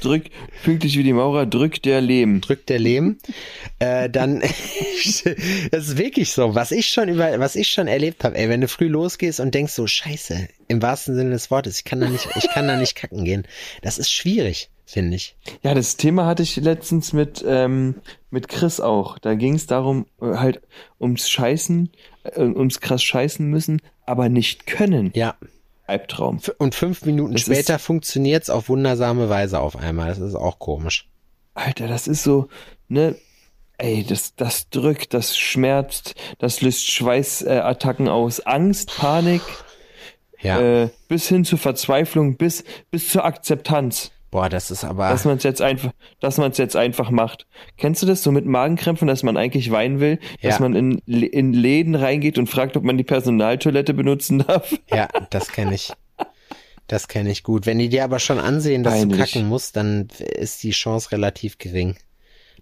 Drück, 0.00 0.24
pünktlich 0.62 0.96
wie 0.96 1.02
die 1.02 1.12
Maurer, 1.12 1.46
drückt 1.46 1.84
der 1.84 2.00
Lehm. 2.00 2.40
drückt 2.40 2.68
der 2.68 2.78
Lehm, 2.78 3.18
äh, 3.78 4.08
dann 4.08 4.40
das 5.70 5.88
ist 5.88 5.98
wirklich 5.98 6.30
so, 6.30 6.54
was 6.54 6.70
ich 6.70 6.88
schon 6.88 7.08
über, 7.08 7.38
was 7.40 7.56
ich 7.56 7.68
schon 7.68 7.88
erlebt 7.88 8.22
habe, 8.24 8.36
ey, 8.36 8.48
wenn 8.48 8.60
du 8.60 8.68
früh 8.68 8.88
losgehst 8.88 9.40
und 9.40 9.54
denkst 9.54 9.72
so 9.72 9.86
Scheiße, 9.86 10.48
im 10.68 10.82
wahrsten 10.82 11.16
Sinne 11.16 11.30
des 11.30 11.50
Wortes, 11.50 11.78
ich 11.78 11.84
kann 11.84 12.00
da 12.00 12.08
nicht, 12.08 12.28
ich 12.36 12.48
kann 12.50 12.68
da 12.68 12.76
nicht 12.76 12.94
kacken 12.94 13.24
gehen, 13.24 13.46
das 13.82 13.98
ist 13.98 14.12
schwierig, 14.12 14.70
finde 14.84 15.16
ich. 15.16 15.34
Ja, 15.62 15.74
das 15.74 15.96
Thema 15.96 16.26
hatte 16.26 16.42
ich 16.42 16.56
letztens 16.56 17.12
mit, 17.12 17.44
ähm, 17.46 17.96
mit 18.30 18.48
Chris 18.48 18.80
auch. 18.80 19.18
Da 19.18 19.34
ging 19.34 19.54
es 19.54 19.66
darum, 19.66 20.06
äh, 20.20 20.36
halt 20.36 20.60
ums 21.00 21.28
Scheißen, 21.28 21.90
äh, 22.24 22.40
ums 22.40 22.80
krass 22.80 23.02
scheißen 23.02 23.46
müssen, 23.46 23.82
aber 24.04 24.28
nicht 24.28 24.66
können. 24.66 25.10
Ja, 25.14 25.36
Albtraum. 25.86 26.40
Und 26.58 26.74
fünf 26.74 27.04
Minuten 27.04 27.34
Das 27.34 27.42
später 27.42 27.78
funktioniert's 27.78 28.50
auf 28.50 28.68
wundersame 28.68 29.28
Weise 29.28 29.60
auf 29.60 29.76
einmal. 29.76 30.08
Das 30.08 30.18
ist 30.18 30.34
auch 30.34 30.58
komisch. 30.58 31.08
Alter, 31.54 31.88
das 31.88 32.06
ist 32.06 32.22
so, 32.22 32.48
ne, 32.88 33.16
ey, 33.78 34.04
das, 34.04 34.34
das 34.34 34.68
drückt, 34.68 35.14
das 35.14 35.36
schmerzt, 35.36 36.14
das 36.38 36.60
löst 36.60 36.90
Schweißattacken 36.90 38.08
aus, 38.08 38.40
Angst, 38.40 38.96
Panik, 38.96 39.42
Ja, 40.40 40.60
äh, 40.60 40.90
bis 41.08 41.28
hin 41.28 41.44
zur 41.44 41.58
Verzweiflung, 41.58 42.36
bis, 42.36 42.64
bis 42.90 43.08
zur 43.08 43.24
Akzeptanz. 43.24 44.12
Boah, 44.36 44.48
das 44.50 44.70
ist 44.70 44.84
aber 44.84 45.08
dass 45.08 45.24
man 45.24 45.38
es 45.38 45.44
jetzt 45.44 45.62
einfach, 45.62 45.92
dass 46.20 46.36
man 46.36 46.50
es 46.50 46.58
jetzt 46.58 46.76
einfach 46.76 47.10
macht. 47.10 47.46
Kennst 47.78 48.02
du 48.02 48.06
das 48.06 48.22
so 48.22 48.30
mit 48.32 48.44
Magenkrämpfen, 48.44 49.08
dass 49.08 49.22
man 49.22 49.36
eigentlich 49.38 49.70
weinen 49.70 49.98
will, 49.98 50.18
dass 50.42 50.56
Ja. 50.56 50.60
man 50.60 50.74
in, 50.74 50.98
in 51.06 51.54
Läden 51.54 51.94
reingeht 51.94 52.36
und 52.36 52.46
fragt, 52.46 52.76
ob 52.76 52.84
man 52.84 52.98
die 52.98 53.04
Personaltoilette 53.04 53.94
benutzen 53.94 54.40
darf? 54.46 54.74
Ja, 54.90 55.08
das 55.30 55.48
kenne 55.48 55.74
ich. 55.74 55.92
Das 56.86 57.08
kenne 57.08 57.30
ich 57.30 57.42
gut. 57.44 57.64
Wenn 57.66 57.78
die 57.78 57.88
dir 57.88 58.04
aber 58.04 58.18
schon 58.18 58.38
ansehen, 58.38 58.82
dass 58.84 58.94
Peinlich. 58.94 59.18
du 59.18 59.24
kacken 59.24 59.48
musst, 59.48 59.74
dann 59.76 60.08
ist 60.20 60.62
die 60.62 60.70
Chance 60.72 61.12
relativ 61.12 61.56
gering, 61.58 61.96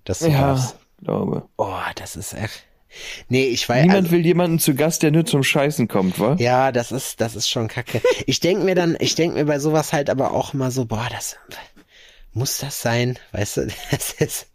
dass 0.04 0.20
du 0.20 0.28
Ja, 0.28 0.40
darfst. 0.52 0.76
glaube. 1.02 1.42
Oh, 1.58 1.72
das 1.96 2.14
ist 2.16 2.32
echt. 2.34 2.64
Nee, 3.28 3.46
ich 3.46 3.68
weiß. 3.68 3.83
Niemand 3.83 4.04
also, 4.04 4.11
will 4.12 4.24
jemanden 4.24 4.59
zu 4.59 4.74
Gast, 4.74 5.02
der 5.02 5.11
nur 5.11 5.24
zum 5.24 5.42
Scheißen 5.42 5.88
kommt, 5.88 6.18
wa? 6.18 6.37
ja, 6.38 6.72
das 6.72 6.92
ist, 6.92 7.20
das 7.20 7.37
ist 7.37 7.48
schon 7.48 7.68
kacke. 7.68 8.00
Ich 8.26 8.40
denk 8.40 8.64
mir 8.64 8.74
dann, 8.74 8.96
ich 9.00 9.14
denk 9.14 9.35
mir 9.35 9.44
bei 9.44 9.59
sowas 9.59 9.92
halt 9.92 10.11
aber 10.11 10.33
auch 10.33 10.54
immer 10.54 10.70
so, 10.70 10.85
boah, 10.87 11.09
das 11.11 11.37
muss 12.35 12.59
das 12.59 12.83
sein, 12.83 13.18
weißt 13.33 13.57
du? 13.59 13.68
Das 13.90 14.12
ist, 14.14 14.48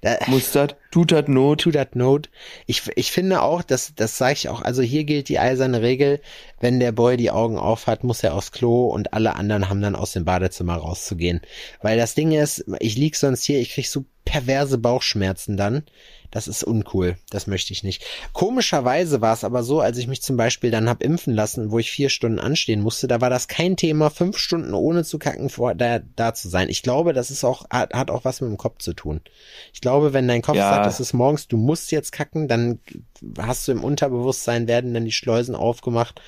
da, 0.00 0.16
Muss 0.26 0.52
das, 0.52 0.70
tut 0.90 1.12
das 1.12 1.28
Not. 1.28 1.60
to 1.60 1.70
that 1.70 1.94
note. 1.94 2.30
Ich, 2.66 2.82
ich 2.96 3.12
finde 3.12 3.42
auch, 3.42 3.62
dass, 3.62 3.94
das 3.94 4.16
sage 4.16 4.32
ich 4.32 4.48
auch, 4.48 4.62
also 4.62 4.82
hier 4.82 5.04
gilt 5.04 5.28
die 5.28 5.38
eiserne 5.38 5.82
Regel, 5.82 6.20
wenn 6.60 6.80
der 6.80 6.92
Boy 6.92 7.16
die 7.16 7.30
Augen 7.30 7.58
auf 7.58 7.86
hat, 7.86 8.04
muss 8.04 8.22
er 8.22 8.34
aufs 8.34 8.52
Klo 8.52 8.86
und 8.86 9.12
alle 9.12 9.36
anderen 9.36 9.68
haben 9.68 9.82
dann 9.82 9.94
aus 9.94 10.12
dem 10.12 10.24
Badezimmer 10.24 10.76
rauszugehen. 10.76 11.42
Weil 11.82 11.98
das 11.98 12.14
Ding 12.14 12.32
ist, 12.32 12.64
ich 12.80 12.96
lieg 12.96 13.16
sonst 13.16 13.44
hier, 13.44 13.60
ich 13.60 13.74
krieg 13.74 13.86
so 13.86 14.06
perverse 14.24 14.78
Bauchschmerzen 14.78 15.56
dann. 15.56 15.84
Das 16.36 16.48
ist 16.48 16.64
uncool. 16.64 17.16
Das 17.30 17.46
möchte 17.46 17.72
ich 17.72 17.82
nicht. 17.82 18.04
Komischerweise 18.34 19.22
war 19.22 19.32
es 19.32 19.42
aber 19.42 19.62
so, 19.62 19.80
als 19.80 19.96
ich 19.96 20.06
mich 20.06 20.20
zum 20.20 20.36
Beispiel 20.36 20.70
dann 20.70 20.86
hab 20.86 21.02
impfen 21.02 21.32
lassen, 21.34 21.70
wo 21.70 21.78
ich 21.78 21.90
vier 21.90 22.10
Stunden 22.10 22.38
anstehen 22.38 22.82
musste, 22.82 23.08
da 23.08 23.22
war 23.22 23.30
das 23.30 23.48
kein 23.48 23.78
Thema, 23.78 24.10
fünf 24.10 24.36
Stunden 24.36 24.74
ohne 24.74 25.02
zu 25.02 25.18
kacken 25.18 25.48
vor, 25.48 25.74
da, 25.74 25.98
da 25.98 26.34
zu 26.34 26.50
sein. 26.50 26.68
Ich 26.68 26.82
glaube, 26.82 27.14
das 27.14 27.30
ist 27.30 27.42
auch, 27.42 27.64
hat, 27.70 27.94
hat 27.94 28.10
auch 28.10 28.26
was 28.26 28.42
mit 28.42 28.50
dem 28.50 28.58
Kopf 28.58 28.80
zu 28.82 28.92
tun. 28.92 29.22
Ich 29.72 29.80
glaube, 29.80 30.12
wenn 30.12 30.28
dein 30.28 30.42
Kopf 30.42 30.56
Ja. 30.56 30.68
sagt, 30.68 30.84
es 30.84 31.00
ist 31.00 31.14
morgens, 31.14 31.48
du 31.48 31.56
musst 31.56 31.90
jetzt 31.90 32.12
kacken, 32.12 32.48
dann 32.48 32.80
hast 33.38 33.66
du 33.66 33.72
im 33.72 33.82
Unterbewusstsein, 33.82 34.68
werden 34.68 34.92
dann 34.92 35.06
die 35.06 35.12
Schleusen 35.12 35.54
aufgemacht. 35.54 36.20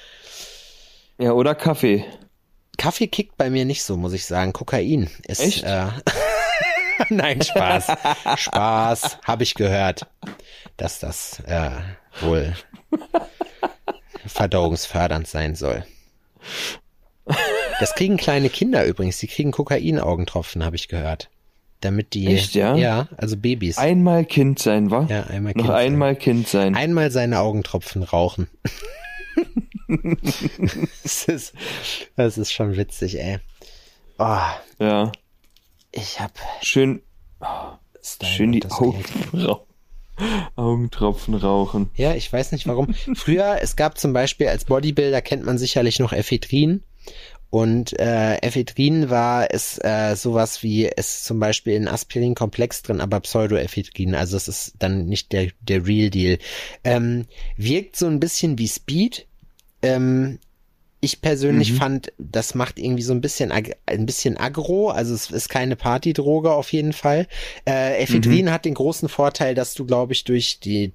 Ja, 1.19 1.33
oder 1.33 1.55
Kaffee. 1.55 2.07
Kaffee 2.79 3.09
kickt 3.09 3.37
bei 3.37 3.51
mir 3.51 3.67
nicht 3.67 3.83
so, 3.83 3.99
muss 3.99 4.15
ich 4.15 4.25
sagen. 4.25 4.55
Kokain 4.55 5.11
ist. 5.27 5.41
Echt? 5.41 5.65
Äh, 5.65 5.89
Nein, 7.09 7.43
Spaß. 7.43 7.87
Spaß, 8.37 9.19
habe 9.25 9.43
ich 9.43 9.55
gehört, 9.55 10.07
dass 10.77 10.99
das 10.99 11.41
äh, 11.47 11.71
wohl 12.21 12.55
verdauungsfördernd 14.27 15.27
sein 15.27 15.55
soll. 15.55 15.85
Das 17.81 17.95
kriegen 17.95 18.17
kleine 18.17 18.49
Kinder 18.49 18.85
übrigens. 18.85 19.19
Die 19.19 19.27
kriegen 19.29 19.53
Kokainaugentropfen, 19.53 20.65
habe 20.65 20.77
ich 20.77 20.89
gehört. 20.89 21.31
Damit 21.81 22.15
die. 22.15 22.27
Echt, 22.27 22.55
ja? 22.55 22.75
Ja, 22.75 23.09
also 23.17 23.37
Babys. 23.37 23.79
Einmal 23.79 24.25
Kind 24.25 24.59
sein, 24.59 24.91
wa? 24.91 25.07
ja, 25.09 25.25
einmal 25.25 25.53
Noch 25.53 25.65
Kind 25.65 25.69
sein. 25.69 25.77
einmal 25.77 26.17
Kind 26.17 26.49
sein. 26.49 26.75
Einmal 26.75 27.11
seine 27.13 27.39
Augentropfen 27.39 28.03
rauchen. 28.03 28.49
das, 31.03 31.25
ist, 31.25 31.55
das 32.17 32.37
ist 32.37 32.53
schon 32.53 32.77
witzig, 32.77 33.21
ey. 33.21 33.39
Oh, 34.19 34.39
ja. 34.81 35.13
Ich 36.01 36.21
hab. 36.21 36.33
Schön, 36.63 37.03
dein 37.41 37.79
schön 38.31 38.53
die 38.53 38.61
das 38.61 38.73
Augen, 38.73 39.03
Geld. 39.33 39.47
rau- 39.49 39.67
Augentropfen 40.57 41.35
rauchen. 41.35 41.91
Ja, 41.95 42.15
ich 42.15 42.33
weiß 42.33 42.53
nicht 42.53 42.67
warum. 42.67 42.95
Früher, 43.15 43.59
es 43.63 43.77
gab 43.77 43.99
zum 43.99 44.13
Beispiel 44.13 44.49
als 44.49 44.65
Bodybuilder 44.65 45.23
kennt 45.23 45.45
man 45.45 45.59
sicherlich 45.59 45.99
noch 46.01 46.13
Ephedrin. 46.13 46.83
Und 47.51 47.99
äh, 47.99 48.37
Ephedrin 48.43 49.09
war 49.09 49.49
es 49.55 49.79
äh, 49.83 50.15
sowas 50.17 50.63
wie 50.63 50.87
es 50.87 51.25
zum 51.25 51.39
Beispiel 51.41 51.75
in 51.75 51.89
Aspirin-Komplex 51.89 52.83
drin, 52.83 53.01
aber 53.01 53.21
Pseudoephedrin, 53.21 54.15
also 54.15 54.37
es 54.37 54.49
ist 54.49 54.75
dann 54.81 55.07
nicht 55.07 55.33
der 55.33 55.51
der 55.61 55.87
Real 55.87 56.11
Deal. 56.11 56.39
Ähm, 56.85 57.25
wirkt 57.57 57.97
so 57.97 58.07
ein 58.07 58.21
bisschen 58.21 58.59
wie 58.59 58.69
Speed. 58.69 59.27
Ähm, 59.81 60.41
ich 61.01 61.21
persönlich 61.21 61.73
Mhm. 61.73 61.77
fand, 61.77 62.13
das 62.19 62.55
macht 62.55 62.79
irgendwie 62.79 63.03
so 63.03 63.13
ein 63.13 63.21
bisschen 63.21 63.53
ein 63.53 64.07
bisschen 64.07 64.37
aggro, 64.37 64.89
also 64.91 65.15
es 65.15 65.31
ist 65.31 65.49
keine 65.49 65.77
Partydroge 65.77 66.53
auf 66.53 66.73
jeden 66.73 66.93
Fall. 66.93 67.27
Äh, 67.69 68.03
Ephedrin 68.03 68.51
hat 68.51 68.65
den 68.65 68.75
großen 68.75 69.09
Vorteil, 69.09 69.55
dass 69.55 69.75
du, 69.75 69.87
glaube 69.87 70.13
ich, 70.13 70.25
durch 70.25 70.59
die 70.61 70.93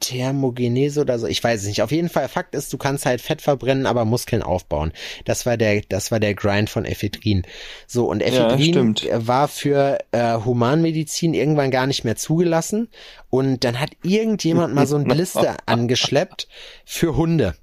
Thermogenese 0.00 1.00
oder 1.00 1.18
so, 1.18 1.26
ich 1.26 1.42
weiß 1.42 1.62
es 1.62 1.66
nicht. 1.66 1.82
Auf 1.82 1.90
jeden 1.90 2.08
Fall, 2.08 2.28
Fakt 2.28 2.54
ist, 2.54 2.72
du 2.72 2.78
kannst 2.78 3.04
halt 3.04 3.20
Fett 3.20 3.42
verbrennen, 3.42 3.84
aber 3.84 4.04
Muskeln 4.04 4.42
aufbauen. 4.44 4.92
Das 5.24 5.44
war 5.44 5.56
der, 5.56 5.80
das 5.88 6.10
war 6.12 6.20
der 6.20 6.34
Grind 6.34 6.70
von 6.70 6.84
Ephedrin. 6.84 7.42
So, 7.86 8.08
und 8.08 8.20
Ja, 8.20 8.28
Ephedrin 8.28 8.96
stimmt. 8.96 9.08
war 9.12 9.48
für 9.48 9.98
äh, 10.12 10.34
Humanmedizin 10.44 11.34
irgendwann 11.34 11.70
gar 11.72 11.86
nicht 11.88 12.04
mehr 12.04 12.14
zugelassen. 12.16 12.88
Und 13.28 13.64
dann 13.64 13.80
hat 13.80 13.90
irgendjemand 14.04 14.72
mal 14.74 14.86
so 14.86 14.96
ein 14.96 15.04
Blister 15.08 15.56
angeschleppt 15.66 16.46
für 16.84 17.16
Hunde. 17.16 17.54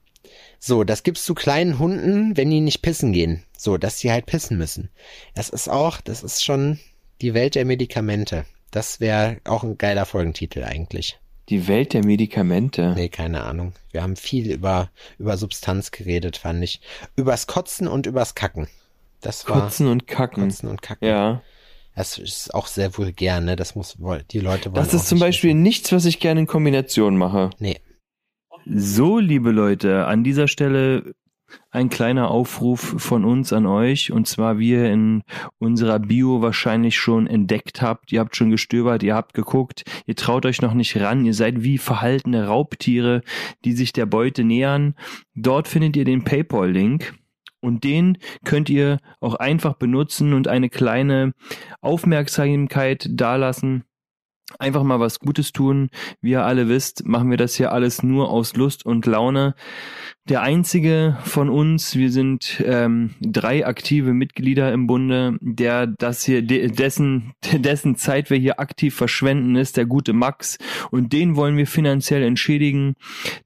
So, 0.60 0.84
das 0.84 1.04
gibst 1.04 1.28
du 1.28 1.34
kleinen 1.34 1.80
Hunden, 1.80 2.36
wenn 2.38 2.50
die 2.50 2.62
nicht 2.62 2.82
pissen 2.82 3.14
gehen. 3.14 3.44
So, 3.58 3.78
dass 3.78 4.00
die 4.00 4.12
halt 4.12 4.26
pissen 4.26 4.58
müssen. 4.58 4.90
Das 5.34 5.50
ist 5.50 5.70
auch, 5.70 6.02
das 6.02 6.24
ist 6.24 6.44
schon 6.44 6.80
die 7.22 7.34
Welt 7.34 7.56
der 7.56 7.66
Medikamente. 7.66 8.46
Das 8.72 9.00
wäre 9.00 9.38
auch 9.46 9.64
ein 9.64 9.78
geiler 9.78 10.06
Folgentitel 10.06 10.64
eigentlich. 10.64 11.20
Die 11.50 11.68
Welt 11.68 11.94
der 11.94 12.04
Medikamente. 12.04 12.94
Nee, 12.96 13.10
keine 13.10 13.44
Ahnung. 13.44 13.74
Wir 13.92 14.02
haben 14.02 14.16
viel 14.16 14.52
über, 14.52 14.90
über 15.20 15.38
Substanz 15.38 15.92
geredet, 15.92 16.38
fand 16.38 16.64
ich. 16.64 16.82
Übers 17.16 17.46
Kotzen 17.46 17.88
und 17.88 18.08
übers 18.08 18.34
Kacken. 18.34 18.68
Das 19.22 19.48
war 19.48 19.62
Kotzen 19.62 19.88
und 19.88 20.08
Kacken. 20.08 20.44
Kotzen 20.44 20.70
und 20.70 20.82
Kacken. 20.82 21.08
Ja. 21.08 21.42
Das 21.96 22.18
ist 22.18 22.54
auch 22.54 22.68
sehr 22.68 22.98
vulgär, 22.98 23.40
ne? 23.40 23.56
Das 23.56 23.76
muss 23.76 23.98
die 24.32 24.40
Leute 24.40 24.66
wollen. 24.66 24.84
Das 24.84 24.94
ist 24.94 25.08
zum 25.08 25.20
Beispiel 25.20 25.52
wissen. 25.52 25.62
nichts, 25.62 25.92
was 25.92 26.06
ich 26.06 26.20
gerne 26.20 26.42
in 26.42 26.48
Kombination 26.48 27.16
mache. 27.16 27.52
Nee. 27.60 27.80
So, 28.68 29.20
liebe 29.20 29.52
Leute, 29.52 30.08
an 30.08 30.24
dieser 30.24 30.48
Stelle 30.48 31.14
ein 31.70 31.90
kleiner 31.90 32.32
Aufruf 32.32 32.96
von 32.98 33.24
uns 33.24 33.54
an 33.54 33.68
euch. 33.68 34.12
Und 34.12 34.28
zwar, 34.28 34.58
wie 34.58 34.72
ihr 34.72 34.92
in 34.92 35.22
unserer 35.60 36.00
Bio 36.00 36.42
wahrscheinlich 36.42 36.96
schon 36.98 37.28
entdeckt 37.28 37.84
habt. 37.84 38.12
Ihr 38.12 38.20
habt 38.20 38.36
schon 38.36 38.50
gestöbert, 38.50 39.04
ihr 39.04 39.14
habt 39.14 39.36
geguckt, 39.36 39.84
ihr 40.08 40.16
traut 40.16 40.48
euch 40.48 40.64
noch 40.64 40.74
nicht 40.74 41.00
ran. 41.00 41.26
Ihr 41.26 41.36
seid 41.36 41.64
wie 41.64 41.78
verhaltene 41.78 42.48
Raubtiere, 42.48 43.22
die 43.64 43.74
sich 43.74 43.94
der 43.94 44.08
Beute 44.08 44.44
nähern. 44.44 44.96
Dort 45.36 45.68
findet 45.68 45.96
ihr 45.96 46.06
den 46.06 46.24
PayPal-Link. 46.24 47.14
Und 47.62 47.84
den 47.84 48.18
könnt 48.44 48.70
ihr 48.70 49.00
auch 49.20 49.36
einfach 49.36 49.76
benutzen 49.76 50.34
und 50.34 50.48
eine 50.48 50.70
kleine 50.70 51.34
Aufmerksamkeit 51.82 53.08
dalassen. 53.12 53.84
Einfach 54.60 54.84
mal 54.84 55.00
was 55.00 55.20
Gutes 55.20 55.54
tun. 55.54 55.90
Wie 56.22 56.32
ihr 56.32 56.46
alle 56.46 56.70
wisst, 56.70 57.06
machen 57.06 57.32
wir 57.32 57.38
das 57.38 57.56
hier 57.56 57.72
alles 57.72 58.04
nur 58.04 58.30
aus 58.30 58.56
Lust 58.56 58.86
und 58.86 59.06
Laune. 59.08 59.56
Der 60.28 60.42
einzige 60.42 61.18
von 61.24 61.50
uns, 61.50 61.96
wir 61.96 62.12
sind 62.12 62.64
ähm, 62.66 63.12
drei 63.22 63.66
aktive 63.66 64.14
Mitglieder 64.14 64.74
im 64.74 64.88
Bunde, 64.88 65.38
der 65.40 65.86
das 65.86 66.24
hier, 66.24 66.42
de, 66.42 66.68
dessen, 66.68 67.34
dessen 67.54 67.96
Zeit 67.96 68.30
wir 68.30 68.38
hier 68.38 68.60
aktiv 68.60 68.96
verschwenden, 68.96 69.56
ist 69.56 69.78
der 69.78 69.86
gute 69.86 70.14
Max. 70.14 70.58
Und 70.90 71.14
den 71.14 71.36
wollen 71.36 71.58
wir 71.58 71.68
finanziell 71.68 72.24
entschädigen. 72.24 72.96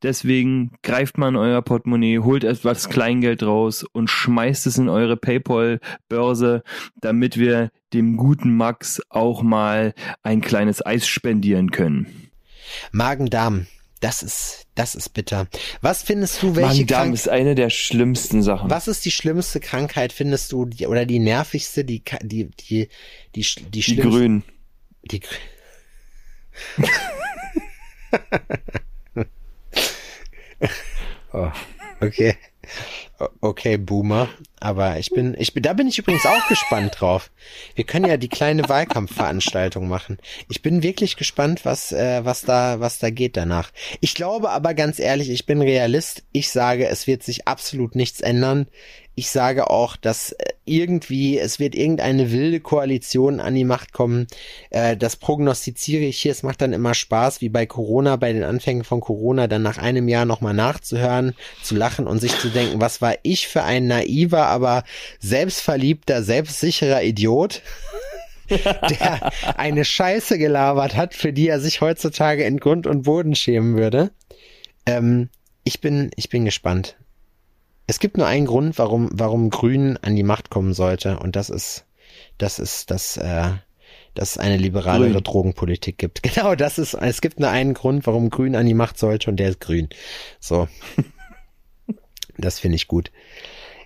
Deswegen 0.03 0.71
greift 0.81 1.17
mal 1.17 1.29
in 1.29 1.35
euer 1.37 1.61
Portemonnaie, 1.61 2.19
holt 2.19 2.43
etwas 2.43 2.89
Kleingeld 2.89 3.43
raus 3.43 3.83
und 3.83 4.09
schmeißt 4.09 4.67
es 4.67 4.77
in 4.77 4.89
eure 4.89 5.15
PayPal-Börse, 5.15 6.63
damit 7.01 7.37
wir 7.37 7.71
dem 7.93 8.17
guten 8.17 8.55
Max 8.55 9.01
auch 9.09 9.41
mal 9.41 9.93
ein 10.23 10.41
kleines 10.41 10.85
Eis 10.85 11.07
spendieren 11.07 11.71
können. 11.71 12.29
Magen-Darm. 12.91 13.67
Das 14.01 14.23
ist, 14.23 14.65
das 14.75 14.95
ist 14.95 15.09
bitter. 15.09 15.47
Was 15.81 16.03
findest 16.03 16.41
du, 16.41 16.55
welche 16.55 16.69
Magen-Darm 16.69 17.13
ist 17.13 17.27
eine 17.27 17.53
der 17.53 17.69
schlimmsten 17.69 18.41
Sachen. 18.41 18.69
was 18.69 18.87
ist 18.87 19.03
die 19.03 19.11
schlimmste 19.11 19.59
Krankheit, 19.59 20.13
findest 20.13 20.53
du, 20.53 20.65
die, 20.65 20.87
oder 20.87 21.05
die 21.05 21.19
nervigste, 21.19 21.83
die, 21.83 22.01
die, 22.23 22.49
die, 22.49 22.87
die, 23.35 23.45
die 23.69 23.81
Die? 23.81 23.95
Grünen. 23.97 24.43
Die 25.03 25.21
oh, 31.33 31.51
okay. 32.01 32.35
Okay, 33.41 33.77
Boomer. 33.77 34.29
Aber 34.59 34.97
ich 34.97 35.09
bin, 35.09 35.35
ich 35.37 35.53
bin, 35.53 35.63
da 35.63 35.73
bin 35.73 35.87
ich 35.87 35.97
übrigens 35.99 36.25
auch 36.25 36.47
gespannt 36.47 36.95
drauf. 36.99 37.31
Wir 37.75 37.85
können 37.85 38.05
ja 38.05 38.17
die 38.17 38.29
kleine 38.29 38.67
Wahlkampfveranstaltung 38.67 39.87
machen. 39.87 40.17
Ich 40.49 40.61
bin 40.61 40.83
wirklich 40.83 41.17
gespannt, 41.17 41.65
was, 41.65 41.91
äh, 41.91 42.23
was 42.23 42.41
da, 42.41 42.79
was 42.79 42.99
da 42.99 43.09
geht 43.09 43.37
danach. 43.37 43.71
Ich 44.01 44.15
glaube 44.15 44.49
aber 44.49 44.73
ganz 44.73 44.99
ehrlich, 44.99 45.29
ich 45.29 45.45
bin 45.45 45.61
Realist. 45.61 46.23
Ich 46.31 46.49
sage, 46.49 46.87
es 46.87 47.07
wird 47.07 47.23
sich 47.23 47.47
absolut 47.47 47.95
nichts 47.95 48.21
ändern. 48.21 48.67
Ich 49.19 49.31
sage 49.31 49.69
auch, 49.69 49.97
dass 49.97 50.31
äh, 50.31 50.53
irgendwie, 50.63 51.37
es 51.37 51.59
wird 51.59 51.75
irgendeine 51.75 52.31
wilde 52.31 52.61
Koalition 52.61 53.41
an 53.41 53.53
die 53.53 53.65
Macht 53.65 53.91
kommen. 53.91 54.27
Äh, 54.69 54.95
das 54.95 55.17
prognostiziere 55.17 56.03
ich 56.03 56.21
hier. 56.21 56.31
Es 56.31 56.41
macht 56.41 56.61
dann 56.61 56.71
immer 56.71 56.93
Spaß, 56.93 57.41
wie 57.41 57.49
bei 57.49 57.65
Corona, 57.65 58.15
bei 58.15 58.31
den 58.31 58.45
Anfängen 58.45 58.85
von 58.85 59.01
Corona, 59.01 59.47
dann 59.47 59.61
nach 59.61 59.77
einem 59.77 60.07
Jahr 60.07 60.23
nochmal 60.23 60.53
nachzuhören, 60.53 61.35
zu 61.61 61.75
lachen 61.75 62.07
und 62.07 62.21
sich 62.21 62.39
zu 62.39 62.47
denken, 62.47 62.79
was 62.79 63.01
war 63.01 63.15
ich 63.23 63.49
für 63.49 63.63
ein 63.63 63.87
naiver, 63.87 64.45
aber 64.45 64.85
selbstverliebter, 65.19 66.23
selbstsicherer 66.23 67.03
Idiot, 67.03 67.61
der 68.49 69.31
eine 69.57 69.83
Scheiße 69.83 70.37
gelabert 70.37 70.95
hat, 70.95 71.13
für 71.13 71.33
die 71.33 71.49
er 71.49 71.59
sich 71.59 71.81
heutzutage 71.81 72.45
in 72.45 72.57
Grund 72.57 72.87
und 72.87 73.01
Boden 73.01 73.35
schämen 73.35 73.75
würde. 73.75 74.11
Ähm, 74.85 75.27
ich 75.65 75.81
bin, 75.81 76.09
ich 76.15 76.29
bin 76.29 76.45
gespannt. 76.45 76.95
Es 77.89 77.97
gibt 77.97 78.17
nur 78.17 78.27
einen 78.27 78.45
Grund, 78.45 78.77
warum, 78.77 79.09
warum 79.11 79.49
Grün 79.49 79.97
an 80.03 80.15
die 80.15 80.21
Macht 80.21 80.51
kommen 80.51 80.75
sollte, 80.75 81.17
und 81.17 81.35
das 81.35 81.49
ist, 81.49 81.85
das 82.37 82.59
ist, 82.59 82.91
dass, 82.91 83.17
äh, 83.17 83.49
dass 84.13 84.33
es 84.33 84.37
eine 84.37 84.57
liberalere 84.57 85.13
Grün. 85.13 85.23
Drogenpolitik 85.23 85.97
gibt. 85.97 86.21
Genau, 86.35 86.53
das 86.53 86.77
ist, 86.77 86.93
es 86.93 87.19
gibt 87.19 87.39
nur 87.39 87.49
einen 87.49 87.73
Grund, 87.73 88.05
warum 88.05 88.29
Grün 88.29 88.55
an 88.55 88.67
die 88.67 88.75
Macht 88.75 88.99
sollte, 88.99 89.31
und 89.31 89.37
der 89.37 89.49
ist 89.49 89.59
Grün. 89.59 89.89
So. 90.39 90.67
das 92.37 92.59
finde 92.59 92.75
ich 92.75 92.87
gut. 92.87 93.11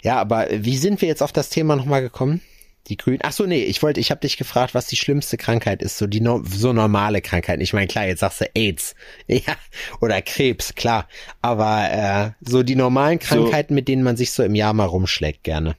Ja, 0.02 0.20
aber 0.20 0.48
wie 0.52 0.76
sind 0.76 1.02
wir 1.02 1.08
jetzt 1.08 1.24
auf 1.24 1.32
das 1.32 1.48
Thema 1.48 1.78
nochmal 1.78 2.02
gekommen? 2.02 2.42
Die 2.88 2.98
Grünen. 2.98 3.20
Ach 3.24 3.32
so, 3.32 3.46
nee, 3.46 3.64
ich 3.64 3.82
wollte, 3.82 4.02
ich 4.02 4.12
habe 4.12 4.20
dich 4.20 4.36
gefragt, 4.36 4.74
was 4.74 4.88
die 4.88 4.98
schlimmste 4.98 5.38
Krankheit 5.38 5.82
ist, 5.82 5.98
so 5.98 6.06
die 6.06 6.20
no 6.20 6.44
so 6.46 6.74
normale 6.74 7.22
Krankheit. 7.22 7.62
Ich 7.62 7.72
meine, 7.72 7.88
klar, 7.88 8.06
jetzt 8.06 8.20
sagst 8.20 8.42
du 8.42 8.46
AIDS, 8.54 8.96
ja, 9.28 9.56
oder 10.02 10.22
Krebs, 10.22 10.76
klar, 10.76 11.08
aber 11.42 11.90
äh, 11.92 12.32
so 12.42 12.62
die 12.62 12.76
normalen 12.76 13.20
Krankheiten, 13.20 13.74
mit 13.74 13.88
denen 13.88 14.04
man 14.04 14.18
sich 14.18 14.32
so 14.32 14.44
im 14.44 14.56
Jahr 14.56 14.74
mal 14.74 14.86
rumschlägt, 14.86 15.44
gerne. 15.44 15.76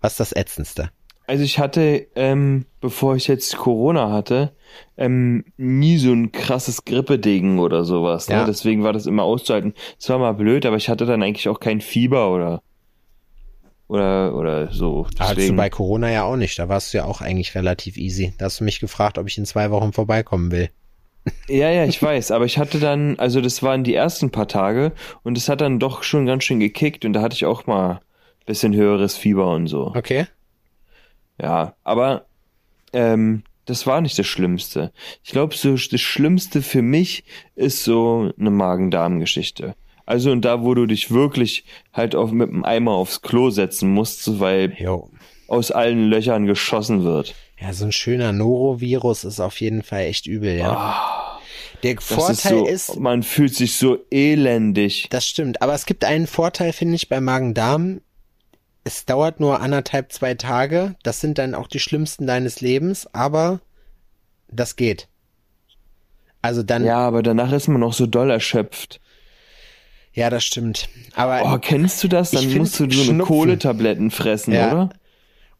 Was 0.00 0.12
ist 0.12 0.20
das 0.20 0.32
ätzendste? 0.32 0.90
Also 1.26 1.44
ich 1.44 1.58
hatte, 1.58 2.06
ähm, 2.16 2.64
bevor 2.80 3.14
ich 3.14 3.28
jetzt 3.28 3.54
Corona 3.56 4.10
hatte, 4.10 4.52
ähm, 4.96 5.44
nie 5.58 5.98
so 5.98 6.10
ein 6.10 6.32
krasses 6.32 6.86
Grippedegen 6.86 7.58
oder 7.58 7.84
sowas. 7.84 8.28
Ne? 8.28 8.36
Ja. 8.36 8.44
Deswegen 8.46 8.82
war 8.82 8.94
das 8.94 9.04
immer 9.04 9.24
auszuhalten. 9.24 9.74
Es 9.98 10.08
war 10.08 10.18
mal 10.18 10.32
blöd, 10.32 10.64
aber 10.64 10.76
ich 10.76 10.88
hatte 10.88 11.04
dann 11.04 11.22
eigentlich 11.22 11.50
auch 11.50 11.60
kein 11.60 11.82
Fieber 11.82 12.32
oder 12.32 12.62
oder 13.88 14.34
oder 14.34 14.72
so. 14.72 15.06
Hattest 15.06 15.30
du 15.30 15.34
Deswegen, 15.34 15.56
bei 15.56 15.70
Corona 15.70 16.10
ja 16.10 16.24
auch 16.24 16.36
nicht. 16.36 16.58
Da 16.58 16.68
warst 16.68 16.92
du 16.92 16.98
ja 16.98 17.04
auch 17.04 17.20
eigentlich 17.20 17.54
relativ 17.54 17.96
easy. 17.96 18.34
Da 18.38 18.46
hast 18.46 18.60
du 18.60 18.64
mich 18.64 18.80
gefragt, 18.80 19.18
ob 19.18 19.26
ich 19.26 19.38
in 19.38 19.46
zwei 19.46 19.70
Wochen 19.70 19.92
vorbeikommen 19.92 20.52
will. 20.52 20.70
ja, 21.48 21.70
ja, 21.70 21.84
ich 21.84 22.00
weiß. 22.00 22.30
Aber 22.30 22.44
ich 22.44 22.58
hatte 22.58 22.78
dann, 22.78 23.18
also 23.18 23.40
das 23.40 23.62
waren 23.62 23.84
die 23.84 23.94
ersten 23.94 24.30
paar 24.30 24.48
Tage 24.48 24.92
und 25.22 25.36
es 25.36 25.48
hat 25.48 25.60
dann 25.60 25.78
doch 25.78 26.02
schon 26.02 26.26
ganz 26.26 26.44
schön 26.44 26.60
gekickt 26.60 27.04
und 27.04 27.12
da 27.14 27.22
hatte 27.22 27.34
ich 27.34 27.46
auch 27.46 27.66
mal 27.66 27.90
ein 27.92 28.00
bisschen 28.46 28.74
höheres 28.74 29.16
Fieber 29.16 29.50
und 29.50 29.66
so. 29.66 29.92
Okay. 29.94 30.26
Ja, 31.40 31.74
aber 31.84 32.26
ähm, 32.92 33.42
das 33.64 33.86
war 33.86 34.00
nicht 34.00 34.18
das 34.18 34.26
Schlimmste. 34.26 34.92
Ich 35.22 35.30
glaube, 35.30 35.54
so 35.54 35.72
das 35.72 36.00
Schlimmste 36.00 36.62
für 36.62 36.82
mich 36.82 37.24
ist 37.54 37.84
so 37.84 38.32
eine 38.38 38.50
Magen-Darm-Geschichte. 38.50 39.74
Also 40.08 40.30
und 40.32 40.42
da, 40.42 40.62
wo 40.62 40.72
du 40.74 40.86
dich 40.86 41.10
wirklich 41.10 41.64
halt 41.92 42.14
auf, 42.14 42.30
mit 42.30 42.48
dem 42.48 42.64
Eimer 42.64 42.92
aufs 42.92 43.20
Klo 43.20 43.50
setzen 43.50 43.90
musst, 43.92 44.40
weil 44.40 44.72
Jo. 44.78 45.10
aus 45.48 45.70
allen 45.70 46.08
Löchern 46.08 46.46
geschossen 46.46 47.04
wird. 47.04 47.34
Ja, 47.60 47.74
so 47.74 47.84
ein 47.84 47.92
schöner 47.92 48.32
Norovirus 48.32 49.24
ist 49.24 49.38
auf 49.38 49.60
jeden 49.60 49.82
Fall 49.82 50.04
echt 50.04 50.26
übel, 50.26 50.56
ja. 50.56 51.38
Der 51.82 51.92
Ah, 51.92 51.94
Das 51.96 52.04
Vorteil 52.06 52.66
ist 52.68 52.86
so, 52.86 52.92
ist, 52.94 53.00
man 53.00 53.22
fühlt 53.22 53.54
sich 53.54 53.76
so 53.76 53.98
elendig. 54.10 55.08
das 55.10 55.26
stimmt, 55.26 55.60
aber 55.60 55.74
es 55.74 55.84
gibt 55.84 56.04
einen 56.04 56.26
Vorteil, 56.26 56.72
finde 56.72 56.94
ich, 56.94 57.10
bei 57.10 57.20
Magen-Darm. 57.20 58.00
es 58.84 59.04
dauert 59.04 59.40
nur 59.40 59.60
anderthalb, 59.60 60.10
zwei 60.12 60.32
Tage. 60.34 60.94
Das 61.02 61.20
sind 61.20 61.36
dann 61.36 61.54
auch 61.54 61.66
die 61.66 61.80
schlimmsten 61.80 62.26
deines 62.26 62.62
Lebens, 62.62 63.06
aber 63.12 63.60
das 64.50 64.76
geht. 64.76 65.06
Also 66.40 66.62
dann, 66.62 66.82
ja, 66.84 66.88
Ja, 66.92 66.98
aber 67.08 67.22
danach 67.22 67.52
ist 67.52 67.68
man 67.68 67.80
noch 67.80 67.92
so 67.92 68.06
doll 68.06 68.30
erschöpft. 68.30 69.00
Das 70.30 70.44
stimmt. 70.44 70.88
Aber 71.14 71.42
Oh, 71.54 71.58
kennst 71.58 72.02
du 72.02 72.08
das? 72.08 72.30
Dann 72.32 72.52
musst 72.56 72.78
du 72.80 72.90
so 72.90 73.02
eine 73.10 73.22
Schnupfen- 73.22 73.26
Kohletabletten 73.26 74.10
fressen, 74.10 74.52
Ja. 74.54 74.72
oder? 74.72 74.88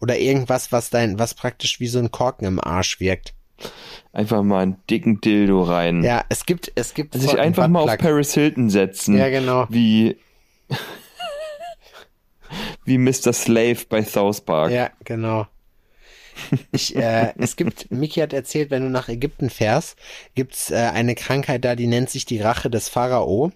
oder 0.01 0.17
irgendwas, 0.19 0.71
was 0.73 0.91
dein, 0.91 1.19
was 1.19 1.35
praktisch 1.35 1.81
wie 1.81 1.89
so 1.89 1.99
ein 1.99 2.11
Korken 2.13 2.47
im 2.47 2.61
Arsch 2.63 3.01
wirkt. 3.01 3.35
Einfach 4.13 4.43
mal 4.45 4.63
einen 4.63 4.77
dicken 4.89 5.21
Dildo 5.21 5.63
rein. 5.63 6.05
Ja, 6.05 6.25
es 6.29 6.47
gibt, 6.47 6.71
es 6.77 6.95
gibt 6.95 7.15
Also 7.17 7.29
sich 7.29 7.39
einfach 7.39 7.67
mal 7.67 7.81
auf. 7.81 7.99
Paris 7.99 8.33
Hilton 8.35 8.71
setzen. 8.71 9.19
Ja, 9.19 9.29
genau. 9.29 9.67
Wie, 9.69 10.17
wie 12.85 12.99
Mr. 12.99 13.33
Slave 13.33 13.79
bei 13.89 14.03
South 14.05 14.41
Park. 14.43 14.71
Ja, 14.71 14.91
genau. 15.05 15.47
Ich, 16.71 16.95
äh, 16.95 17.33
es 17.37 17.57
gibt, 17.57 17.91
Miki 17.91 18.21
hat 18.21 18.33
erzählt, 18.33 18.71
wenn 18.71 18.83
du 18.85 18.91
nach 18.91 19.09
Ägypten 19.09 19.51
fährst, 19.51 19.97
gibt's 20.37 20.71
äh, 20.71 20.77
eine 20.77 21.17
Krankheit 21.17 21.65
da, 21.65 21.75
die 21.75 21.89
nennt 21.89 22.11
sich 22.11 22.27
die 22.27 22.41
Rache 22.41 22.71
des 22.71 22.89
Pharao. 22.89 23.51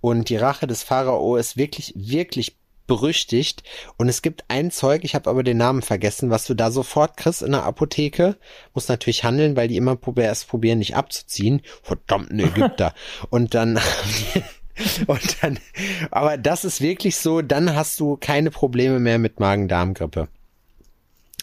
Und 0.00 0.28
die 0.28 0.36
Rache 0.36 0.66
des 0.66 0.82
Pharao 0.82 1.36
ist 1.36 1.56
wirklich, 1.56 1.92
wirklich 1.96 2.56
berüchtigt. 2.86 3.62
Und 3.98 4.08
es 4.08 4.20
gibt 4.20 4.44
ein 4.48 4.72
Zeug, 4.72 5.04
ich 5.04 5.14
habe 5.14 5.30
aber 5.30 5.44
den 5.44 5.58
Namen 5.58 5.82
vergessen, 5.82 6.30
was 6.30 6.46
du 6.46 6.54
da 6.54 6.72
sofort 6.72 7.16
kriegst 7.16 7.42
in 7.42 7.52
der 7.52 7.62
Apotheke. 7.62 8.36
Muss 8.74 8.88
natürlich 8.88 9.22
handeln, 9.22 9.54
weil 9.54 9.68
die 9.68 9.76
immer 9.76 9.96
erst 10.16 10.48
probieren, 10.48 10.80
nicht 10.80 10.96
abzuziehen. 10.96 11.62
Verdammten 11.82 12.40
Ägypter. 12.40 12.94
Und 13.30 13.54
dann 13.54 13.78
und 15.06 15.42
dann, 15.42 15.58
aber 16.10 16.38
das 16.38 16.64
ist 16.64 16.80
wirklich 16.80 17.16
so, 17.16 17.42
dann 17.42 17.74
hast 17.74 18.00
du 18.00 18.16
keine 18.16 18.50
Probleme 18.50 18.98
mehr 18.98 19.18
mit 19.18 19.38
Magen-Darm-Grippe. 19.38 20.28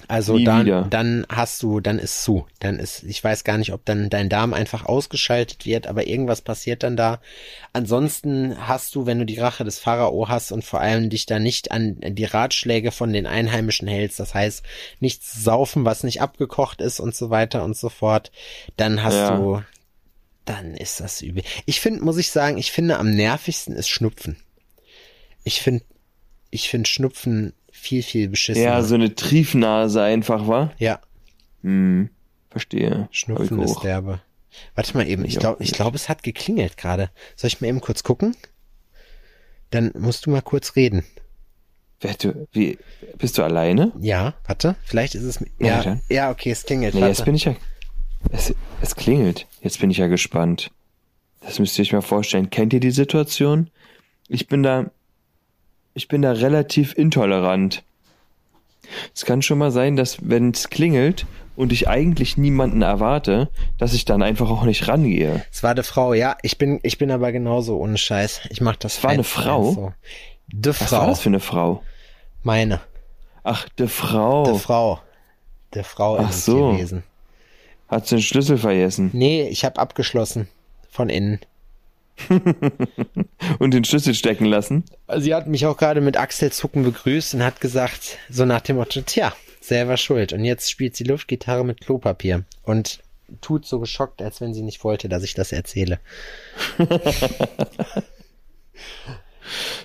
Also 0.08 0.36
Nie 0.38 0.44
dann, 0.46 0.66
wieder. 0.66 0.88
dann 0.90 1.26
hast 1.30 1.62
du, 1.64 1.80
dann 1.80 2.00
ist 2.00 2.24
zu. 2.24 2.48
Dann 2.60 2.80
ist, 2.80 3.04
ich 3.04 3.24
weiß 3.24 3.44
gar 3.44 3.58
nicht, 3.58 3.74
ob 3.74 3.84
dann 3.86 4.10
dein 4.10 4.30
Darm 4.30 4.54
einfach 4.54 4.86
ausgeschaltet 4.86 5.66
wird, 5.66 5.88
aber 5.88 6.08
irgendwas 6.08 6.42
passiert 6.42 6.84
dann 6.84 6.96
da. 6.96 7.20
Ansonsten 7.74 8.56
hast 8.68 8.96
du, 8.96 9.06
wenn 9.06 9.20
du 9.20 9.26
die 9.26 9.40
Rache 9.40 9.64
des 9.64 9.80
Pharao 9.80 10.30
hast 10.30 10.52
und 10.52 10.64
vor 10.64 10.80
allem 10.82 11.10
dich 11.10 11.26
da 11.26 11.40
nicht 11.40 11.72
an 11.72 11.98
die 12.02 12.26
Ratschläge 12.26 12.92
von 12.92 13.12
den 13.12 13.26
Einheimischen 13.28 13.88
hältst, 13.88 14.20
das 14.20 14.34
heißt, 14.34 14.64
nichts 15.00 15.44
saufen, 15.44 15.84
was 15.86 16.04
nicht 16.04 16.22
abgekocht 16.22 16.82
ist 16.82 17.00
und 17.00 17.16
so 17.16 17.30
weiter 17.30 17.64
und 17.64 17.76
so 17.76 17.90
fort, 17.90 18.32
dann 18.78 19.04
hast 19.04 19.16
Ja. 19.16 19.38
du, 19.38 19.62
dann 20.46 20.74
ist 20.76 21.00
das 21.02 21.22
übel. 21.22 21.44
Ich 21.66 21.82
finde, 21.82 22.04
muss 22.04 22.18
ich 22.18 22.32
sagen, 22.32 22.58
ich 22.58 22.72
finde 22.72 22.98
am 22.98 23.12
nervigsten 23.12 23.76
ist 23.76 23.90
Schnupfen. 23.90 24.38
Ich 25.44 25.62
finde, 25.62 25.84
ich 26.50 26.70
finde 26.70 26.90
Schnupfen 26.90 27.54
viel, 27.88 28.04
viel 28.04 28.30
beschissener. 28.30 28.66
Ja, 28.66 28.84
so 28.84 28.96
eine 28.96 29.16
Triefnase 29.16 30.02
einfach, 30.02 30.48
wa? 30.48 30.72
ja. 30.78 31.00
Hm, 31.64 32.10
verstehe. 32.50 33.08
Schnupfen 33.12 33.62
ist 33.62 33.80
derbe. 33.80 34.22
Warte 34.76 34.96
mal 34.98 35.08
eben, 35.08 35.26
ich 35.26 35.38
glaube, 35.38 35.64
ich 35.64 35.72
glaube, 35.72 35.96
es 35.96 36.10
hat 36.10 36.24
geklingelt 36.24 36.78
gerade. 36.78 37.10
Soll 37.36 37.48
ich 37.48 37.62
mal 37.62 37.68
eben 37.68 37.82
kurz 37.82 38.04
gucken? 38.04 38.36
Dann 39.70 39.92
musst 39.98 40.26
du 40.26 40.32
mal 40.32 40.42
kurz 40.42 40.76
reden. 40.76 41.04
Wer, 42.00 42.14
du, 42.14 42.48
wie, 42.52 42.78
bist 43.18 43.38
du 43.38 43.44
alleine? 43.44 43.92
Ja, 44.00 44.36
warte, 44.46 44.76
vielleicht 44.84 45.16
ist 45.16 45.24
es 45.24 45.40
Ja, 45.60 45.82
ja, 45.82 46.00
ja, 46.10 46.32
okay, 46.32 46.52
es 46.52 46.64
klingelt. 46.64 46.94
Nee, 46.94 47.08
jetzt 47.08 47.26
bin 47.26 47.36
ich 47.36 47.46
ja. 47.46 47.56
Es, 48.32 48.54
es 48.82 48.96
klingelt. 48.96 49.48
Jetzt 49.62 49.80
bin 49.80 49.90
ich 49.90 49.98
ja 49.98 50.08
gespannt. 50.08 50.72
Das 51.42 51.60
müsst 51.60 51.78
ihr 51.78 51.84
euch 51.84 51.94
mal 51.94 52.02
vorstellen. 52.02 52.50
Kennt 52.50 52.74
ihr 52.74 52.80
die 52.80 52.92
Situation? 52.92 53.70
Ich 54.28 54.48
bin 54.48 54.64
da. 54.64 54.92
Ich 55.98 56.08
bin 56.08 56.22
da 56.22 56.32
relativ 56.32 56.96
intolerant. 56.96 57.82
Es 59.16 59.26
kann 59.26 59.42
schon 59.42 59.58
mal 59.58 59.72
sein, 59.72 59.96
dass 59.96 60.20
wenn 60.22 60.52
es 60.52 60.70
klingelt 60.70 61.26
und 61.56 61.72
ich 61.74 61.88
eigentlich 61.88 62.38
niemanden 62.38 62.84
erwarte, 62.84 63.50
dass 63.80 63.96
ich 63.96 64.06
dann 64.06 64.22
einfach 64.22 64.52
auch 64.52 64.62
nicht 64.62 64.88
rangehe. 64.88 65.44
es 65.52 65.64
war 65.64 65.72
eine 65.72 65.82
Frau, 65.82 66.14
ja, 66.14 66.38
ich 66.44 66.60
bin, 66.60 66.80
ich 66.84 67.00
bin 67.00 67.10
aber 67.10 67.32
genauso 67.32 67.78
ohne 67.80 67.98
Scheiß. 67.98 68.42
Ich 68.52 68.62
mach 68.62 68.76
das. 68.76 69.04
war 69.04 69.10
eine 69.10 69.24
Frau? 69.24 69.72
So. 69.72 69.94
De 70.50 70.72
Was 70.72 70.92
war 70.92 71.00
Frau, 71.02 71.08
das 71.10 71.20
für 71.22 71.30
eine 71.30 71.40
Frau? 71.40 71.82
meine, 72.44 72.80
Ach, 73.44 73.68
de 73.70 73.88
Frau. 73.88 74.44
de 74.44 74.60
Frau, 74.60 75.00
de 75.74 75.82
Frau 75.84 76.18
Ach 76.20 76.30
ist 76.30 76.36
es 76.36 76.46
so. 76.46 76.74
gewesen. 76.74 77.02
Hat 77.88 78.06
sie 78.06 78.18
den 78.18 78.22
Schlüssel 78.22 78.60
vergessen 78.60 79.10
Nee, 79.14 79.48
ich 79.48 79.66
habe 79.66 79.80
abgeschlossen 79.80 80.48
von 80.92 81.10
innen. 81.10 81.40
und 83.60 83.74
den 83.74 83.84
Schlüssel 83.84 84.14
stecken 84.14 84.46
lassen. 84.46 84.84
Sie 85.18 85.34
hat 85.34 85.48
mich 85.48 85.66
auch 85.66 85.78
gerade 85.78 86.02
mit 86.02 86.18
Achselzucken 86.18 86.84
begrüßt 86.84 87.36
und 87.36 87.44
hat 87.44 87.62
gesagt, 87.62 88.18
so 88.30 88.46
nach 88.46 88.62
dem 88.62 88.78
Motto, 88.78 89.02
tja, 89.02 89.34
selber 89.62 89.98
schuld. 89.98 90.34
Und 90.34 90.44
jetzt 90.46 90.70
spielt 90.72 90.96
sie 90.96 91.04
Luftgitarre 91.04 91.64
mit 91.64 91.82
Klopapier 91.82 92.44
und 92.64 93.00
tut 93.42 93.66
so 93.66 93.80
geschockt, 93.80 94.22
als 94.22 94.42
wenn 94.42 94.54
sie 94.54 94.62
nicht 94.62 94.84
wollte, 94.84 95.10
dass 95.10 95.24
ich 95.24 95.34
das 95.34 95.52
erzähle. 95.52 96.00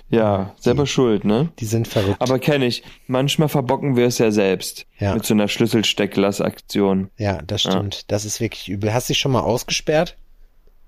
Ja, 0.09 0.53
selber 0.59 0.85
schuld, 0.85 1.25
ne? 1.25 1.49
Die 1.59 1.65
sind 1.65 1.87
verrückt. 1.87 2.21
Aber 2.21 2.37
kenne 2.37 2.65
ich. 2.65 2.83
Manchmal 3.07 3.49
verbocken 3.49 3.95
wir 3.95 4.05
es 4.05 4.17
ja 4.17 4.29
selbst. 4.29 4.85
Ja. 4.99 5.13
Mit 5.13 5.25
so 5.25 5.33
einer 5.33 5.47
Schlüsselsteckglas-Aktion. 5.47 7.09
ja, 7.17 7.41
das 7.41 7.61
stimmt. 7.61 8.11
Das 8.11 8.25
ist 8.25 8.39
wirklich 8.39 8.69
übel. 8.69 8.93
Hast 8.93 9.09
du 9.09 9.13
dich 9.13 9.19
schon 9.19 9.31
mal 9.31 9.41
ausgesperrt? 9.41 10.17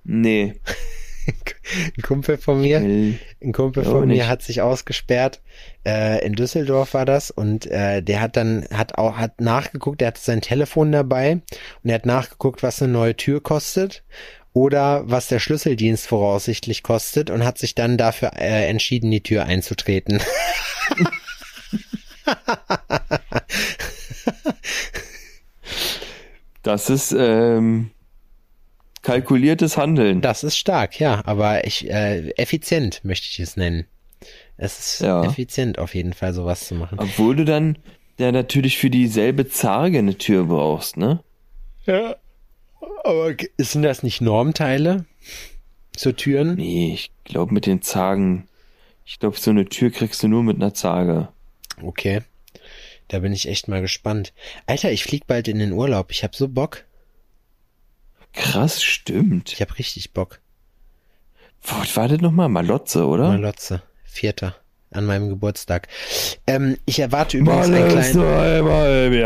Nee. 0.03 0.59
Ein 1.27 2.03
Kumpel 2.03 2.37
von 2.37 2.61
mir, 2.61 2.77
ein 2.77 3.51
Kumpel 3.51 3.83
von 3.83 4.01
mir 4.01 4.13
nicht. 4.13 4.27
hat 4.27 4.41
sich 4.43 4.61
ausgesperrt. 4.61 5.41
Äh, 5.85 6.25
in 6.25 6.33
Düsseldorf 6.33 6.93
war 6.93 7.05
das 7.05 7.31
und 7.31 7.65
äh, 7.65 8.01
der 8.01 8.21
hat 8.21 8.37
dann 8.37 8.65
hat 8.71 8.97
auch 8.97 9.17
hat 9.17 9.41
nachgeguckt. 9.41 10.01
Der 10.01 10.09
hatte 10.09 10.21
sein 10.21 10.41
Telefon 10.41 10.91
dabei 10.91 11.41
und 11.83 11.89
er 11.89 11.95
hat 11.95 12.05
nachgeguckt, 12.05 12.63
was 12.63 12.81
eine 12.81 12.91
neue 12.91 13.15
Tür 13.15 13.41
kostet 13.41 14.03
oder 14.53 15.03
was 15.09 15.27
der 15.27 15.39
Schlüsseldienst 15.39 16.07
voraussichtlich 16.07 16.83
kostet 16.83 17.29
und 17.29 17.43
hat 17.43 17.57
sich 17.57 17.75
dann 17.75 17.97
dafür 17.97 18.33
äh, 18.37 18.69
entschieden, 18.69 19.11
die 19.11 19.23
Tür 19.23 19.45
einzutreten. 19.45 20.21
Das 26.65 26.89
ist 26.89 27.15
ähm, 27.15 27.91
kalkuliertes 29.05 29.77
Handeln. 29.77 30.21
Das 30.21 30.43
ist 30.43 30.57
stark, 30.57 30.99
ja, 30.99 31.21
aber 31.25 31.65
ich 31.65 31.89
äh, 31.89 32.29
effizient 32.31 33.01
möchte 33.03 33.27
ich 33.29 33.39
es 33.39 33.55
nennen. 33.55 33.85
Es 34.57 34.79
ist 34.79 35.01
Ja. 35.01 35.23
effizient 35.23 35.79
auf 35.79 35.95
jeden 35.95 36.13
Fall 36.13 36.33
sowas 36.33 36.67
zu 36.67 36.75
machen. 36.75 36.99
Obwohl 36.99 37.35
du 37.35 37.45
dann 37.45 37.77
ja 38.17 38.31
natürlich 38.31 38.77
für 38.77 38.89
dieselbe 38.89 39.47
Zarge 39.47 39.99
eine 39.99 40.17
Tür 40.17 40.45
brauchst, 40.45 40.97
ne? 40.97 41.21
Ja. 41.85 42.15
Aber 43.03 43.33
sind 43.57 43.83
das 43.83 44.01
nicht 44.03 44.21
Normteile? 44.21 45.05
Zur 45.95 46.15
Türen? 46.15 46.55
Nee, 46.55 46.93
ich 46.93 47.11
glaube 47.23 47.53
mit 47.53 47.65
den 47.65 47.81
Zagen. 47.81 48.47
Ich 49.05 49.19
glaube, 49.19 49.37
so 49.39 49.51
eine 49.51 49.65
Tür 49.65 49.91
kriegst 49.91 50.23
du 50.23 50.27
nur 50.27 50.43
mit 50.43 50.55
einer 50.57 50.73
Zarge. 50.73 51.29
Okay. 51.81 52.21
Da 53.07 53.19
bin 53.19 53.33
ich 53.33 53.47
echt 53.47 53.67
mal 53.67 53.81
gespannt. 53.81 54.33
Alter, 54.65 54.91
ich 54.91 55.03
flieg 55.03 55.27
bald 55.27 55.47
in 55.47 55.59
den 55.59 55.73
Urlaub. 55.73 56.09
Ich 56.09 56.23
hab 56.23 56.35
so 56.35 56.47
Bock. 56.47 56.85
Krass, 58.35 58.83
stimmt. 58.83 59.51
Ich 59.53 59.61
hab 59.61 59.77
richtig 59.79 60.13
Bock. 60.13 60.39
Was 61.63 61.95
war 61.97 62.07
das 62.07 62.21
nochmal? 62.21 62.49
Malotze, 62.49 63.05
oder? 63.05 63.29
Malotze. 63.29 63.81
Vierter. 64.03 64.55
An 64.91 65.05
meinem 65.05 65.29
Geburtstag. 65.29 65.87
Ähm, 66.47 66.77
ich 66.85 66.99
erwarte 66.99 67.37
übrigens 67.37 67.67
ein, 67.67 67.87
klein, 67.89 68.19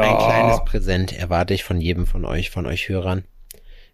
ein 0.02 0.18
kleines 0.18 0.64
Präsent. 0.66 1.14
Erwarte 1.14 1.54
ich 1.54 1.64
von 1.64 1.80
jedem 1.82 2.08
von 2.08 2.26
euch, 2.26 2.50
von 2.50 2.66
euch 2.66 2.90
Hörern. 2.90 3.24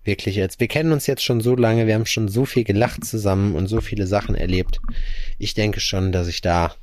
Wirklich 0.03 0.35
jetzt. 0.35 0.59
Wir 0.59 0.67
kennen 0.67 0.91
uns 0.91 1.07
jetzt 1.07 1.23
schon 1.23 1.41
so 1.41 1.55
lange. 1.55 1.87
Wir 1.87 1.95
haben 1.95 2.05
schon 2.05 2.27
so 2.27 2.45
viel 2.45 2.63
gelacht 2.63 3.03
zusammen 3.03 3.55
und 3.55 3.67
so 3.67 3.81
viele 3.81 4.05
Sachen 4.05 4.35
erlebt. 4.35 4.79
Ich 5.39 5.55
denke 5.55 5.79
schon, 5.79 6.11
dass 6.11 6.27
ich 6.27 6.41
da 6.41 6.75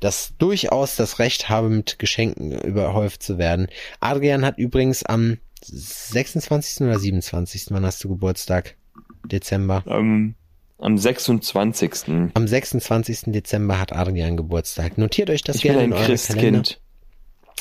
das 0.00 0.34
durchaus 0.38 0.94
das 0.94 1.18
Recht 1.18 1.48
habe, 1.48 1.70
mit 1.70 1.98
Geschenken 1.98 2.52
überhäuft 2.60 3.22
zu 3.22 3.38
werden. 3.38 3.68
Adrian 4.00 4.44
hat 4.44 4.58
übrigens 4.58 5.02
am 5.02 5.38
26. 5.64 6.82
oder 6.82 6.98
27. 6.98 7.66
Wann 7.70 7.84
hast 7.84 8.02
du 8.04 8.08
Geburtstag? 8.08 8.76
Dezember. 9.24 9.84
Ähm, 9.86 10.34
am 10.78 10.96
26. 10.96 12.30
Am 12.34 12.46
26. 12.46 13.20
Dezember 13.26 13.80
hat 13.80 13.92
Adrian 13.92 14.36
Geburtstag. 14.36 14.96
Notiert 14.96 15.30
euch 15.30 15.42
das 15.42 15.56
Ich 15.56 15.62
bin 15.62 15.72
gerne 15.72 15.82
ein 15.82 15.90
in 15.90 15.92
eure 15.92 16.02
Kalender. 16.04 16.62
Christkind. 16.62 16.80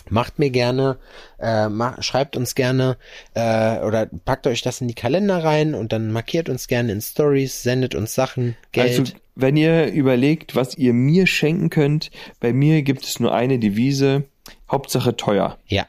Macht 0.10 0.40
mir 0.40 0.52
gerne, 0.52 1.00
äh, 1.40 1.68
ma 1.68 2.02
schreibt 2.02 2.38
uns 2.38 2.56
gerne 2.56 2.98
äh, 3.34 3.80
oder 3.80 4.06
packt 4.06 4.48
euch 4.48 4.62
das 4.62 4.80
in 4.80 4.88
die 4.88 4.94
Kalender 4.94 5.44
rein 5.44 5.74
und 5.74 5.92
dann 5.92 6.12
markiert 6.12 6.48
uns 6.48 6.68
gerne 6.68 6.94
in 6.94 7.02
Stories, 7.02 7.64
sendet 7.64 7.94
uns 7.94 8.14
Sachen, 8.14 8.56
Geld. 8.72 9.00
Also, 9.00 9.14
wenn 9.36 9.58
ihr 9.58 9.92
überlegt, 9.92 10.56
was 10.56 10.78
ihr 10.78 10.94
mir 10.94 11.28
schenken 11.28 11.70
könnt, 11.70 12.12
bei 12.40 12.54
mir 12.54 12.84
gibt 12.84 13.04
es 13.04 13.20
nur 13.20 13.34
eine 13.34 13.60
Devise. 13.60 14.24
Hauptsache 14.72 15.18
teuer. 15.18 15.58
ja, 15.68 15.86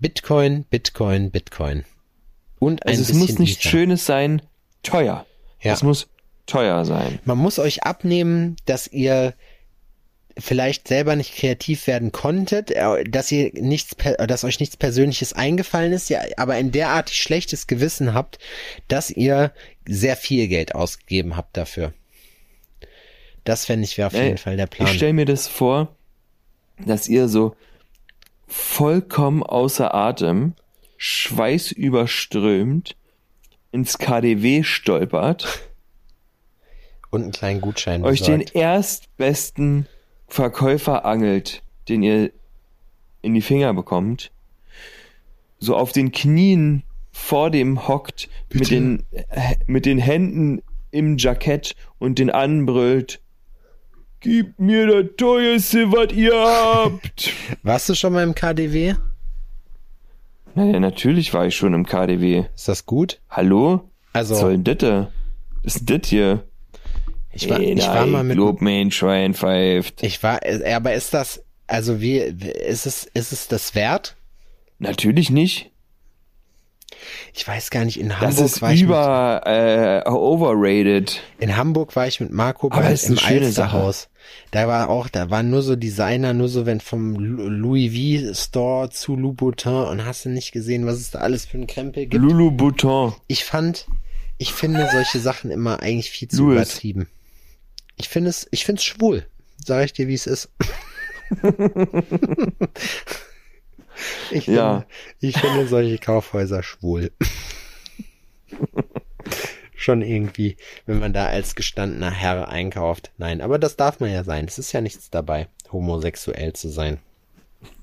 Bitcoin, 0.00 0.64
Bitcoin, 0.64 1.30
Bitcoin. 1.30 1.84
Und 2.58 2.84
ein 2.84 2.90
Also 2.90 3.02
es 3.02 3.12
muss 3.12 3.38
nicht 3.38 3.60
Ether. 3.60 3.70
Schönes 3.70 4.06
sein, 4.06 4.42
teuer. 4.82 5.26
Ja. 5.60 5.72
Es 5.72 5.82
muss 5.82 6.08
teuer 6.46 6.84
sein. 6.84 7.20
Man 7.24 7.38
muss 7.38 7.58
euch 7.58 7.84
abnehmen, 7.84 8.56
dass 8.66 8.86
ihr 8.86 9.34
vielleicht 10.38 10.88
selber 10.88 11.16
nicht 11.16 11.34
kreativ 11.34 11.86
werden 11.86 12.12
konntet, 12.12 12.70
äh, 12.70 13.04
dass 13.04 13.30
ihr 13.30 13.52
nichts, 13.54 13.94
äh, 14.04 14.26
dass 14.26 14.44
euch 14.44 14.60
nichts 14.60 14.76
Persönliches 14.76 15.32
eingefallen 15.32 15.92
ist, 15.92 16.08
ja, 16.08 16.22
aber 16.36 16.54
ein 16.54 16.72
derartig 16.72 17.16
schlechtes 17.16 17.66
Gewissen 17.66 18.14
habt, 18.14 18.38
dass 18.88 19.10
ihr 19.10 19.52
sehr 19.86 20.16
viel 20.16 20.48
Geld 20.48 20.74
ausgegeben 20.74 21.36
habt 21.36 21.56
dafür. 21.56 21.92
Das 23.44 23.64
fände 23.64 23.84
ich 23.84 23.96
wäre 23.98 24.08
auf 24.08 24.14
Ey, 24.14 24.26
jeden 24.26 24.38
Fall 24.38 24.56
der 24.56 24.66
Plan. 24.66 24.88
Ich 24.88 24.94
stelle 24.96 25.12
mir 25.12 25.26
das 25.26 25.48
vor, 25.48 25.94
dass 26.78 27.08
ihr 27.08 27.28
so 27.28 27.54
vollkommen 28.50 29.42
außer 29.42 29.94
Atem, 29.94 30.54
schweißüberströmt, 30.96 32.96
ins 33.72 33.98
KDW 33.98 34.64
stolpert, 34.64 35.60
Und 37.10 37.22
einen 37.22 37.32
kleinen 37.32 37.60
Gutschein 37.60 38.04
euch 38.04 38.22
den 38.22 38.40
erstbesten 38.40 39.86
Verkäufer 40.26 41.04
angelt, 41.04 41.62
den 41.88 42.02
ihr 42.02 42.30
in 43.22 43.34
die 43.34 43.40
Finger 43.40 43.72
bekommt, 43.74 44.30
so 45.58 45.76
auf 45.76 45.92
den 45.92 46.12
Knien 46.12 46.82
vor 47.12 47.50
dem 47.50 47.86
hockt, 47.86 48.28
mit 48.52 48.70
den, 48.70 49.04
mit 49.66 49.86
den 49.86 49.98
Händen 49.98 50.62
im 50.90 51.18
Jackett 51.18 51.76
und 51.98 52.18
den 52.18 52.30
anbrüllt, 52.30 53.20
Gib 54.20 54.58
mir 54.58 54.86
das 54.86 55.16
teuerste, 55.16 55.90
was 55.92 56.12
ihr 56.12 56.34
habt. 56.34 57.30
Warst 57.62 57.88
du 57.88 57.94
schon 57.94 58.12
mal 58.12 58.22
im 58.22 58.34
KDW? 58.34 58.94
naja, 60.54 60.80
natürlich 60.80 61.32
war 61.32 61.46
ich 61.46 61.56
schon 61.56 61.72
im 61.74 61.86
KDW. 61.86 62.44
Ist 62.54 62.68
das 62.68 62.84
gut? 62.84 63.20
Hallo? 63.30 63.88
Also- 64.12 64.34
Was 64.34 64.40
soll 64.40 64.58
denn 64.58 64.78
das? 64.78 65.06
ist 65.62 65.88
das 65.88 66.08
hier? 66.08 66.44
Ich 67.32 67.48
war, 67.48 67.60
ich 67.60 67.86
war 67.86 68.06
mal 68.06 68.24
mit, 68.24 68.36
Lob 68.36 68.60
mein 68.60 68.90
Schwein 68.90 69.34
pfeift. 69.34 70.02
ich 70.02 70.20
war, 70.22 70.44
äh, 70.44 70.72
aber 70.74 70.94
ist 70.94 71.14
das, 71.14 71.44
also 71.68 72.00
wie, 72.00 72.16
ist 72.18 72.86
es, 72.86 73.04
ist 73.14 73.32
es 73.32 73.46
das 73.46 73.74
wert? 73.76 74.16
Natürlich 74.80 75.30
nicht. 75.30 75.69
Ich 77.32 77.46
weiß 77.46 77.70
gar 77.70 77.84
nicht, 77.84 77.98
in 77.98 78.08
Das 78.08 78.20
Hamburg 78.20 78.46
ist 78.46 78.62
war 78.62 78.72
ich 78.72 78.80
mit, 78.80 78.88
über 78.88 79.42
äh, 79.46 80.08
overrated. 80.08 81.22
in 81.38 81.56
Hamburg 81.56 81.94
war 81.96 82.06
ich 82.06 82.20
mit 82.20 82.32
Marco 82.32 82.68
Aber 82.70 82.82
bei 82.82 82.92
ist 82.92 83.08
im 83.08 83.18
Alsterhaus. 83.18 84.08
Da 84.50 84.68
war 84.68 84.90
auch, 84.90 85.08
da 85.08 85.30
waren 85.30 85.50
nur 85.50 85.62
so 85.62 85.76
Designer, 85.76 86.34
nur 86.34 86.48
so 86.48 86.66
wenn 86.66 86.80
vom 86.80 87.14
Louis 87.16 88.28
V 88.28 88.34
Store 88.34 88.90
zu 88.90 89.16
Louboutin 89.16 89.72
und 89.72 90.04
hast 90.04 90.24
du 90.24 90.28
nicht 90.28 90.52
gesehen, 90.52 90.86
was 90.86 90.96
es 90.96 91.10
da 91.10 91.20
alles 91.20 91.46
für 91.46 91.58
ein 91.58 91.66
Krempel 91.66 92.06
gibt. 92.06 92.22
Lulu 92.22 92.50
Bouton. 92.50 93.14
Ich 93.28 93.44
fand, 93.44 93.86
ich 94.38 94.52
finde 94.52 94.88
solche 94.92 95.20
Sachen 95.20 95.50
immer 95.50 95.80
eigentlich 95.80 96.10
viel 96.10 96.28
zu 96.28 96.44
Louis. 96.44 96.56
übertrieben. 96.56 97.08
Ich 97.96 98.08
finde 98.08 98.30
es, 98.30 98.46
ich 98.50 98.64
finde 98.64 98.80
es 98.80 98.84
schwul. 98.84 99.24
Sag 99.64 99.84
ich 99.84 99.92
dir, 99.92 100.08
wie 100.08 100.14
es 100.14 100.26
ist. 100.26 100.48
ich, 104.30 104.44
finde, 104.46 104.60
Ja. 104.60 104.86
ich 105.20 105.38
finde 105.38 105.66
solche 105.66 105.98
Kaufhäuser 105.98 106.62
schwul. 106.62 107.10
Schon 109.74 110.02
irgendwie, 110.02 110.56
wenn 110.84 110.98
man 110.98 111.12
da 111.14 111.26
als 111.26 111.54
gestandener 111.54 112.10
Herr 112.10 112.48
einkauft. 112.48 113.12
Nein, 113.16 113.40
aber 113.40 113.58
das 113.58 113.76
darf 113.76 113.98
man 114.00 114.12
ja 114.12 114.24
sein. 114.24 114.44
Es 114.46 114.58
ist 114.58 114.72
ja 114.72 114.80
nichts 114.82 115.08
dabei, 115.08 115.48
homosexuell 115.72 116.52
zu 116.52 116.68
sein. 116.68 116.98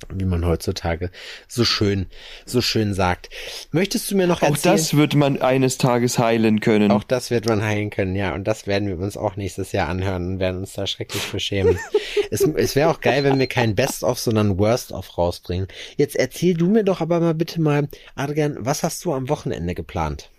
Wie 0.09 0.25
man 0.25 0.45
heutzutage 0.45 1.11
so 1.47 1.65
schön, 1.65 2.07
so 2.45 2.61
schön 2.61 2.93
sagt. 2.93 3.29
Möchtest 3.71 4.09
du 4.09 4.15
mir 4.15 4.25
noch 4.25 4.41
Auch 4.41 4.49
erzählen? 4.49 4.75
das 4.75 4.95
wird 4.95 5.15
man 5.15 5.41
eines 5.41 5.77
Tages 5.77 6.17
heilen 6.17 6.61
können. 6.61 6.91
Auch 6.91 7.03
das 7.03 7.29
wird 7.29 7.45
man 7.45 7.61
heilen 7.61 7.89
können, 7.89 8.15
ja. 8.15 8.33
Und 8.33 8.45
das 8.45 8.67
werden 8.67 8.87
wir 8.87 8.97
uns 8.97 9.17
auch 9.17 9.35
nächstes 9.35 9.73
Jahr 9.73 9.89
anhören 9.89 10.27
und 10.27 10.39
werden 10.39 10.59
uns 10.61 10.73
da 10.73 10.87
schrecklich 10.87 11.31
beschämen. 11.31 11.77
es 12.31 12.41
es 12.41 12.75
wäre 12.75 12.89
auch 12.89 13.01
geil, 13.01 13.23
wenn 13.23 13.37
wir 13.37 13.47
kein 13.47 13.75
Best-of, 13.75 14.19
sondern 14.19 14.57
Worst-of 14.57 15.17
rausbringen. 15.17 15.67
Jetzt 15.97 16.15
erzähl 16.15 16.55
du 16.55 16.67
mir 16.67 16.83
doch 16.83 17.01
aber 17.01 17.19
mal 17.19 17.35
bitte 17.35 17.61
mal, 17.61 17.87
Adrian, 18.15 18.57
was 18.59 18.83
hast 18.83 19.03
du 19.05 19.13
am 19.13 19.29
Wochenende 19.29 19.75
geplant? 19.75 20.29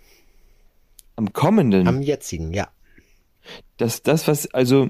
Am 1.15 1.31
kommenden. 1.33 1.87
Am 1.87 2.01
jetzigen, 2.01 2.53
ja. 2.53 2.69
das, 3.77 4.03
das, 4.03 4.27
was, 4.27 4.53
also, 4.53 4.89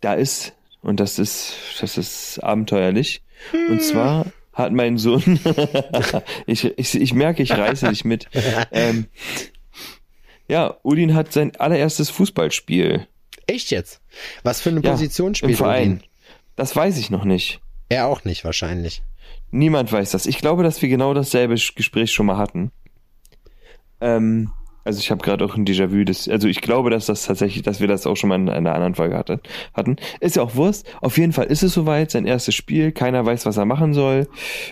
da 0.00 0.14
ist, 0.14 0.55
und 0.86 1.00
das 1.00 1.18
ist, 1.18 1.54
das 1.80 1.98
ist 1.98 2.38
abenteuerlich. 2.42 3.22
Und 3.68 3.82
zwar 3.82 4.26
hat 4.52 4.72
mein 4.72 4.98
Sohn, 4.98 5.38
ich, 6.46 6.64
ich, 6.78 6.94
ich 6.94 7.12
merke, 7.12 7.42
ich 7.42 7.50
reiße 7.50 7.88
dich 7.88 8.04
mit. 8.04 8.28
Ähm, 8.72 9.06
ja, 10.48 10.76
Udin 10.84 11.14
hat 11.14 11.32
sein 11.32 11.56
allererstes 11.56 12.08
Fußballspiel. 12.10 13.06
Echt 13.48 13.70
jetzt? 13.72 14.00
Was 14.44 14.60
für 14.60 14.70
eine 14.70 14.80
Ja, 14.80 14.92
Position 14.92 15.28
im 15.28 15.34
spielt 15.34 15.56
Verein. 15.56 15.96
Odin? 15.96 16.02
Das 16.54 16.74
weiß 16.76 16.98
ich 16.98 17.10
noch 17.10 17.24
nicht. 17.24 17.60
Er 17.88 18.06
auch 18.06 18.24
nicht, 18.24 18.44
wahrscheinlich. 18.44 19.02
Niemand 19.50 19.90
weiß 19.90 20.12
das. 20.12 20.26
Ich 20.26 20.38
glaube, 20.38 20.62
dass 20.62 20.80
wir 20.82 20.88
genau 20.88 21.14
dasselbe 21.14 21.54
Gespräch 21.54 22.12
schon 22.12 22.26
mal 22.26 22.36
hatten. 22.36 22.70
Ähm, 24.00 24.52
also 24.86 25.00
ich 25.00 25.10
habe 25.10 25.22
gerade 25.22 25.44
auch 25.44 25.56
ein 25.56 25.66
Déjà-vu. 25.66 26.04
Also 26.32 26.48
ich 26.48 26.60
glaube, 26.62 26.88
dass 26.90 27.06
das 27.06 27.26
tatsächlich, 27.26 27.62
dass 27.62 27.80
wir 27.80 27.88
das 27.88 28.06
auch 28.06 28.16
schon 28.16 28.28
mal 28.28 28.36
in 28.36 28.48
einer 28.48 28.74
anderen 28.74 28.94
Folge 28.94 29.16
hatten. 29.18 29.40
hatten. 29.74 29.96
Ist 30.20 30.36
ja 30.36 30.42
auch 30.42 30.54
Wurst. 30.54 30.86
Auf 31.02 31.18
jeden 31.18 31.32
Fall 31.32 31.46
ist 31.46 31.62
es 31.62 31.74
soweit, 31.74 32.10
sein 32.10 32.24
erstes 32.26 32.54
Spiel. 32.54 32.92
Keiner 32.92 33.26
weiß, 33.26 33.44
was 33.46 33.56
er 33.56 33.64
machen 33.66 33.92
soll. 33.92 34.28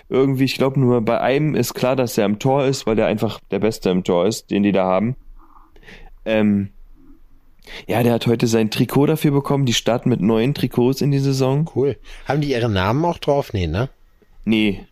Irgendwie, 0.09 0.45
ich 0.45 0.55
glaube 0.55 0.79
nur, 0.79 1.01
bei 1.01 1.19
einem 1.21 1.53
ist 1.53 1.73
klar, 1.75 1.95
dass 1.95 2.17
er 2.17 2.25
im 2.25 2.39
Tor 2.39 2.65
ist, 2.65 2.87
weil 2.87 2.97
er 2.97 3.07
einfach 3.07 3.39
der 3.51 3.59
Beste 3.59 3.89
im 3.91 4.03
Tor 4.03 4.25
ist, 4.25 4.49
den 4.51 4.63
die 4.63 4.71
da 4.71 4.85
haben. 4.85 5.15
Ähm, 6.25 6.69
ja, 7.87 8.01
der 8.03 8.13
hat 8.13 8.27
heute 8.27 8.47
sein 8.47 8.71
Trikot 8.71 9.07
dafür 9.07 9.31
bekommen. 9.31 9.65
Die 9.65 9.73
starten 9.73 10.09
mit 10.09 10.21
neuen 10.21 10.53
Trikots 10.53 11.01
in 11.01 11.11
die 11.11 11.19
Saison. 11.19 11.69
Cool. 11.75 11.97
Haben 12.27 12.41
die 12.41 12.51
ihre 12.51 12.69
Namen 12.69 13.03
auch 13.05 13.17
drauf? 13.17 13.53
Nee, 13.53 13.67
ne? 13.67 13.89
Nee, 14.45 14.85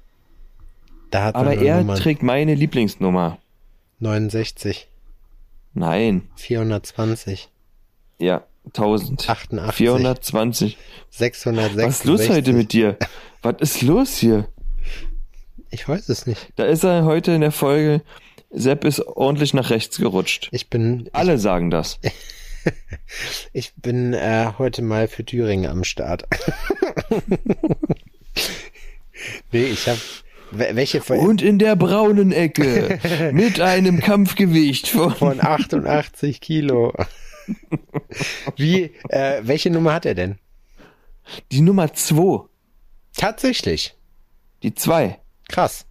Da 1.12 1.24
hat 1.26 1.36
aber 1.36 1.54
er 1.56 1.78
Nummern. 1.78 1.98
trägt 1.98 2.24
meine 2.24 2.56
Lieblingsnummer. 2.56 3.38
69, 4.00 4.88
Nein. 5.74 6.30
420, 6.36 7.50
Ja, 8.20 8.46
1000. 8.68 9.30
88, 9.30 9.76
420. 9.76 10.78
666. 11.10 11.86
Was 11.86 11.96
ist 12.00 12.06
los 12.06 12.30
heute 12.30 12.54
mit 12.54 12.74
dir? 12.74 12.98
Was 13.42 13.56
ist 13.60 13.82
los 13.82 14.18
hier? 14.18 14.48
Ich 15.70 15.88
weiß 15.88 16.10
es 16.10 16.28
nicht. 16.28 16.50
Da 16.56 16.66
ist 16.66 16.84
er 16.84 17.06
heute 17.06 17.32
in 17.32 17.42
der 17.42 17.52
Folge. 17.52 18.02
Sepp 18.52 18.86
ist 18.86 19.00
ordentlich 19.02 19.54
nach 19.56 19.72
rechts 19.72 19.98
gerutscht. 19.98 20.50
Ich 20.52 20.70
bin, 20.70 21.10
Alle 21.12 21.40
sagen 21.40 21.72
das. 21.72 22.00
ich 23.54 23.74
bin 23.76 24.14
äh, 24.14 24.52
heute 24.58 24.84
mal 24.84 25.08
für 25.08 25.26
Thüringen 25.26 25.70
am 25.70 25.84
Start. 25.84 26.26
nee, 29.52 29.66
ich 29.66 29.88
habe 29.88 30.00
welche 30.58 31.02
von, 31.02 31.18
Und 31.18 31.42
in 31.42 31.60
der 31.60 31.76
braunen 31.76 32.32
Ecke 32.32 33.00
mit 33.34 33.60
einem 33.60 34.00
Kampfgewicht 34.00 34.88
von. 34.90 35.14
von 35.14 35.42
88 35.42 36.42
Kilo. 36.42 36.94
Wie, 38.56 38.92
äh, 39.10 39.42
welche 39.44 39.70
Nummer 39.70 39.94
hat 39.94 40.06
er 40.06 40.16
denn? 40.16 40.38
Die 41.52 41.62
Nummer 41.62 41.94
2. 41.94 42.46
Tatsächlich. 43.16 43.96
Die 44.64 44.74
2. 44.74 45.20
Krass. 45.50 45.86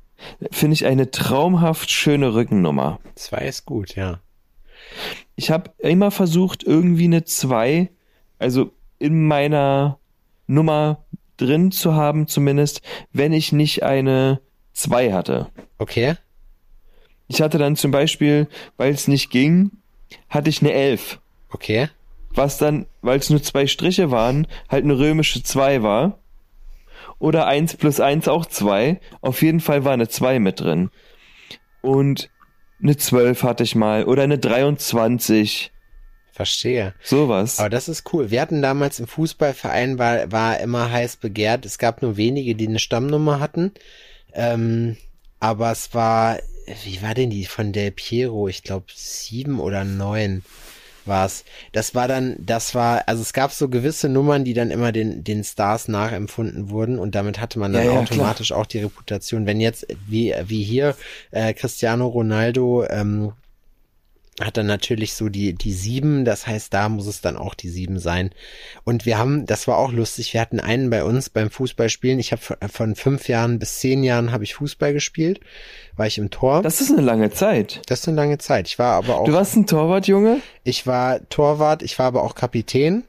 Finde 0.50 0.74
ich 0.74 0.86
eine 0.86 1.10
traumhaft 1.10 1.90
schöne 1.90 2.34
Rückennummer. 2.34 3.00
Zwei 3.14 3.46
ist 3.46 3.66
gut, 3.66 3.96
ja. 3.96 4.20
Ich 5.36 5.50
habe 5.50 5.72
immer 5.78 6.10
versucht, 6.10 6.62
irgendwie 6.62 7.04
eine 7.04 7.24
2, 7.24 7.90
also 8.38 8.72
in 8.98 9.26
meiner 9.26 9.98
Nummer 10.46 11.04
drin 11.36 11.72
zu 11.72 11.94
haben, 11.94 12.28
zumindest, 12.28 12.82
wenn 13.12 13.32
ich 13.32 13.52
nicht 13.52 13.82
eine 13.82 14.40
2 14.72 15.12
hatte. 15.12 15.48
Okay. 15.78 16.16
Ich 17.28 17.40
hatte 17.40 17.58
dann 17.58 17.76
zum 17.76 17.90
Beispiel, 17.90 18.48
weil 18.76 18.92
es 18.92 19.08
nicht 19.08 19.30
ging, 19.30 19.70
hatte 20.28 20.50
ich 20.50 20.60
eine 20.60 20.72
11. 20.72 21.20
Okay. 21.50 21.88
Was 22.34 22.58
dann, 22.58 22.86
weil 23.02 23.18
es 23.18 23.30
nur 23.30 23.42
zwei 23.42 23.66
Striche 23.66 24.10
waren, 24.10 24.46
halt 24.68 24.84
eine 24.84 24.98
römische 24.98 25.42
2 25.42 25.82
war. 25.82 26.18
Oder 27.18 27.46
1 27.46 27.76
plus 27.76 28.00
1 28.00 28.28
auch 28.28 28.46
2. 28.46 29.00
Auf 29.20 29.42
jeden 29.42 29.60
Fall 29.60 29.84
war 29.84 29.92
eine 29.92 30.08
2 30.08 30.40
mit 30.40 30.60
drin. 30.60 30.90
Und 31.80 32.30
eine 32.82 32.96
12 32.96 33.42
hatte 33.42 33.62
ich 33.62 33.74
mal. 33.74 34.04
Oder 34.04 34.22
eine 34.24 34.38
23. 34.38 35.72
Verstehe. 36.32 36.94
Sowas. 37.02 37.60
Aber 37.60 37.68
das 37.68 37.88
ist 37.88 38.12
cool. 38.12 38.30
Wir 38.30 38.40
hatten 38.40 38.62
damals 38.62 38.98
im 38.98 39.06
Fußballverein, 39.06 39.98
war, 39.98 40.32
war 40.32 40.58
immer 40.60 40.90
heiß 40.90 41.16
begehrt. 41.16 41.66
Es 41.66 41.78
gab 41.78 42.00
nur 42.00 42.16
wenige, 42.16 42.54
die 42.54 42.66
eine 42.66 42.78
Stammnummer 42.78 43.38
hatten. 43.38 43.72
Ähm, 44.34 44.96
aber 45.40 45.72
es 45.72 45.92
war, 45.94 46.38
wie 46.84 47.02
war 47.02 47.14
denn 47.14 47.30
die 47.30 47.46
von 47.46 47.72
Del 47.72 47.90
Piero? 47.90 48.48
Ich 48.48 48.62
glaube 48.62 48.86
sieben 48.94 49.60
oder 49.60 49.84
neun 49.84 50.42
war's. 51.04 51.44
Das 51.72 51.94
war 51.94 52.08
dann, 52.08 52.36
das 52.38 52.74
war, 52.74 53.08
also 53.08 53.22
es 53.22 53.32
gab 53.32 53.52
so 53.52 53.68
gewisse 53.68 54.08
Nummern, 54.08 54.44
die 54.44 54.54
dann 54.54 54.70
immer 54.70 54.92
den, 54.92 55.24
den 55.24 55.42
Stars 55.44 55.88
nachempfunden 55.88 56.70
wurden 56.70 56.98
und 56.98 57.14
damit 57.14 57.40
hatte 57.40 57.58
man 57.58 57.72
dann 57.72 57.84
Ja, 57.86 57.92
ja, 57.92 57.98
automatisch 57.98 58.52
auch 58.52 58.66
die 58.66 58.78
Reputation. 58.78 59.46
Wenn 59.46 59.60
jetzt, 59.60 59.86
wie, 60.06 60.34
wie 60.46 60.62
hier, 60.62 60.96
äh, 61.30 61.54
Cristiano 61.54 62.06
Ronaldo, 62.06 62.84
ähm, 62.88 63.32
hat 64.40 64.56
dann 64.56 64.66
natürlich 64.66 65.14
so 65.14 65.28
die, 65.28 65.52
die 65.52 65.72
sieben, 65.72 66.24
das 66.24 66.46
heißt, 66.46 66.72
da 66.72 66.88
muss 66.88 67.06
es 67.06 67.20
dann 67.20 67.36
auch 67.36 67.54
die 67.54 67.68
sieben 67.68 67.98
sein. 67.98 68.30
Und 68.84 69.04
wir 69.04 69.18
haben, 69.18 69.44
das 69.44 69.68
war 69.68 69.76
auch 69.76 69.92
lustig, 69.92 70.32
wir 70.32 70.40
hatten 70.40 70.58
einen 70.58 70.88
bei 70.88 71.04
uns 71.04 71.28
beim 71.28 71.50
Fußballspielen. 71.50 72.18
Ich 72.18 72.32
habe 72.32 72.42
von 72.70 72.94
fünf 72.94 73.28
Jahren 73.28 73.58
bis 73.58 73.80
zehn 73.80 74.02
Jahren 74.02 74.32
habe 74.32 74.44
ich 74.44 74.54
Fußball 74.54 74.94
gespielt, 74.94 75.40
war 75.96 76.06
ich 76.06 76.16
im 76.16 76.30
Tor. 76.30 76.62
Das 76.62 76.80
ist 76.80 76.90
eine 76.90 77.02
lange 77.02 77.30
Zeit. 77.30 77.82
Das 77.86 78.00
ist 78.00 78.08
eine 78.08 78.16
lange 78.16 78.38
Zeit. 78.38 78.68
Ich 78.68 78.78
war 78.78 78.94
aber 78.94 79.20
auch. 79.20 79.24
Du 79.24 79.32
warst 79.32 79.54
ein 79.54 79.66
Torwart, 79.66 80.06
Junge? 80.06 80.40
Ich 80.64 80.86
war 80.86 81.20
Torwart, 81.28 81.82
ich 81.82 81.98
war 81.98 82.06
aber 82.06 82.22
auch 82.22 82.34
Kapitän 82.34 83.04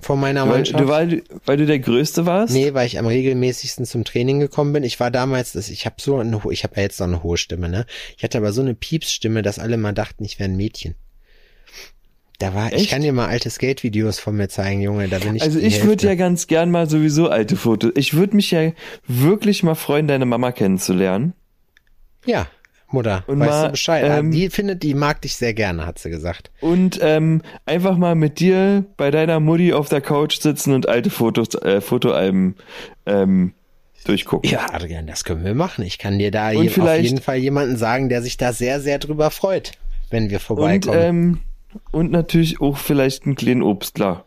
von 0.00 0.20
meiner 0.20 0.42
Weil, 0.42 0.56
Mannschaft. 0.56 0.82
du, 0.82 0.88
weil, 0.88 1.22
weil 1.44 1.56
du 1.56 1.66
der 1.66 1.78
Größte 1.78 2.26
warst? 2.26 2.52
Nee, 2.52 2.74
weil 2.74 2.86
ich 2.86 2.98
am 2.98 3.06
regelmäßigsten 3.06 3.86
zum 3.86 4.04
Training 4.04 4.40
gekommen 4.40 4.72
bin. 4.72 4.82
Ich 4.82 5.00
war 5.00 5.10
damals, 5.10 5.54
ich 5.54 5.86
habe 5.86 5.96
so 5.98 6.18
eine, 6.18 6.40
ich 6.50 6.64
habe 6.64 6.76
ja 6.76 6.82
jetzt 6.82 7.00
noch 7.00 7.06
eine 7.06 7.22
hohe 7.22 7.36
Stimme, 7.36 7.68
ne? 7.68 7.86
Ich 8.16 8.24
hatte 8.24 8.38
aber 8.38 8.52
so 8.52 8.60
eine 8.62 8.74
Piepsstimme, 8.74 9.42
dass 9.42 9.58
alle 9.58 9.76
mal 9.76 9.92
dachten, 9.92 10.24
ich 10.24 10.38
wäre 10.38 10.50
ein 10.50 10.56
Mädchen. 10.56 10.94
Da 12.38 12.54
war, 12.54 12.68
ich 12.72 12.82
Echt? 12.82 12.90
kann 12.90 13.02
dir 13.02 13.12
mal 13.12 13.28
alte 13.28 13.50
Skate-Videos 13.50 14.18
von 14.18 14.34
mir 14.34 14.48
zeigen, 14.48 14.80
Junge, 14.80 15.08
da 15.08 15.18
bin 15.18 15.36
ich. 15.36 15.42
Also 15.42 15.58
ich 15.58 15.84
würde 15.84 16.06
ja 16.06 16.14
ganz 16.14 16.46
gern 16.46 16.70
mal 16.70 16.88
sowieso 16.88 17.28
alte 17.28 17.54
Fotos. 17.54 17.92
Ich 17.96 18.14
würde 18.14 18.34
mich 18.34 18.50
ja 18.50 18.72
wirklich 19.06 19.62
mal 19.62 19.74
freuen, 19.74 20.08
deine 20.08 20.24
Mama 20.24 20.50
kennenzulernen. 20.50 21.34
Ja, 22.24 22.48
Mutter, 22.92 23.24
Und 23.26 23.38
weißt 23.40 23.50
mal, 23.50 23.64
du 23.66 23.70
Bescheid. 23.72 24.04
ähm, 24.06 24.30
die 24.30 24.50
findet, 24.50 24.82
die 24.82 24.94
mag 24.94 25.22
dich 25.22 25.36
sehr 25.36 25.54
gerne, 25.54 25.86
hat 25.86 25.98
sie 25.98 26.10
gesagt. 26.10 26.50
Und 26.60 26.98
ähm, 27.02 27.42
einfach 27.66 27.96
mal 27.96 28.14
mit 28.14 28.40
dir 28.40 28.84
bei 28.96 29.10
deiner 29.10 29.38
Mutti 29.40 29.72
auf 29.72 29.88
der 29.88 30.00
Couch 30.00 30.40
sitzen 30.40 30.74
und 30.74 30.88
alte 30.88 31.10
Fotos, 31.10 31.54
äh, 31.62 31.80
Fotoalben 31.80 32.56
ähm, 33.06 33.52
durchgucken. 34.04 34.50
Ja, 34.50 34.66
Adrian, 34.72 35.06
das 35.06 35.24
können 35.24 35.44
wir 35.44 35.54
machen. 35.54 35.84
Ich 35.84 35.98
kann 35.98 36.18
dir 36.18 36.30
da 36.30 36.48
Und 36.50 36.64
je, 36.64 36.70
auf 36.82 36.96
jeden 36.98 37.20
Fall 37.20 37.36
jemanden 37.38 37.76
sagen, 37.76 38.08
der 38.08 38.22
sich 38.22 38.36
da 38.36 38.52
sehr, 38.52 38.80
sehr 38.80 38.98
drüber 38.98 39.30
freut, 39.30 39.72
wenn 40.10 40.30
wir 40.30 40.38
Und, 40.38 40.42
vorbeikommen. 40.42 40.98
ähm, 41.00 41.38
und 41.92 42.10
natürlich 42.10 42.60
auch 42.60 42.76
vielleicht 42.78 43.26
einen 43.26 43.36
kleinen 43.36 43.62
Obstler 43.62 44.24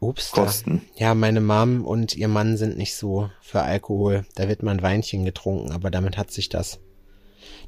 da- 0.00 0.12
kosten. 0.32 0.82
Ja, 0.96 1.14
meine 1.14 1.40
Mom 1.40 1.84
und 1.84 2.14
ihr 2.14 2.28
Mann 2.28 2.56
sind 2.56 2.76
nicht 2.76 2.94
so 2.94 3.30
für 3.40 3.62
Alkohol. 3.62 4.24
Da 4.34 4.48
wird 4.48 4.62
mal 4.62 4.72
ein 4.72 4.82
Weinchen 4.82 5.24
getrunken, 5.24 5.72
aber 5.72 5.90
damit 5.90 6.16
hat 6.18 6.30
sich 6.30 6.48
das. 6.48 6.78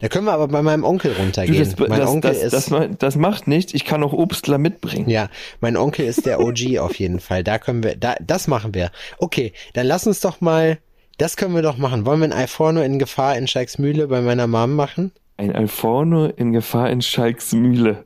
Da 0.00 0.08
können 0.08 0.24
wir 0.24 0.32
aber 0.32 0.48
bei 0.48 0.62
meinem 0.62 0.84
Onkel 0.84 1.12
Du, 1.14 1.20
runtergehen. 1.20 1.58
das, 1.58 1.78
mein 1.78 2.00
das, 2.00 2.10
Onkel 2.10 2.32
das, 2.32 2.42
ist. 2.54 2.70
das, 2.70 2.88
das 2.98 3.16
macht 3.16 3.46
nichts. 3.48 3.74
Ich 3.74 3.84
kann 3.84 4.02
auch 4.02 4.12
Obstler 4.12 4.58
mitbringen. 4.58 5.08
ja, 5.10 5.28
mein 5.60 5.76
Onkel 5.76 6.06
ist 6.06 6.24
der 6.26 6.40
OG 6.40 6.78
auf 6.80 6.94
jeden 6.98 7.20
Fall. 7.20 7.44
Da 7.44 7.58
können 7.58 7.82
wir, 7.82 7.96
da, 7.96 8.14
das 8.20 8.48
machen 8.48 8.74
wir. 8.74 8.90
Okay, 9.18 9.52
dann 9.74 9.86
lass 9.86 10.06
uns 10.06 10.20
doch 10.20 10.40
mal, 10.40 10.78
das 11.18 11.36
können 11.36 11.54
wir 11.54 11.62
doch 11.62 11.76
machen. 11.76 12.06
Wollen 12.06 12.20
wir 12.20 12.26
ein 12.28 12.32
Alforno 12.32 12.80
in 12.82 12.98
Gefahr 12.98 13.36
in 13.36 13.46
Schalksmühle 13.46 14.08
bei 14.08 14.20
meiner 14.22 14.46
Mom 14.46 14.74
machen? 14.74 15.12
Ein 15.36 15.54
Alforno 15.54 16.26
in 16.26 16.52
Gefahr 16.52 16.90
in 16.90 17.02
Schalksmühle. 17.02 18.04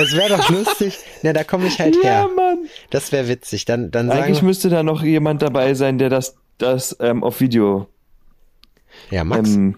Es 0.00 0.16
wäre 0.16 0.36
doch 0.36 0.48
lustig. 0.50 0.98
Na, 1.22 1.32
da 1.34 1.44
komme 1.44 1.66
ich 1.66 1.78
halt 1.78 1.96
Ja, 1.96 2.02
her. 2.02 2.28
Mann. 2.34 2.58
Das 2.90 3.12
wäre 3.12 3.28
witzig. 3.28 3.64
Dann, 3.66 3.90
dann 3.90 4.10
Eigentlich 4.10 4.40
müsste 4.42 4.68
da 4.70 4.82
noch 4.82 5.02
jemand 5.02 5.42
dabei 5.42 5.74
sein, 5.74 5.98
der 5.98 6.08
das, 6.08 6.36
das 6.58 6.96
ähm, 7.00 7.22
auf 7.22 7.40
Video, 7.40 7.86
ja, 9.10 9.22
Max. 9.24 9.54
ähm, 9.54 9.76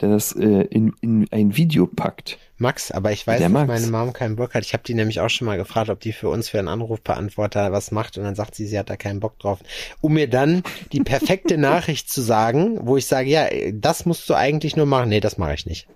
der 0.00 0.10
das 0.10 0.32
äh, 0.32 0.44
in, 0.44 0.94
in 1.00 1.26
ein 1.30 1.56
Video 1.56 1.86
packt. 1.86 2.38
Max, 2.60 2.90
aber 2.90 3.12
ich 3.12 3.24
weiß, 3.26 3.38
Der 3.38 3.48
dass 3.48 3.52
Max. 3.52 3.68
meine 3.68 3.86
Mom 3.86 4.12
keinen 4.12 4.34
Bock 4.36 4.54
hat. 4.54 4.64
Ich 4.64 4.72
habe 4.72 4.82
die 4.82 4.94
nämlich 4.94 5.20
auch 5.20 5.28
schon 5.28 5.46
mal 5.46 5.56
gefragt, 5.56 5.90
ob 5.90 6.00
die 6.00 6.12
für 6.12 6.28
uns 6.28 6.48
für 6.48 6.58
einen 6.58 6.66
Anrufbeantworter 6.68 7.70
was 7.70 7.92
macht 7.92 8.18
und 8.18 8.24
dann 8.24 8.34
sagt 8.34 8.56
sie, 8.56 8.66
sie 8.66 8.78
hat 8.78 8.90
da 8.90 8.96
keinen 8.96 9.20
Bock 9.20 9.38
drauf. 9.38 9.60
Um 10.00 10.14
mir 10.14 10.28
dann 10.28 10.62
die 10.92 11.00
perfekte 11.00 11.56
Nachricht 11.58 12.10
zu 12.10 12.20
sagen, 12.20 12.78
wo 12.82 12.96
ich 12.96 13.06
sage, 13.06 13.28
ja, 13.28 13.46
das 13.72 14.06
musst 14.06 14.28
du 14.28 14.34
eigentlich 14.34 14.74
nur 14.74 14.86
machen. 14.86 15.08
Nee, 15.08 15.20
das 15.20 15.38
mache 15.38 15.54
ich 15.54 15.66
nicht. 15.66 15.86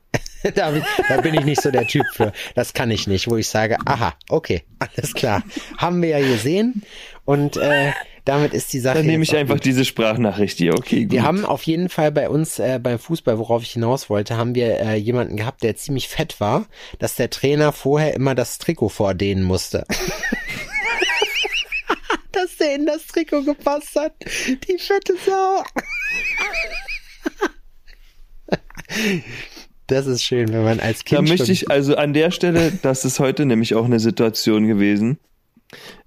da, 0.55 0.72
da 1.09 1.20
bin 1.20 1.34
ich 1.34 1.44
nicht 1.44 1.61
so 1.61 1.70
der 1.70 1.86
Typ 1.86 2.05
für. 2.12 2.32
Das 2.55 2.74
kann 2.74 2.90
ich 2.90 3.07
nicht, 3.09 3.28
wo 3.28 3.36
ich 3.36 3.48
sage, 3.48 3.78
aha, 3.84 4.14
okay, 4.28 4.62
alles 4.78 5.14
klar. 5.14 5.42
Haben 5.78 6.00
wir 6.03 6.11
ja 6.11 6.20
gesehen 6.20 6.82
und 7.24 7.57
äh, 7.57 7.92
damit 8.25 8.55
ist 8.55 8.73
die 8.73 8.79
Sache. 8.79 8.99
Dann 8.99 9.07
nehme 9.07 9.25
ich 9.25 9.35
einfach 9.35 9.57
gut. 9.57 9.64
diese 9.64 9.85
Sprachnachricht 9.85 10.59
hier. 10.59 10.75
Okay, 10.75 11.03
gut. 11.03 11.12
Wir 11.12 11.23
haben 11.25 11.45
auf 11.45 11.64
jeden 11.64 11.89
Fall 11.89 12.12
bei 12.12 12.29
uns 12.29 12.59
äh, 12.59 12.79
beim 12.81 12.99
Fußball, 12.99 13.39
worauf 13.39 13.62
ich 13.62 13.73
hinaus 13.73 14.11
wollte, 14.11 14.37
haben 14.37 14.55
wir 14.55 14.81
äh, 14.81 14.97
jemanden 14.97 15.37
gehabt, 15.37 15.62
der 15.62 15.77
ziemlich 15.77 16.09
fett 16.09 16.41
war, 16.41 16.66
dass 16.99 17.16
der 17.16 17.31
Trainer 17.31 17.73
vorher 17.73 18.14
immer 18.14 18.35
das 18.35 18.59
Trikot 18.59 18.91
vordehnen 18.91 19.43
musste. 19.43 19.85
dass 22.33 22.57
der 22.57 22.77
in 22.77 22.87
das 22.87 23.07
Trikot 23.07 23.43
gepasst 23.43 23.95
hat. 23.97 24.14
Die 24.47 24.79
fette 24.79 25.14
Sau. 25.25 25.64
Das 29.89 30.07
ist 30.07 30.23
schön, 30.23 30.53
wenn 30.53 30.64
man 30.64 30.81
als 30.81 31.05
Kind 31.05 31.18
Da 31.18 31.23
möchte 31.23 31.53
ich 31.53 31.70
also 31.70 31.97
an 31.97 32.12
der 32.12 32.31
Stelle, 32.31 32.73
das 32.83 33.05
ist 33.05 33.20
heute 33.20 33.45
nämlich 33.45 33.75
auch 33.75 33.85
eine 33.85 34.01
Situation 34.01 34.66
gewesen 34.66 35.18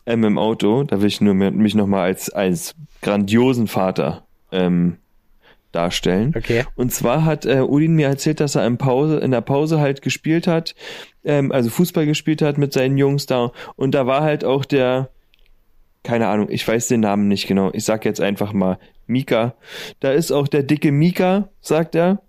ähm, 0.06 0.24
im 0.24 0.38
Auto, 0.38 0.84
da 0.84 1.02
will 1.02 1.08
ich 1.08 1.22
nur 1.22 1.34
mich 1.34 1.76
nochmal 1.76 2.08
als, 2.08 2.30
als 2.30 2.76
grandiosen 3.02 3.68
Vater 3.68 4.26
ähm, 4.52 4.98
darstellen. 5.72 6.34
Okay. 6.36 6.64
Und 6.76 6.92
zwar 6.92 7.26
hat 7.26 7.46
äh, 7.46 7.62
Udin 7.62 7.96
mir 7.96 8.08
erzählt, 8.08 8.40
dass 8.40 8.56
er 8.56 8.66
in, 8.66 8.78
Pause, 8.78 9.18
in 9.20 9.32
der 9.32 9.42
Pause 9.42 9.80
halt 9.80 10.02
gespielt 10.02 10.48
hat, 10.48 10.76
ähm, 11.24 11.52
also 11.52 11.70
Fußball 11.70 12.06
gespielt 12.06 12.42
hat 12.42 12.58
mit 12.58 12.74
seinen 12.74 12.98
Jungs 12.98 13.26
da. 13.26 13.52
Und 13.76 13.94
da 13.94 14.08
war 14.08 14.22
halt 14.22 14.46
auch 14.46 14.66
der, 14.66 15.10
keine 16.04 16.28
Ahnung, 16.28 16.48
ich 16.50 16.68
weiß 16.68 16.88
den 16.88 17.02
Namen 17.02 17.28
nicht 17.28 17.48
genau. 17.48 17.72
Ich 17.74 17.84
sag 17.84 18.06
jetzt 18.06 18.22
einfach 18.22 18.54
mal 18.54 18.80
Mika. 19.08 19.56
Da 20.00 20.12
ist 20.12 20.32
auch 20.32 20.48
der 20.48 20.64
dicke 20.64 20.92
Mika, 20.92 21.50
sagt 21.62 21.96
er. 21.96 22.22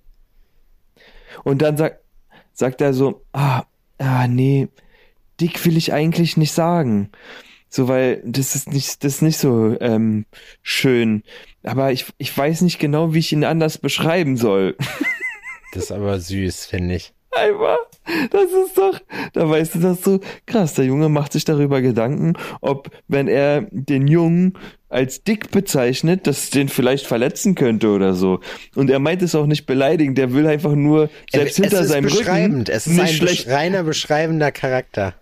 Und 1.44 1.62
dann 1.62 1.76
sagt, 1.76 2.00
sagt 2.52 2.80
er 2.80 2.92
so, 2.92 3.22
ah, 3.32 3.62
ah, 3.98 4.26
nee, 4.26 4.68
dick 5.40 5.64
will 5.64 5.76
ich 5.76 5.92
eigentlich 5.92 6.36
nicht 6.36 6.52
sagen. 6.52 7.10
So, 7.76 7.88
weil 7.88 8.22
das 8.24 8.54
ist 8.54 8.72
nicht, 8.72 9.04
das 9.04 9.16
ist 9.16 9.22
nicht 9.22 9.36
so 9.36 9.76
ähm, 9.82 10.24
schön. 10.62 11.22
Aber 11.62 11.92
ich, 11.92 12.06
ich 12.16 12.36
weiß 12.36 12.62
nicht 12.62 12.78
genau, 12.78 13.12
wie 13.12 13.18
ich 13.18 13.32
ihn 13.32 13.44
anders 13.44 13.76
beschreiben 13.76 14.36
soll. 14.36 14.76
Das 15.72 15.84
ist 15.84 15.92
aber 15.92 16.18
süß, 16.18 16.64
finde 16.64 16.94
ich. 16.94 17.12
Einfach, 17.32 17.76
das 18.30 18.44
ist 18.44 18.78
doch, 18.78 18.98
da 19.34 19.50
weißt 19.50 19.74
du 19.74 19.80
das 19.80 20.00
so, 20.00 20.20
krass, 20.46 20.72
der 20.72 20.86
Junge 20.86 21.10
macht 21.10 21.34
sich 21.34 21.44
darüber 21.44 21.82
Gedanken, 21.82 22.32
ob, 22.62 22.88
wenn 23.08 23.28
er 23.28 23.66
den 23.72 24.06
Jungen 24.06 24.54
als 24.88 25.22
dick 25.22 25.50
bezeichnet, 25.50 26.26
das 26.26 26.48
den 26.48 26.70
vielleicht 26.70 27.06
verletzen 27.06 27.56
könnte 27.56 27.88
oder 27.88 28.14
so. 28.14 28.40
Und 28.74 28.88
er 28.88 29.00
meint 29.00 29.20
es 29.20 29.34
auch 29.34 29.44
nicht 29.44 29.66
beleidigend, 29.66 30.16
der 30.16 30.32
will 30.32 30.46
einfach 30.46 30.72
nur, 30.72 31.10
selbst 31.30 31.58
es 31.58 31.64
hinter 31.64 31.80
ist 31.82 31.88
seinem 31.88 32.04
beschreibend. 32.04 32.68
Rücken 32.70 32.76
Es 32.76 32.86
ist 32.86 32.94
nicht 32.94 33.02
ein 33.02 33.08
schlecht, 33.08 33.48
reiner 33.48 33.82
beschreibender 33.82 34.50
Charakter. 34.50 35.14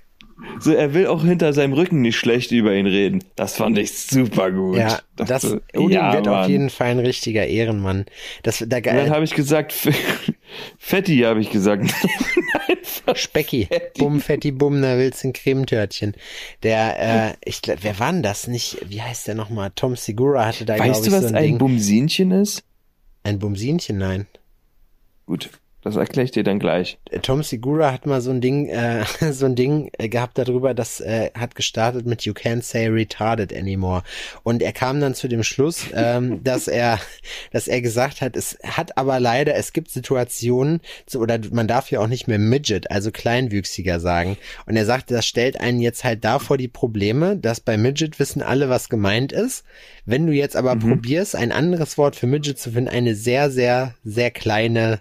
So, 0.59 0.72
er 0.72 0.95
will 0.95 1.07
auch 1.07 1.24
hinter 1.24 1.53
seinem 1.53 1.72
Rücken 1.72 2.01
nicht 2.01 2.16
schlecht 2.16 2.51
über 2.51 2.74
ihn 2.74 2.87
reden. 2.87 3.24
Das 3.37 3.57
fand 3.57 3.78
ich 3.78 3.93
super 3.93 4.51
gut. 4.51 4.76
Ja, 4.76 5.01
das, 5.16 5.28
Dachte, 5.43 5.62
Odin 5.74 5.91
ja, 5.91 6.12
wird 6.12 6.28
auf 6.28 6.35
Mann. 6.35 6.51
jeden 6.51 6.70
Fall 6.70 6.89
ein 6.89 6.99
richtiger 6.99 7.47
Ehrenmann. 7.47 8.07
Das, 8.43 8.64
da, 8.66 8.80
dann 8.80 9.11
habe 9.11 9.24
ich 9.24 9.35
gesagt, 9.35 9.72
Fetti 10.78 11.18
habe 11.18 11.41
ich 11.41 11.51
gesagt. 11.51 11.93
Specki, 13.14 13.68
Bum, 13.99 14.20
Fetti, 14.20 14.51
Bum, 14.51 14.80
da 14.80 14.97
willst 14.99 15.22
du 15.24 15.28
ein 15.28 15.32
Cremetörtchen. 15.32 16.14
Der, 16.62 17.30
äh, 17.30 17.35
ich 17.45 17.62
glaub, 17.62 17.78
wer 17.82 17.99
war 17.99 18.12
denn 18.12 18.22
das? 18.22 18.49
Nicht, 18.49 18.78
wie 18.89 19.03
heißt 19.03 19.28
der 19.28 19.35
nochmal? 19.35 19.72
Tom 19.74 19.97
Segura 19.97 20.47
hatte 20.47 20.64
da, 20.64 20.76
glaube 20.76 20.91
weißt 20.91 21.07
ich, 21.07 21.12
du, 21.12 21.16
was 21.16 21.28
so 21.28 21.35
ein 21.35 21.37
ein. 21.37 21.59
Bumsinchen 21.59 22.30
ist? 22.30 22.64
ein 23.24 23.39
Bumsinchen, 23.39 23.99
nein. 23.99 24.26
Gut, 25.26 25.51
das 25.85 25.97
erkläre 25.97 26.24
ich 26.24 26.30
dir 26.30 26.45
dann 26.45 26.59
gleich. 26.59 26.99
Äh, 27.11 27.20
Tom 27.20 27.43
Segura 27.43 27.93
hat 27.93 28.07
mal 28.07 28.22
so 28.22 28.30
ein 28.30 28.41
Ding, 28.41 28.68
äh, 28.68 29.05
so 29.32 29.45
ein 29.47 29.55
Ding 29.55 29.91
äh, 29.99 30.09
gehabt 30.09 30.39
darüber, 30.39 30.72
das 30.72 31.01
äh, 31.01 31.30
hat 31.39 31.55
gestartet 31.55 32.07
mit 32.07 32.22
You 32.22 32.32
can't 32.32 32.62
say 32.62 32.89
retarded 32.89 33.55
anymore. 33.55 34.03
Und 34.43 34.62
er 34.62 34.72
kam 34.72 35.01
dann 35.01 35.14
zu 35.14 35.28
dem 35.28 35.43
Schluss, 35.43 35.87
ähm, 35.95 36.41
dass 36.45 36.68
er, 36.68 36.99
dass 37.53 37.68
er 37.68 37.82
gesagt 37.82 38.22
hat, 38.22 38.35
es 38.35 38.59
hat 38.64 38.97
aber 38.97 39.20
leider, 39.20 39.55
es 39.55 39.74
gibt 39.74 39.91
Situationen, 39.91 40.80
zu, 41.07 41.20
oder 41.20 41.39
man 41.53 41.68
darf 41.68 41.91
ja 41.91 42.01
auch 42.01 42.09
nicht 42.09 42.28
mehr 42.28 42.39
Midget, 42.39 42.91
also 42.91 43.11
kleinwüchsiger 43.11 44.01
sagen. 44.01 44.39
Und 44.64 44.76
er 44.76 44.87
sagte, 44.87 45.12
das 45.12 45.26
stellt 45.26 45.61
einen 45.61 45.80
jetzt 45.80 46.03
halt 46.03 46.24
davor 46.24 46.57
die 46.57 46.68
Probleme, 46.68 47.37
dass 47.37 47.61
bei 47.61 47.76
Midget 47.76 48.18
wissen 48.18 48.41
alle, 48.41 48.70
was 48.70 48.89
gemeint 48.89 49.32
ist. 49.32 49.64
Wenn 50.07 50.26
du 50.26 50.32
jetzt 50.32 50.57
aber 50.57 50.76
probierst, 50.76 51.37
ein 51.37 51.53
anderes 51.53 51.99
Wort 51.99 52.16
für 52.16 52.26
Midget 52.26 52.59
zu 52.59 52.72
finden, 52.72 52.89
eine 52.89 53.14
sehr, 53.14 53.51
sehr, 53.51 53.95
sehr 54.03 54.30
kleine 54.30 55.01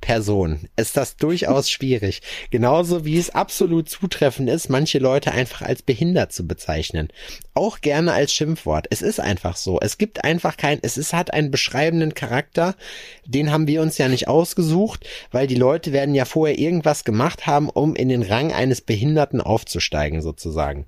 Person 0.00 0.68
ist 0.76 0.96
das 0.96 1.16
durchaus 1.16 1.70
schwierig. 1.70 2.22
Genauso 2.50 3.04
wie 3.04 3.18
es 3.18 3.30
absolut 3.30 3.88
zutreffend 3.88 4.48
ist, 4.48 4.68
manche 4.68 4.98
Leute 4.98 5.32
einfach 5.32 5.62
als 5.62 5.82
behindert 5.82 6.32
zu 6.32 6.46
bezeichnen. 6.46 7.08
Auch 7.54 7.80
gerne 7.80 8.12
als 8.12 8.32
Schimpfwort. 8.32 8.86
Es 8.90 9.02
ist 9.02 9.20
einfach 9.20 9.56
so. 9.56 9.78
Es 9.80 9.98
gibt 9.98 10.24
einfach 10.24 10.56
kein, 10.56 10.78
es 10.82 10.96
ist, 10.96 11.12
hat 11.12 11.32
einen 11.32 11.50
beschreibenden 11.50 12.14
Charakter. 12.14 12.74
Den 13.24 13.50
haben 13.50 13.66
wir 13.66 13.82
uns 13.82 13.98
ja 13.98 14.08
nicht 14.08 14.28
ausgesucht, 14.28 15.06
weil 15.30 15.46
die 15.46 15.54
Leute 15.54 15.92
werden 15.92 16.14
ja 16.14 16.24
vorher 16.24 16.58
irgendwas 16.58 17.04
gemacht 17.04 17.46
haben, 17.46 17.68
um 17.68 17.96
in 17.96 18.08
den 18.08 18.22
Rang 18.22 18.52
eines 18.52 18.80
Behinderten 18.80 19.40
aufzusteigen, 19.40 20.22
sozusagen. 20.22 20.86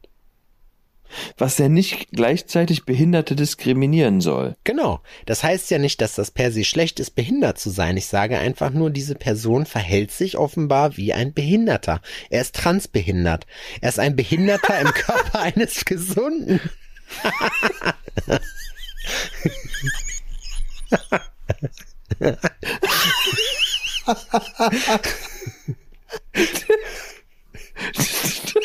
Was 1.37 1.59
ja 1.59 1.69
nicht 1.69 2.09
gleichzeitig 2.13 2.85
Behinderte 2.85 3.37
diskriminieren 3.37 4.21
soll. 4.21 4.57
Genau. 4.65 5.01
Das 5.27 5.43
heißt 5.43 5.71
ja 5.71 5.79
nicht, 5.79 6.01
dass 6.01 6.15
das 6.15 6.31
per 6.31 6.53
se 6.53 6.65
schlecht 6.65 7.01
ist, 7.01 7.11
behindert 7.11 7.59
zu 7.59 7.71
sein. 7.71 7.97
Ich 7.97 8.07
sage 8.07 8.39
einfach 8.39 8.71
nur, 8.71 8.91
diese 8.91 9.15
Person 9.15 9.67
verhält 9.67 10.11
sich 10.11 10.37
offenbar 10.37 10.97
wie 10.97 11.13
ein 11.13 11.33
Behinderter. 11.33 12.01
Er 12.31 12.41
ist 12.43 12.55
transbehindert. 12.55 13.47
Er 13.81 13.89
ist 13.91 13.99
ein 13.99 14.17
Behinderter 14.17 14.79
im 14.81 14.89
Körper 14.95 15.41
eines 15.41 15.85
Gesunden. 15.85 16.61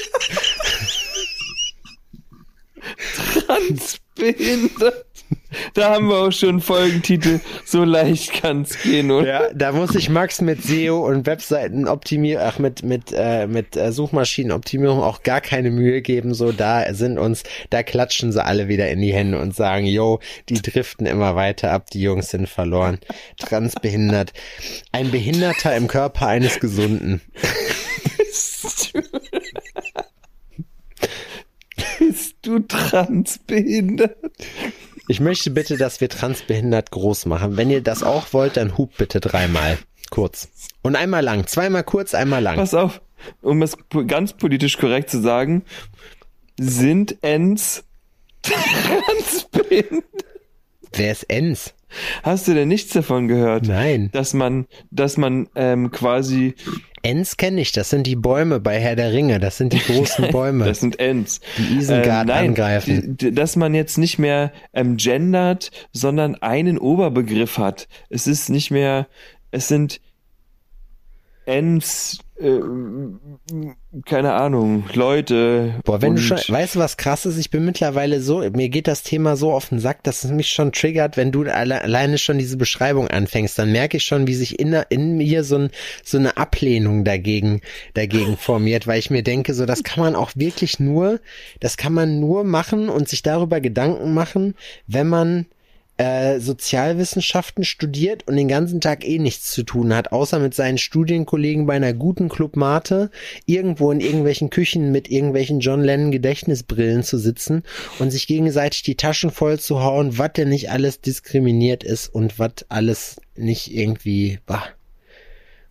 Transbehindert. 3.53 5.05
Da 5.73 5.91
haben 5.91 6.07
wir 6.07 6.15
auch 6.15 6.31
schon 6.31 6.61
Folgentitel. 6.61 7.39
So 7.65 7.83
leicht 7.83 8.33
kann's 8.33 8.81
gehen, 8.81 9.11
oder? 9.11 9.27
Ja, 9.27 9.53
da 9.53 9.71
muss 9.71 9.91
sich 9.91 10.09
Max 10.09 10.41
mit 10.41 10.63
SEO 10.63 11.05
und 11.05 11.25
Webseitenoptimierung, 11.25 12.43
ach 12.43 12.59
mit 12.59 12.83
mit 12.83 13.13
äh, 13.15 13.47
mit 13.47 13.75
äh, 13.75 13.91
Suchmaschinenoptimierung 13.91 15.01
auch 15.01 15.23
gar 15.23 15.41
keine 15.41 15.71
Mühe 15.71 16.01
geben. 16.01 16.33
So 16.33 16.51
da 16.51 16.93
sind 16.93 17.17
uns, 17.17 17.43
da 17.69 17.83
klatschen 17.83 18.31
sie 18.31 18.43
alle 18.43 18.67
wieder 18.67 18.89
in 18.89 19.01
die 19.01 19.13
Hände 19.13 19.39
und 19.39 19.55
sagen, 19.55 19.85
yo, 19.85 20.19
die 20.49 20.61
driften 20.61 21.05
immer 21.05 21.35
weiter 21.35 21.71
ab, 21.71 21.89
die 21.91 22.01
Jungs 22.01 22.29
sind 22.29 22.49
verloren, 22.49 22.99
transbehindert, 23.37 24.33
ein 24.91 25.11
Behinderter 25.11 25.75
im 25.75 25.87
Körper 25.87 26.27
eines 26.27 26.59
Gesunden. 26.59 27.21
Bist 32.07 32.35
du 32.41 32.59
transbehindert? 32.59 34.17
Ich 35.07 35.19
möchte 35.19 35.51
bitte, 35.51 35.77
dass 35.77 36.01
wir 36.01 36.09
transbehindert 36.09 36.91
groß 36.91 37.25
machen. 37.27 37.55
Wenn 37.55 37.69
ihr 37.69 37.81
das 37.81 38.03
auch 38.03 38.33
wollt, 38.33 38.57
dann 38.57 38.77
hub 38.77 38.97
bitte 38.97 39.19
dreimal. 39.19 39.77
Kurz. 40.09 40.49
Und 40.81 40.95
einmal 40.95 41.23
lang. 41.23 41.47
Zweimal 41.47 41.83
kurz, 41.83 42.13
einmal 42.13 42.41
lang. 42.41 42.55
Pass 42.55 42.73
auf, 42.73 43.01
um 43.41 43.61
es 43.61 43.77
ganz 44.07 44.33
politisch 44.33 44.77
korrekt 44.77 45.09
zu 45.09 45.21
sagen, 45.21 45.63
sind 46.59 47.17
Ens 47.21 47.83
transbehindert? 48.41 50.03
Wer 50.91 51.11
ist 51.11 51.23
Ens? 51.23 51.73
Hast 52.23 52.47
du 52.47 52.53
denn 52.53 52.67
nichts 52.67 52.93
davon 52.93 53.27
gehört? 53.27 53.67
Nein. 53.67 54.09
Dass 54.11 54.33
man, 54.33 54.65
dass 54.91 55.17
man 55.17 55.47
ähm, 55.55 55.91
quasi, 55.91 56.55
Ens 57.01 57.35
kenne 57.35 57.59
ich. 57.61 57.71
Das 57.73 57.89
sind 57.89 58.07
die 58.07 58.15
Bäume 58.15 58.59
bei 58.61 58.79
Herr 58.79 58.95
der 58.95 59.11
Ringe. 59.11 59.39
Das 59.39 59.57
sind 59.57 59.73
die 59.73 59.79
großen 59.85 60.29
Bäume. 60.31 60.63
das 60.65 60.79
sind 60.79 60.99
Ents. 60.99 61.41
Die 61.57 61.75
Isengard 61.77 62.27
nein, 62.27 62.49
angreifen. 62.49 63.17
die- 63.17 63.31
Dass 63.31 63.55
man 63.57 63.73
jetzt 63.73 63.97
nicht 63.97 64.19
mehr 64.19 64.53
ähm, 64.73 64.95
gendert, 64.97 65.71
sondern 65.91 66.35
einen 66.35 66.77
Oberbegriff 66.77 67.57
hat. 67.57 67.87
Es 68.09 68.25
ist 68.27 68.49
nicht 68.49 68.71
mehr, 68.71 69.07
es 69.51 69.67
sind 69.67 69.99
Ents, 71.45 72.19
äh, 72.43 72.61
keine 74.05 74.33
Ahnung, 74.33 74.85
Leute. 74.93 75.75
Boah, 75.85 76.01
wenn 76.01 76.15
du 76.15 76.21
schon, 76.21 76.37
weißt 76.37 76.75
du 76.75 76.79
was 76.79 76.97
krass 76.97 77.25
ist? 77.25 77.37
Ich 77.37 77.49
bin 77.49 77.63
mittlerweile 77.63 78.19
so, 78.21 78.39
mir 78.51 78.69
geht 78.69 78.87
das 78.87 79.03
Thema 79.03 79.35
so 79.35 79.51
auf 79.53 79.69
den 79.69 79.79
Sack, 79.79 80.03
dass 80.03 80.23
es 80.23 80.31
mich 80.31 80.49
schon 80.49 80.71
triggert, 80.71 81.15
wenn 81.15 81.31
du 81.31 81.43
alle, 81.43 81.81
alleine 81.81 82.17
schon 82.17 82.37
diese 82.37 82.57
Beschreibung 82.57 83.07
anfängst, 83.07 83.57
dann 83.57 83.71
merke 83.71 83.97
ich 83.97 84.03
schon, 84.03 84.27
wie 84.27 84.33
sich 84.33 84.59
in, 84.59 84.73
in 84.89 85.17
mir 85.17 85.43
so, 85.43 85.57
ein, 85.57 85.69
so 86.03 86.17
eine 86.17 86.37
Ablehnung 86.37 87.03
dagegen, 87.03 87.61
dagegen 87.93 88.37
formiert, 88.37 88.87
weil 88.87 88.99
ich 88.99 89.09
mir 89.09 89.23
denke, 89.23 89.53
so, 89.53 89.65
das 89.65 89.83
kann 89.83 90.03
man 90.03 90.15
auch 90.15 90.31
wirklich 90.35 90.79
nur, 90.79 91.19
das 91.59 91.77
kann 91.77 91.93
man 91.93 92.19
nur 92.19 92.43
machen 92.43 92.89
und 92.89 93.07
sich 93.07 93.23
darüber 93.23 93.61
Gedanken 93.61 94.13
machen, 94.13 94.55
wenn 94.87 95.07
man 95.07 95.45
äh, 95.97 96.39
Sozialwissenschaften 96.39 97.63
studiert 97.63 98.27
und 98.27 98.35
den 98.35 98.47
ganzen 98.47 98.81
Tag 98.81 99.07
eh 99.07 99.19
nichts 99.19 99.51
zu 99.51 99.63
tun 99.63 99.93
hat, 99.93 100.11
außer 100.11 100.39
mit 100.39 100.53
seinen 100.53 100.77
Studienkollegen 100.77 101.65
bei 101.65 101.75
einer 101.75 101.93
guten 101.93 102.29
Club 102.29 102.55
Mate 102.55 103.11
irgendwo 103.45 103.91
in 103.91 103.99
irgendwelchen 103.99 104.49
Küchen 104.49 104.91
mit 104.91 105.09
irgendwelchen 105.09 105.59
John 105.59 105.81
Lennon 105.81 106.11
Gedächtnisbrillen 106.11 107.03
zu 107.03 107.17
sitzen 107.17 107.63
und 107.99 108.11
sich 108.11 108.25
gegenseitig 108.27 108.81
die 108.83 108.95
Taschen 108.95 109.29
voll 109.29 109.59
zu 109.59 109.81
hauen, 109.81 110.17
was 110.17 110.33
denn 110.33 110.49
nicht 110.49 110.71
alles 110.71 111.01
diskriminiert 111.01 111.83
ist 111.83 112.07
und 112.07 112.39
was 112.39 112.65
alles 112.69 113.17
nicht 113.35 113.73
irgendwie, 113.73 114.39
bah, 114.45 114.63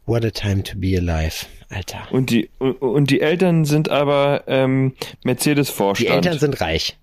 what 0.07 0.25
a 0.25 0.31
time 0.31 0.63
to 0.63 0.79
be 0.79 0.97
alive, 0.97 1.47
Alter. 1.69 2.07
Und 2.11 2.31
die, 2.31 2.51
und, 2.59 2.81
und 2.81 3.11
die 3.11 3.21
Eltern 3.21 3.65
sind 3.65 3.89
aber 3.89 4.45
ähm, 4.47 4.95
Die 5.01 5.29
Mercedes-Vorstand. 5.29 6.11
Eltern 6.11 6.39
sind 6.39 6.61
reich. 6.61 6.97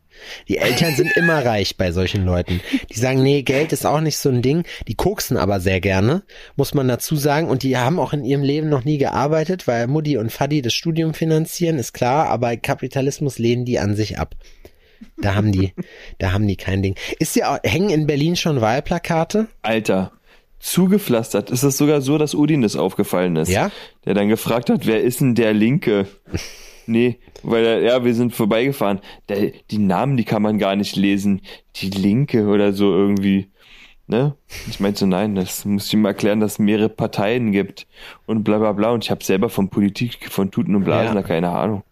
Die 0.48 0.58
Eltern 0.58 0.96
sind 0.96 1.12
immer 1.16 1.46
reich 1.46 1.78
bei 1.78 1.92
solchen 1.92 2.26
Leuten. 2.26 2.62
Die 2.92 3.00
sagen, 3.00 3.22
nee, 3.24 3.42
Geld 3.44 3.72
ist 3.74 3.86
auch 3.86 4.02
nicht 4.02 4.18
so 4.18 4.30
ein 4.30 4.42
Ding. 4.42 4.64
Die 4.88 4.96
koksen 4.96 5.38
aber 5.38 5.60
sehr 5.60 5.80
gerne, 5.82 6.24
muss 6.56 6.74
man 6.74 6.88
dazu 6.88 7.16
sagen. 7.16 7.48
Und 7.50 7.64
die 7.64 7.78
haben 7.78 8.00
auch 8.00 8.14
in 8.14 8.24
ihrem 8.26 8.44
Leben 8.44 8.70
noch 8.70 8.86
nie 8.86 8.98
gearbeitet, 8.98 9.68
weil 9.68 9.88
Mutti 9.88 10.18
und 10.18 10.32
Faddy 10.32 10.62
das 10.62 10.74
Studium 10.74 11.14
finanzieren, 11.14 11.78
ist 11.80 11.94
klar. 11.94 12.28
Aber 12.30 12.56
Kapitalismus 12.58 13.40
lehnen 13.40 13.66
die 13.66 13.80
an 13.80 13.96
sich 13.96 14.20
ab. 14.20 14.36
Da 15.22 15.36
haben 15.36 15.52
die, 15.52 15.74
da 16.18 16.34
haben 16.34 16.48
die 16.48 16.58
kein 16.58 16.82
Ding. 16.82 16.96
Ist 17.20 17.36
ja, 17.36 17.56
auch- 17.56 17.60
hängen 17.64 17.90
in 17.90 18.06
Berlin 18.08 18.36
schon 18.36 18.60
Wahlplakate? 18.60 19.48
Alter, 19.62 20.12
zugepflastert. 20.60 21.50
Ist 21.52 21.64
es 21.64 21.78
sogar 21.78 22.02
so, 22.02 22.18
dass 22.18 22.34
Udin 22.36 22.62
das 22.62 22.76
aufgefallen 22.76 23.36
ist? 23.38 23.50
Ja? 23.50 23.72
Der 24.06 24.14
dann 24.14 24.28
gefragt 24.30 24.70
hat, 24.70 24.86
wer 24.86 25.02
ist 25.02 25.22
denn 25.22 25.36
der 25.36 25.54
Linke? 25.54 26.08
Nee, 26.90 27.20
weil 27.44 27.64
er, 27.66 27.82
ja, 27.82 28.04
wir 28.04 28.14
sind 28.14 28.36
vorbeigefahren. 28.36 29.00
Der, 29.30 29.52
die 29.72 29.78
Namen, 29.78 30.18
die 30.18 30.26
kann 30.26 30.42
man 30.42 30.58
gar 30.58 30.76
nicht 30.76 30.96
lesen. 30.96 31.42
Die 31.78 31.90
Linke 31.90 32.48
oder 32.48 32.74
so 32.74 32.92
irgendwie. 32.92 33.48
Ne? 34.08 34.36
Ich 34.68 34.80
meinte 34.80 35.00
so, 35.02 35.06
nein, 35.06 35.36
das 35.36 35.66
muss 35.66 35.86
ich 35.88 35.94
ihm 35.94 36.04
erklären, 36.04 36.40
dass 36.40 36.54
es 36.54 36.60
mehrere 36.60 36.90
Parteien 36.90 37.52
gibt 37.52 37.86
und 38.26 38.44
bla 38.44 38.58
bla 38.58 38.72
bla. 38.74 38.90
Und 38.92 39.04
ich 39.04 39.12
habe 39.12 39.24
selber 39.24 39.50
von 39.50 39.70
Politik, 39.70 40.32
von 40.32 40.50
Tuten 40.52 40.76
und 40.76 40.84
Blasen 40.84 41.16
Ja. 41.16 41.22
da 41.22 41.28
keine 41.28 41.50
Ahnung. 41.50 41.84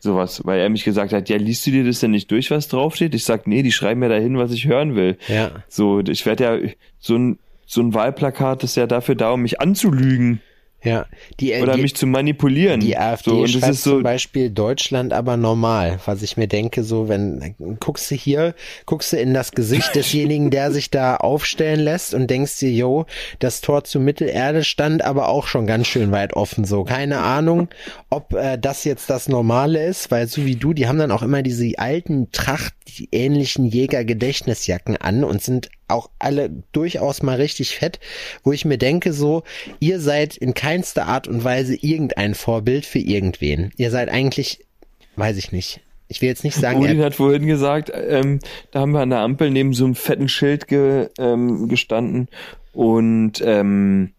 Sowas, 0.00 0.44
weil 0.44 0.58
er 0.58 0.68
mich 0.68 0.82
gesagt 0.82 1.12
hat, 1.12 1.28
ja, 1.28 1.36
liest 1.36 1.64
du 1.64 1.70
dir 1.70 1.84
das 1.84 2.00
denn 2.00 2.10
nicht 2.10 2.28
durch, 2.32 2.50
was 2.50 2.66
draufsteht? 2.66 3.14
Ich 3.14 3.22
sag, 3.24 3.46
nee, 3.46 3.62
die 3.62 3.70
schreiben 3.70 4.00
mir 4.00 4.08
dahin, 4.08 4.36
was 4.36 4.50
ich 4.50 4.66
hören 4.66 4.96
will. 4.96 5.16
Ja. 5.28 5.52
So, 5.68 6.00
ich 6.00 6.26
werde 6.26 6.44
ja, 6.44 6.70
so 6.98 7.14
ein, 7.14 7.38
so 7.66 7.80
ein 7.80 7.94
Wahlplakat 7.94 8.64
ist 8.64 8.76
ja 8.76 8.88
dafür 8.88 9.14
da, 9.14 9.30
um 9.30 9.42
mich 9.42 9.60
anzulügen 9.60 10.40
Ja. 10.82 11.06
Die, 11.38 11.54
oder 11.54 11.74
die, 11.74 11.82
mich 11.82 11.94
zu 11.94 12.06
manipulieren. 12.06 12.80
Die 12.80 12.98
AfD 12.98 13.30
so, 13.30 13.36
und 13.42 13.62
das 13.62 13.68
ist 13.68 13.82
so, 13.84 13.94
zum 13.94 14.02
Beispiel 14.02 14.50
Deutschland 14.50 15.12
aber 15.12 15.36
normal, 15.36 16.00
was 16.06 16.22
ich 16.22 16.36
mir 16.36 16.48
denke, 16.48 16.82
so 16.82 17.08
wenn 17.08 17.54
guckst 17.78 18.10
du 18.10 18.16
hier, 18.16 18.54
guckst 18.84 19.12
du 19.12 19.16
in 19.16 19.32
das 19.32 19.52
Gesicht 19.52 19.94
desjenigen, 19.94 20.50
der 20.50 20.72
sich 20.72 20.90
da 20.90 21.16
aufstellen 21.16 21.80
lässt 21.80 22.14
und 22.14 22.28
denkst 22.28 22.58
dir, 22.58 22.72
yo, 22.72 23.06
das 23.38 23.60
Tor 23.60 23.84
zur 23.84 24.00
Mittelerde 24.00 24.64
stand 24.64 25.02
aber 25.02 25.28
auch 25.28 25.46
schon 25.46 25.66
ganz 25.66 25.86
schön 25.86 26.10
weit 26.10 26.34
offen, 26.34 26.64
so 26.64 26.82
keine 26.82 27.20
Ahnung, 27.20 27.68
ob 28.10 28.34
äh, 28.34 28.58
das 28.58 28.82
jetzt 28.84 29.08
das 29.08 29.28
Normale 29.28 29.84
ist, 29.86 30.10
weil 30.10 30.26
so 30.26 30.44
wie 30.44 30.56
du, 30.56 30.72
die 30.72 30.88
haben 30.88 30.98
dann 30.98 31.12
auch 31.12 31.22
immer 31.22 31.42
diese 31.42 31.78
alten 31.78 32.32
Tracht 32.32 32.74
ähnlichen 33.12 33.66
Jäger-Gedächtnisjacken 33.66 34.96
an 34.96 35.24
und 35.24 35.42
sind 35.42 35.70
auch 35.92 36.10
alle 36.18 36.50
durchaus 36.72 37.22
mal 37.22 37.36
richtig 37.36 37.76
fett, 37.76 38.00
wo 38.42 38.52
ich 38.52 38.64
mir 38.64 38.78
denke 38.78 39.12
so, 39.12 39.42
ihr 39.80 40.00
seid 40.00 40.36
in 40.36 40.54
keinster 40.54 41.06
Art 41.06 41.28
und 41.28 41.44
Weise 41.44 41.74
irgendein 41.74 42.34
Vorbild 42.34 42.86
für 42.86 42.98
irgendwen. 42.98 43.70
Ihr 43.76 43.90
seid 43.90 44.08
eigentlich, 44.08 44.64
weiß 45.16 45.36
ich 45.36 45.52
nicht. 45.52 45.80
Ich 46.08 46.20
will 46.20 46.28
jetzt 46.28 46.44
nicht 46.44 46.56
sagen, 46.56 46.80
Odin 46.80 47.02
hat 47.02 47.14
vorhin 47.14 47.46
gesagt, 47.46 47.90
ähm, 47.94 48.40
da 48.70 48.80
haben 48.80 48.92
wir 48.92 49.00
an 49.00 49.08
der 49.08 49.20
Ampel 49.20 49.50
neben 49.50 49.72
so 49.72 49.86
einem 49.86 49.94
fetten 49.94 50.28
Schild 50.28 50.68
ge, 50.68 51.08
ähm, 51.18 51.68
gestanden 51.68 52.28
und 52.72 53.42
ähm, 53.44 54.12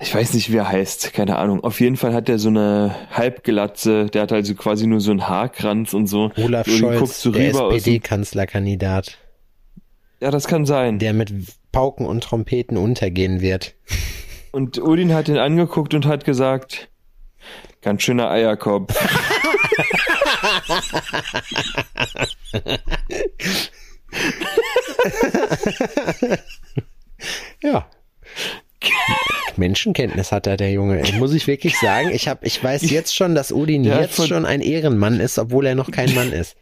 ich 0.00 0.14
weiß 0.14 0.34
nicht, 0.34 0.52
wie 0.52 0.56
er 0.56 0.68
heißt, 0.68 1.12
keine 1.12 1.36
Ahnung. 1.36 1.62
Auf 1.62 1.80
jeden 1.80 1.96
Fall 1.96 2.12
hat 2.12 2.28
er 2.28 2.38
so 2.38 2.48
eine 2.48 2.94
Halbglatze, 3.10 4.06
der 4.06 4.22
hat 4.22 4.32
also 4.32 4.54
quasi 4.54 4.86
nur 4.86 5.00
so 5.00 5.12
einen 5.12 5.28
Haarkranz 5.28 5.94
und 5.94 6.06
so. 6.06 6.30
Olaf 6.36 6.66
Odin 6.66 6.78
Scholz, 6.78 6.98
guckt 6.98 7.14
so 7.14 7.30
der 7.30 7.48
SPD-Kanzlerkandidat, 7.48 9.16
Ja, 10.24 10.30
das 10.30 10.46
kann 10.46 10.64
sein. 10.64 10.98
der 10.98 11.12
mit 11.12 11.34
Pauken 11.70 12.06
und 12.06 12.24
Trompeten 12.24 12.78
untergehen 12.78 13.42
wird. 13.42 13.74
Und 14.52 14.80
Odin 14.80 15.12
hat 15.12 15.28
ihn 15.28 15.36
angeguckt 15.36 15.92
und 15.92 16.06
hat 16.06 16.24
gesagt, 16.24 16.88
ganz 17.82 18.02
schöner 18.02 18.30
Eierkopf. 18.30 18.94
Ja. 27.62 27.86
Menschenkenntnis 29.56 30.32
hat 30.32 30.46
er, 30.46 30.56
der 30.56 30.70
Junge. 30.72 31.02
Muss 31.18 31.32
ich 31.32 31.46
wirklich 31.46 31.78
sagen, 31.78 32.10
ich 32.10 32.28
hab, 32.28 32.44
ich 32.44 32.62
weiß 32.62 32.90
jetzt 32.90 33.14
schon, 33.14 33.34
dass 33.34 33.52
Odin 33.52 33.82
Der 33.84 34.00
jetzt 34.00 34.26
schon 34.26 34.44
ein 34.44 34.60
Ehrenmann 34.60 35.20
ist, 35.20 35.38
obwohl 35.38 35.66
er 35.66 35.74
noch 35.74 35.90
kein 35.90 36.14
Mann 36.14 36.32
ist. 36.32 36.56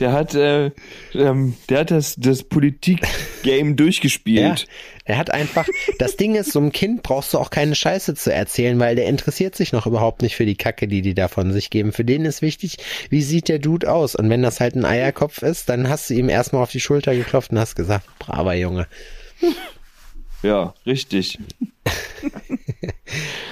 Der 0.00 0.12
hat, 0.12 0.34
äh, 0.34 0.70
ähm, 1.14 1.54
der 1.68 1.80
hat 1.80 1.90
das, 1.90 2.16
das 2.16 2.42
Politik-Game 2.42 3.76
durchgespielt. 3.76 4.60
Ja, 4.60 4.66
er 5.04 5.18
hat 5.18 5.30
einfach, 5.30 5.66
das 5.98 6.16
Ding 6.16 6.34
ist, 6.34 6.52
so 6.52 6.58
einem 6.58 6.72
Kind 6.72 7.02
brauchst 7.02 7.32
du 7.32 7.38
auch 7.38 7.50
keine 7.50 7.74
Scheiße 7.74 8.14
zu 8.14 8.32
erzählen, 8.32 8.78
weil 8.78 8.96
der 8.96 9.06
interessiert 9.06 9.56
sich 9.56 9.72
noch 9.72 9.86
überhaupt 9.86 10.22
nicht 10.22 10.36
für 10.36 10.46
die 10.46 10.56
Kacke, 10.56 10.88
die 10.88 11.00
die 11.00 11.14
da 11.14 11.28
von 11.28 11.52
sich 11.52 11.70
geben. 11.70 11.92
Für 11.92 12.04
den 12.04 12.24
ist 12.24 12.42
wichtig, 12.42 12.76
wie 13.08 13.22
sieht 13.22 13.48
der 13.48 13.58
Dude 13.58 13.90
aus? 13.90 14.14
Und 14.14 14.28
wenn 14.28 14.42
das 14.42 14.60
halt 14.60 14.74
ein 14.74 14.84
Eierkopf 14.84 15.42
ist, 15.42 15.68
dann 15.68 15.88
hast 15.88 16.10
du 16.10 16.14
ihm 16.14 16.28
erstmal 16.28 16.62
auf 16.62 16.70
die 16.70 16.80
Schulter 16.80 17.14
geklopft 17.14 17.52
und 17.52 17.58
hast 17.58 17.76
gesagt, 17.76 18.06
braver 18.18 18.54
Junge. 18.54 18.86
Ja, 20.42 20.74
richtig. 20.84 21.38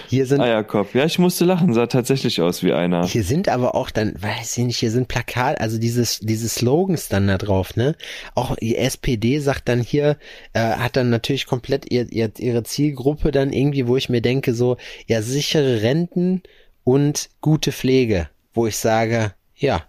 Hier 0.09 0.27
sind 0.27 0.41
Eierkopf. 0.41 0.95
Ja, 0.95 1.05
ich 1.05 1.19
musste 1.19 1.45
lachen, 1.45 1.73
sah 1.73 1.87
tatsächlich 1.87 2.41
aus 2.41 2.63
wie 2.63 2.73
einer. 2.73 3.07
Hier 3.07 3.25
sind 3.25 3.49
aber 3.49 3.75
auch 3.75 3.91
dann, 3.91 4.15
weiß 4.21 4.59
ich 4.59 4.65
nicht, 4.65 4.79
hier 4.79 4.91
sind 4.91 5.09
Plakat, 5.09 5.61
also 5.61 5.79
dieses, 5.79 6.21
diese 6.21 6.49
Slogans 6.49 7.09
dann 7.09 7.27
da 7.27 7.39
drauf, 7.39 7.77
ne? 7.77 7.97
Auch 8.35 8.55
die 8.57 8.77
SPD 8.77 9.39
sagt 9.41 9.69
dann 9.69 9.81
hier, 9.81 10.19
äh, 10.53 10.61
hat 10.61 10.97
dann 10.97 11.11
natürlich 11.11 11.47
komplett 11.47 11.91
ihr, 11.91 12.13
ihr, 12.13 12.31
ihre 12.39 12.63
Zielgruppe 12.63 13.33
dann 13.33 13.53
irgendwie, 13.53 13.89
wo 13.89 13.97
ich 13.97 14.09
mir 14.09 14.21
denke, 14.21 14.55
so, 14.55 14.77
ja, 15.07 15.23
sichere 15.23 15.83
Renten 15.83 16.43
und 16.85 17.31
gute 17.41 17.73
Pflege, 17.73 18.29
wo 18.53 18.67
ich 18.67 18.77
sage, 18.77 19.35
ja. 19.57 19.85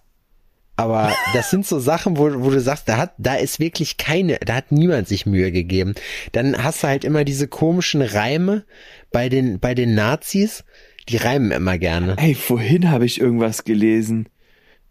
Aber 0.76 1.14
das 1.34 1.50
sind 1.50 1.66
so 1.66 1.80
Sachen, 1.80 2.18
wo, 2.18 2.44
wo 2.44 2.50
du 2.50 2.60
sagst, 2.60 2.90
da 2.90 2.98
hat, 2.98 3.14
da 3.18 3.36
ist 3.36 3.60
wirklich 3.60 3.98
keine, 3.98 4.38
da 4.40 4.56
hat 4.56 4.72
niemand 4.72 5.08
sich 5.08 5.26
Mühe 5.26 5.52
gegeben. 5.52 5.96
Dann 6.32 6.62
hast 6.64 6.84
du 6.84 6.88
halt 6.88 7.04
immer 7.04 7.24
diese 7.24 7.48
komischen 7.48 8.02
Reime 8.02 8.66
bei 9.12 9.30
den, 9.30 9.60
bei 9.60 9.74
den 9.74 9.96
Nazis. 9.96 10.64
Die 11.08 11.18
reimen 11.18 11.52
immer 11.52 11.78
gerne. 11.78 12.16
Ey, 12.18 12.36
vorhin 12.36 12.90
habe 12.90 13.06
ich 13.06 13.22
irgendwas 13.22 13.64
gelesen. 13.64 14.28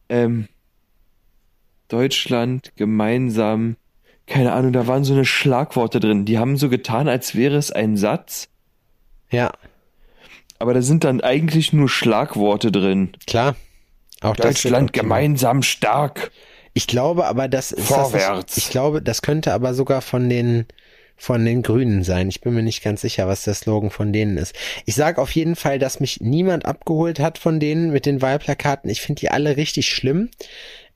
Ähm, 0.08 0.48
Deutschland 1.88 2.72
gemeinsam. 2.76 3.76
Keine 4.26 4.52
Ahnung, 4.52 4.72
da 4.72 4.86
waren 4.86 5.04
so 5.04 5.12
eine 5.12 5.24
Schlagworte 5.26 6.00
drin. 6.00 6.24
Die 6.24 6.38
haben 6.38 6.56
so 6.56 6.68
getan, 6.70 7.08
als 7.08 7.34
wäre 7.34 7.56
es 7.56 7.70
ein 7.70 7.96
Satz. 7.96 8.48
Ja, 9.30 9.52
Aber 10.58 10.72
da 10.72 10.80
sind 10.82 11.04
dann 11.04 11.20
eigentlich 11.20 11.72
nur 11.72 11.88
Schlagworte 11.88 12.70
drin. 12.72 13.10
klar. 13.26 13.56
Auch 14.24 14.36
Deutschland 14.36 14.90
optimal. 14.90 15.18
gemeinsam 15.18 15.62
stark. 15.62 16.30
Ich 16.72 16.86
glaube 16.86 17.26
aber, 17.26 17.48
das 17.48 17.72
ist 17.72 17.86
Vorwärts. 17.86 18.54
Das 18.54 18.64
ich 18.64 18.70
glaube, 18.70 19.00
das 19.00 19.22
könnte 19.22 19.52
aber 19.52 19.74
sogar 19.74 20.02
von 20.02 20.28
den 20.28 20.66
von 21.16 21.44
den 21.44 21.62
Grünen 21.62 22.02
sein. 22.02 22.28
Ich 22.28 22.40
bin 22.40 22.54
mir 22.54 22.62
nicht 22.62 22.82
ganz 22.82 23.00
sicher, 23.00 23.28
was 23.28 23.44
der 23.44 23.54
Slogan 23.54 23.90
von 23.90 24.12
denen 24.12 24.36
ist. 24.36 24.54
Ich 24.84 24.96
sage 24.96 25.22
auf 25.22 25.30
jeden 25.30 25.54
Fall, 25.54 25.78
dass 25.78 26.00
mich 26.00 26.20
niemand 26.20 26.66
abgeholt 26.66 27.20
hat 27.20 27.38
von 27.38 27.60
denen 27.60 27.92
mit 27.92 28.04
den 28.04 28.20
Wahlplakaten. 28.20 28.90
Ich 28.90 29.00
finde 29.00 29.20
die 29.20 29.30
alle 29.30 29.56
richtig 29.56 29.88
schlimm. 29.88 30.30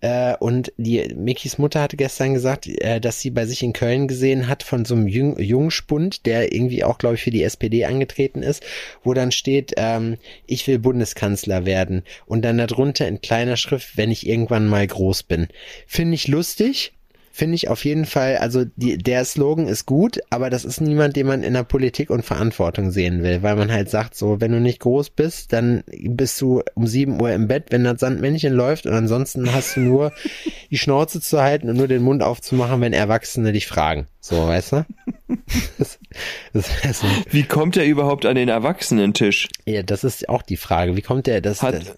Äh, 0.01 0.37
und 0.37 0.73
die 0.77 1.13
Mickys 1.15 1.59
Mutter 1.59 1.81
hatte 1.81 1.97
gestern 1.97 2.35
gesagt, 2.35 2.67
äh, 2.67 3.01
dass 3.01 3.21
sie 3.21 3.31
bei 3.31 3.47
sich 3.47 3.63
in 3.63 3.73
Köln 3.73 4.09
gesehen 4.09 4.49
hat 4.49 4.63
von 4.63 4.85
so 4.85 4.95
einem 4.95 5.09
Jung 5.09 5.39
Jungspund, 5.41 6.27
der 6.27 6.53
irgendwie 6.53 6.85
auch, 6.85 6.99
glaube 6.99 7.17
ich, 7.17 7.23
für 7.23 7.31
die 7.31 7.43
SPD 7.43 7.85
angetreten 7.85 8.43
ist, 8.43 8.63
wo 9.03 9.15
dann 9.15 9.33
steht, 9.33 9.75
ähm, 9.77 10.19
ich 10.47 10.67
will 10.67 10.79
Bundeskanzler 10.79 11.67
werden. 11.67 12.03
Und 12.27 12.43
dann 12.43 12.59
darunter 12.59 13.09
in 13.09 13.21
kleiner 13.21 13.57
Schrift, 13.57 13.97
wenn 13.97 14.11
ich 14.11 14.27
irgendwann 14.27 14.67
mal 14.67 14.87
groß 14.87 15.25
bin. 15.25 15.49
Finde 15.87 16.15
ich 16.15 16.29
lustig. 16.29 16.93
Finde 17.39 17.55
ich 17.55 17.69
auf 17.69 17.85
jeden 17.85 18.05
Fall, 18.05 18.39
also 18.39 18.65
die, 18.75 18.99
der 18.99 19.25
Slogan 19.25 19.69
ist 19.69 19.87
gut, 19.87 20.19
aber 20.29 20.51
das 20.51 20.65
ist 20.65 20.81
niemand, 20.81 21.15
den 21.15 21.29
man 21.29 21.45
in 21.45 21.55
der 21.55 21.63
Politik 21.63 22.11
und 22.11 22.25
Verantwortung 22.25 22.91
sehen 22.91 23.23
will, 23.23 23.45
weil 23.45 23.55
man 23.55 23.71
halt 23.71 23.89
sagt, 23.91 24.17
so, 24.17 24.41
wenn 24.41 24.51
du 24.51 24.59
nicht 24.59 24.81
groß 24.81 25.11
bist, 25.11 25.53
dann 25.53 25.85
bist 25.87 26.41
du 26.41 26.65
um 26.75 26.89
7 26.89 27.23
Uhr 27.23 27.31
im 27.31 27.47
Bett, 27.47 27.67
wenn 27.71 27.85
das 27.85 28.01
Sandmännchen 28.01 28.53
läuft 28.53 28.87
und 28.87 28.93
ansonsten 28.93 29.53
hast 29.55 29.77
du 29.77 29.81
nur 29.83 30.13
die 30.73 30.79
Schnauze 30.79 31.21
zu 31.21 31.41
halten 31.41 31.71
und 31.71 31.77
nur 31.77 31.87
den 31.87 32.03
Mund 32.03 32.25
aufzumachen, 32.25 32.81
wenn 32.81 32.93
Erwachsene 32.93 33.53
dich 33.53 33.69
fragen. 33.69 34.09
So, 34.19 34.49
weißt 34.49 34.73
du? 34.73 34.87
Das, 35.79 36.01
das, 36.53 36.69
das, 36.83 37.05
Wie 37.31 37.45
kommt 37.45 37.77
er 37.77 37.85
überhaupt 37.85 38.27
an 38.27 38.35
den 38.35 38.49
Erwachsenentisch? 38.49 39.47
ja, 39.65 39.85
das 39.85 40.03
ist 40.03 40.29
auch 40.29 40.43
die 40.43 40.57
Frage. 40.57 40.97
Wie 40.97 41.03
kommt 41.03 41.29
der, 41.29 41.41
das, 41.41 41.63
Hat, 41.63 41.75
das 41.75 41.95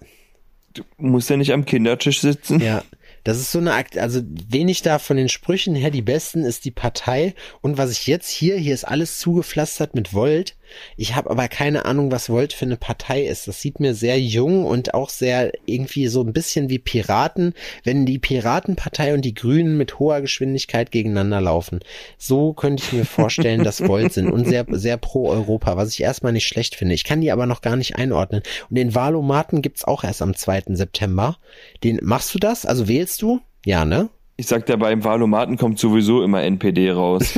muss 0.97 1.29
er 1.31 1.37
nicht 1.37 1.51
am 1.51 1.65
Kindertisch 1.65 2.21
sitzen? 2.21 2.59
Ja, 2.59 2.83
das 3.23 3.37
ist 3.37 3.51
so 3.51 3.59
eine 3.59 3.73
Akt, 3.73 3.97
also 3.97 4.21
wenig 4.25 4.81
da 4.81 4.99
von 4.99 5.17
den 5.17 5.29
Sprüchen 5.29 5.75
her, 5.75 5.91
die 5.91 6.01
besten 6.01 6.43
ist 6.43 6.65
die 6.65 6.71
Partei 6.71 7.35
und 7.61 7.77
was 7.77 7.91
ich 7.91 8.07
jetzt 8.07 8.29
hier, 8.29 8.55
hier 8.57 8.73
ist 8.73 8.83
alles 8.85 9.19
zugepflastert 9.19 9.95
mit 9.95 10.13
Volt. 10.13 10.55
Ich 10.97 11.15
habe 11.15 11.29
aber 11.29 11.47
keine 11.47 11.85
Ahnung, 11.85 12.11
was 12.11 12.29
Volt 12.29 12.53
für 12.53 12.65
eine 12.65 12.77
Partei 12.77 13.23
ist. 13.23 13.47
Das 13.47 13.61
sieht 13.61 13.79
mir 13.79 13.93
sehr 13.93 14.19
jung 14.19 14.65
und 14.65 14.93
auch 14.93 15.09
sehr 15.09 15.51
irgendwie 15.65 16.07
so 16.07 16.23
ein 16.23 16.33
bisschen 16.33 16.69
wie 16.69 16.79
Piraten, 16.79 17.53
wenn 17.83 18.05
die 18.05 18.19
Piratenpartei 18.19 19.13
und 19.13 19.23
die 19.23 19.33
Grünen 19.33 19.77
mit 19.77 19.99
hoher 19.99 20.21
Geschwindigkeit 20.21 20.91
gegeneinander 20.91 21.41
laufen. 21.41 21.79
So 22.17 22.53
könnte 22.53 22.83
ich 22.83 22.93
mir 22.93 23.05
vorstellen, 23.05 23.63
dass 23.63 23.87
Volt 23.87 24.13
sind 24.13 24.31
und 24.31 24.47
sehr, 24.47 24.65
sehr 24.69 24.97
pro 24.97 25.29
Europa, 25.29 25.77
was 25.77 25.89
ich 25.93 26.01
erstmal 26.01 26.33
nicht 26.33 26.47
schlecht 26.47 26.75
finde. 26.75 26.95
Ich 26.95 27.03
kann 27.03 27.21
die 27.21 27.31
aber 27.31 27.45
noch 27.45 27.61
gar 27.61 27.75
nicht 27.75 27.95
einordnen. 27.95 28.43
Und 28.69 28.75
den 28.77 28.95
Wahlomaten 28.95 29.61
gibt's 29.61 29.83
auch 29.83 30.03
erst 30.03 30.21
am 30.21 30.35
2. 30.35 30.63
September. 30.69 31.37
Den, 31.83 31.99
machst 32.01 32.33
du 32.33 32.39
das? 32.39 32.65
Also 32.65 32.87
wählst 32.87 33.21
du? 33.21 33.41
Ja, 33.65 33.85
ne? 33.85 34.09
Ich 34.41 34.47
sag 34.47 34.65
dir, 34.65 34.75
beim 34.75 35.03
Wahlomaten 35.03 35.55
kommt 35.55 35.77
sowieso 35.77 36.23
immer 36.23 36.41
NPD 36.41 36.89
raus. 36.89 37.37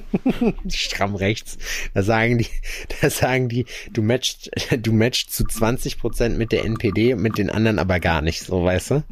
stramm 0.68 1.14
rechts. 1.14 1.56
Da 1.94 2.02
sagen 2.02 2.36
die, 2.36 2.46
da 3.00 3.08
sagen 3.08 3.48
die, 3.48 3.64
du 3.90 4.02
matchst, 4.02 4.50
du 4.82 4.92
matchst 4.92 5.32
zu 5.32 5.44
20 5.46 5.98
Prozent 5.98 6.36
mit 6.36 6.52
der 6.52 6.66
NPD, 6.66 7.14
mit 7.14 7.38
den 7.38 7.48
anderen 7.48 7.78
aber 7.78 8.00
gar 8.00 8.20
nicht, 8.20 8.42
so 8.42 8.62
weißt 8.62 8.90
du? 8.90 9.04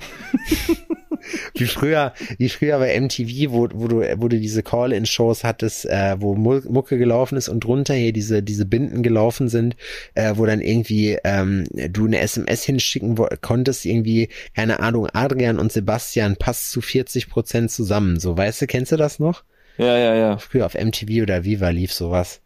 Wie 1.55 1.67
früher, 1.67 2.13
wie 2.39 2.49
früher 2.49 2.79
bei 2.79 2.99
MTV, 3.01 3.51
wo, 3.53 3.69
wo 3.73 3.89
du, 3.89 4.01
wo 4.21 4.29
du 4.29 4.39
diese 4.39 4.63
Call-in-Shows 4.63 5.45
hattest, 5.45 5.87
äh, 5.87 6.17
wo 6.19 6.35
Mu- 6.35 6.63
Mucke 6.69 6.99
gelaufen 6.99 7.37
ist 7.37 7.49
und 7.49 7.65
drunter 7.65 7.95
hier 7.95 8.13
diese, 8.13 8.43
diese 8.43 8.65
Binden 8.67 9.03
gelaufen 9.03 9.49
sind, 9.49 9.77
äh, 10.15 10.33
wo 10.37 10.47
dann 10.47 10.61
irgendwie 10.61 11.19
ähm, 11.25 11.65
du 11.91 12.07
eine 12.07 12.21
SMS 12.21 12.63
hinschicken 12.65 13.17
konntest, 13.41 13.85
irgendwie, 13.85 14.29
keine 14.55 14.81
Ahnung, 14.81 15.09
Adrian 15.13 15.59
und 15.59 15.73
Sebastian 15.73 16.37
passt 16.37 16.71
zu 16.71 16.81
40 16.81 17.29
Prozent 17.29 17.71
zusammen, 17.71 18.19
so 18.21 18.37
weißt 18.37 18.63
du, 18.63 18.67
kennst 18.67 18.93
du 18.93 18.97
das 18.97 19.19
noch? 19.19 19.45
Ja, 19.77 19.97
ja, 19.97 20.15
ja. 20.15 20.39
Früher 20.39 20.67
auf 20.67 20.75
MTV 20.75 21.23
oder 21.23 21.45
Viva 21.45 21.69
lief 21.69 21.93
sowas. 21.93 22.41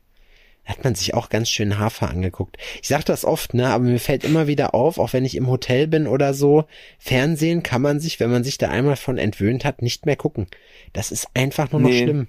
Hat 0.64 0.84
man 0.84 0.94
sich 0.94 1.12
auch 1.14 1.28
ganz 1.28 1.50
schön 1.50 1.78
Hafer 1.78 2.08
angeguckt. 2.08 2.56
Ich 2.80 2.88
sag 2.88 3.04
das 3.04 3.24
oft, 3.24 3.52
ne, 3.52 3.68
aber 3.68 3.84
mir 3.84 3.98
fällt 3.98 4.22
immer 4.24 4.46
wieder 4.46 4.74
auf, 4.74 4.98
auch 4.98 5.12
wenn 5.12 5.24
ich 5.24 5.36
im 5.36 5.48
Hotel 5.48 5.88
bin 5.88 6.06
oder 6.06 6.34
so, 6.34 6.64
Fernsehen 6.98 7.62
kann 7.64 7.82
man 7.82 7.98
sich, 7.98 8.20
wenn 8.20 8.30
man 8.30 8.44
sich 8.44 8.58
da 8.58 8.68
einmal 8.68 8.96
von 8.96 9.18
entwöhnt 9.18 9.64
hat, 9.64 9.82
nicht 9.82 10.06
mehr 10.06 10.16
gucken. 10.16 10.46
Das 10.92 11.10
ist 11.10 11.26
einfach 11.34 11.72
nur 11.72 11.80
noch 11.80 11.88
Nee. 11.88 12.02
schlimm. 12.02 12.28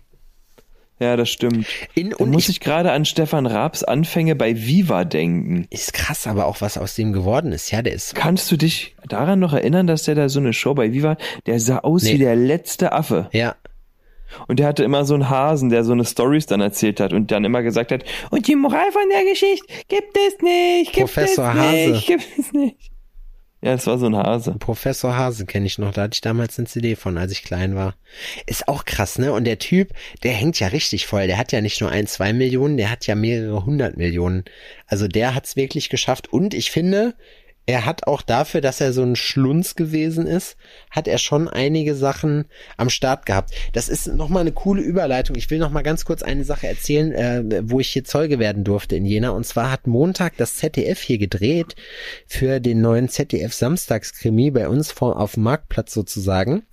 Ja, 1.00 1.16
das 1.18 1.30
stimmt. 1.30 1.68
In, 1.96 2.12
Da 2.12 2.18
und 2.18 2.30
muss 2.32 2.44
ich, 2.44 2.50
ich 2.58 2.60
gerade 2.60 2.92
an 2.92 3.04
Stefan 3.06 3.46
Raabs 3.46 3.84
Anfänge 3.84 4.36
bei 4.36 4.56
Viva 4.56 5.04
denken. 5.06 5.68
ist 5.70 5.92
krass, 5.94 6.28
aber 6.28 6.46
auch 6.46 6.62
was 6.62 6.78
aus 6.78 6.96
dem 6.96 7.14
geworden 7.14 7.52
ist. 7.52 7.72
Ja, 7.72 7.82
der 7.82 7.94
ist, 7.94 8.16
Kannst 8.16 8.50
du 8.52 8.58
dich 8.58 8.96
daran 9.08 9.40
noch 9.40 9.54
erinnern, 9.54 9.86
dass 9.88 10.04
der 10.04 10.16
da 10.16 10.30
so 10.30 10.40
eine 10.40 10.54
Show 10.54 10.74
bei 10.76 10.94
Viva, 10.94 11.18
der 11.46 11.60
sah 11.60 11.80
aus 11.80 12.04
Nee. 12.04 12.14
wie 12.14 12.18
der 12.20 12.36
letzte 12.36 12.94
Affe. 12.94 13.28
ja, 13.34 13.56
Und 14.48 14.60
der 14.60 14.68
hatte 14.68 14.84
immer 14.84 15.06
so 15.06 15.14
einen 15.14 15.30
Hasen, 15.30 15.70
der 15.70 15.84
so 15.84 15.94
eine 15.94 16.06
Stories 16.06 16.46
dann 16.46 16.62
erzählt 16.62 17.00
hat 17.00 17.14
und 17.14 17.32
dann 17.32 17.46
immer 17.46 17.64
gesagt 17.64 17.92
hat, 17.92 18.04
und 18.32 18.48
die 18.48 18.56
Moral 18.56 18.92
von 18.92 19.04
der 19.12 19.24
Geschichte 19.24 19.66
gibt 19.88 20.18
es 20.18 20.42
nicht, 20.42 20.94
gibt 20.94 21.08
Professor 21.08 21.50
es 21.50 21.54
Hase. 21.54 21.92
nicht, 21.92 22.08
gibt 22.08 22.26
es 22.38 22.54
nicht. 22.54 22.94
Ja, 23.64 23.76
es 23.76 23.88
war 23.88 23.98
so 23.98 24.08
ein 24.08 24.18
Hase. 24.18 24.56
Professor 24.60 25.16
Hase 25.16 25.46
kenne 25.46 25.68
ich 25.68 25.78
noch, 25.78 25.94
da 25.94 26.04
hatte 26.04 26.16
ich 26.16 26.22
damals 26.22 26.60
eine 26.60 26.68
CD 26.68 26.98
von, 26.98 27.18
als 27.18 27.32
ich 27.32 27.44
klein 27.44 27.76
war. 27.76 27.96
Ist 28.46 28.68
auch 28.68 28.84
krass, 28.84 29.18
ne? 29.18 29.32
Und 29.32 29.46
der 29.46 29.58
Typ, 29.58 29.94
der 30.22 30.34
hängt 30.34 30.60
ja 30.60 30.68
richtig 30.68 31.08
voll. 31.08 31.28
Der 31.28 31.38
hat 31.38 31.54
ja 31.54 31.62
nicht 31.62 31.80
nur 31.80 31.90
ein, 31.90 32.06
zwei 32.06 32.34
Millionen, 32.34 32.76
der 32.76 32.92
hat 32.92 33.08
ja 33.08 33.16
mehrere 33.16 33.66
hundert 33.66 33.96
Millionen. 33.96 34.44
Also 34.86 35.08
der 35.08 35.34
hat's 35.34 35.56
wirklich 35.56 35.88
geschafft. 35.90 36.28
Und 36.34 36.54
ich 36.54 36.72
finde, 36.72 37.16
er 37.66 37.86
hat 37.86 38.07
auch 38.07 38.22
dafür, 38.22 38.59
dass 38.59 38.82
er 38.82 38.91
so 38.91 39.03
ein 39.03 39.16
Schlunz 39.16 39.76
gewesen 39.76 40.28
ist, 40.28 40.57
hat 40.91 41.07
er 41.07 41.18
schon 41.18 41.47
einige 41.47 41.95
Sachen 41.95 42.45
am 42.76 42.89
Start 42.89 43.26
gehabt. 43.26 43.53
Das 43.72 43.88
ist 43.88 44.07
nochmal 44.07 44.41
eine 44.41 44.51
coole 44.51 44.82
Überleitung. 44.82 45.38
Ich 45.38 45.49
will 45.49 45.59
nochmal 45.59 45.84
ganz 45.84 46.03
kurz 46.03 46.24
eine 46.24 46.43
Sache 46.43 46.68
erzählen, 46.68 47.11
äh, 47.14 47.61
wo 47.64 47.80
ich 47.80 47.89
hier 47.89 48.03
Zeuge 48.03 48.39
werden 48.39 48.64
durfte 48.66 48.97
in 48.97 49.05
Jena. 49.05 49.30
Und 49.30 49.45
zwar 49.45 49.72
hat 49.72 49.88
Montag 49.88 50.36
das 50.38 50.57
ZDF 50.57 50.99
hier 50.99 51.18
gedreht 51.18 51.76
für 52.28 52.59
den 52.59 52.82
neuen 52.82 53.07
ZDF 53.07 53.53
Samstagskrimi 53.53 54.51
bei 54.51 54.68
uns 54.68 54.91
vor, 54.91 55.20
auf 55.20 55.36
dem 55.36 55.43
Marktplatz 55.43 55.93
sozusagen. 55.93 56.64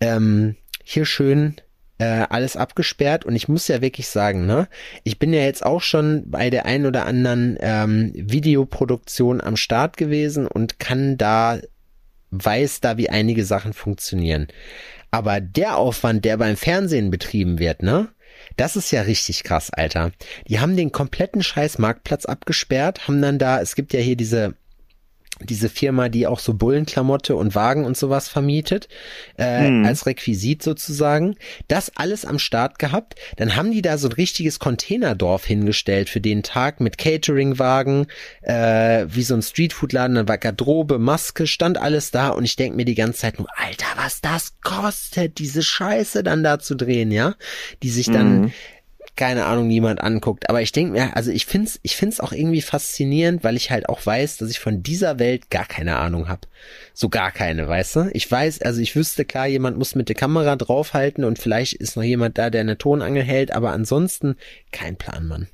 Ähm, 0.00 0.56
hier 0.84 1.06
schön 1.06 1.56
äh, 1.98 2.26
alles 2.30 2.56
abgesperrt 2.56 3.24
und 3.24 3.34
ich 3.34 3.48
muss 3.48 3.68
ja 3.68 3.80
wirklich 3.80 4.08
sagen, 4.08 4.46
ne, 4.46 4.68
ich 5.02 5.18
bin 5.18 5.32
ja 5.32 5.40
jetzt 5.40 5.66
auch 5.66 5.82
schon 5.82 6.30
bei 6.30 6.48
der 6.48 6.64
ein 6.64 6.86
oder 6.86 7.06
anderen 7.06 7.58
ähm, 7.60 8.12
Videoproduktion 8.14 9.40
am 9.40 9.56
Start 9.56 9.96
gewesen 9.96 10.46
und 10.46 10.78
kann 10.78 11.18
da, 11.18 11.58
weiß 12.30 12.80
da, 12.80 12.96
wie 12.96 13.10
einige 13.10 13.44
Sachen 13.44 13.72
funktionieren. 13.72 14.46
Aber 15.10 15.40
der 15.40 15.76
Aufwand, 15.76 16.24
der 16.24 16.36
beim 16.36 16.56
Fernsehen 16.56 17.10
betrieben 17.10 17.58
wird, 17.58 17.82
ne, 17.82 18.08
das 18.56 18.76
ist 18.76 18.90
ja 18.90 19.02
richtig 19.02 19.42
krass, 19.44 19.70
Alter. 19.70 20.12
Die 20.46 20.60
haben 20.60 20.76
den 20.76 20.92
kompletten 20.92 21.42
scheiß 21.42 21.78
Marktplatz 21.78 22.26
abgesperrt, 22.26 23.08
haben 23.08 23.20
dann 23.22 23.38
da, 23.38 23.60
es 23.60 23.74
gibt 23.74 23.92
ja 23.92 24.00
hier 24.00 24.16
diese 24.16 24.54
diese 25.42 25.68
Firma, 25.68 26.08
die 26.08 26.26
auch 26.26 26.38
so 26.38 26.54
Bullenklamotte 26.54 27.36
und 27.36 27.54
Wagen 27.54 27.84
und 27.84 27.96
sowas 27.96 28.28
vermietet, 28.28 28.88
äh, 29.38 29.70
Mhm. 29.70 29.84
als 29.84 30.06
Requisit 30.06 30.62
sozusagen. 30.62 31.36
Das 31.68 31.92
alles 31.96 32.24
am 32.24 32.38
Start 32.38 32.78
gehabt. 32.78 33.14
Dann 33.36 33.56
haben 33.56 33.70
die 33.72 33.82
da 33.82 33.98
so 33.98 34.08
ein 34.08 34.12
richtiges 34.12 34.58
Containerdorf 34.58 35.44
hingestellt 35.44 36.08
für 36.08 36.20
den 36.20 36.42
Tag 36.42 36.80
mit 36.80 36.98
Cateringwagen, 36.98 38.06
äh, 38.42 39.06
wie 39.08 39.22
so 39.22 39.34
ein 39.34 39.42
Streetfoodladen, 39.42 40.16
dann 40.16 40.28
war 40.28 40.38
Garderobe, 40.38 40.98
Maske, 40.98 41.46
stand 41.46 41.78
alles 41.78 42.10
da 42.10 42.28
und 42.28 42.44
ich 42.44 42.56
denk 42.56 42.74
mir 42.76 42.84
die 42.84 42.94
ganze 42.94 43.20
Zeit 43.20 43.38
nur, 43.38 43.48
Alter, 43.56 43.86
was 43.96 44.20
das 44.20 44.54
kostet, 44.62 45.38
diese 45.38 45.62
Scheiße 45.62 46.22
dann 46.22 46.42
da 46.42 46.58
zu 46.58 46.74
drehen, 46.74 47.10
ja? 47.10 47.34
Die 47.82 47.90
sich 47.90 48.10
dann 48.10 48.40
Mhm. 48.40 48.52
Keine 49.18 49.44
Ahnung, 49.46 49.66
niemand 49.66 50.00
anguckt. 50.00 50.48
Aber 50.48 50.62
ich 50.62 50.70
denke 50.72 50.92
mir, 50.92 51.16
also 51.16 51.32
ich 51.32 51.44
find's, 51.44 51.80
ich 51.82 51.96
find's 51.96 52.20
auch 52.20 52.32
irgendwie 52.32 52.62
faszinierend, 52.62 53.44
weil 53.44 53.56
ich 53.56 53.70
halt 53.70 53.86
auch 53.88 54.06
weiß, 54.06 54.36
dass 54.38 54.48
ich 54.48 54.60
von 54.60 54.82
dieser 54.82 55.18
Welt 55.18 55.50
gar 55.50 55.66
keine 55.66 55.98
Ahnung 55.98 56.28
habe. 56.28 56.42
So 56.94 57.08
gar 57.08 57.32
keine, 57.32 57.66
weißt 57.68 57.96
du? 57.96 58.10
Ich 58.12 58.30
weiß, 58.30 58.62
also 58.62 58.80
ich 58.80 58.94
wüsste 58.94 59.24
klar, 59.24 59.48
jemand 59.48 59.76
muss 59.76 59.96
mit 59.96 60.08
der 60.08 60.14
Kamera 60.14 60.54
draufhalten 60.56 61.24
und 61.24 61.40
vielleicht 61.40 61.72
ist 61.74 61.96
noch 61.96 62.04
jemand 62.04 62.38
da, 62.38 62.48
der 62.48 62.60
eine 62.60 62.78
Tonangel 62.78 63.24
hält, 63.24 63.50
aber 63.50 63.72
ansonsten 63.72 64.36
kein 64.70 64.94
Plan, 64.96 65.26
Mann. 65.26 65.48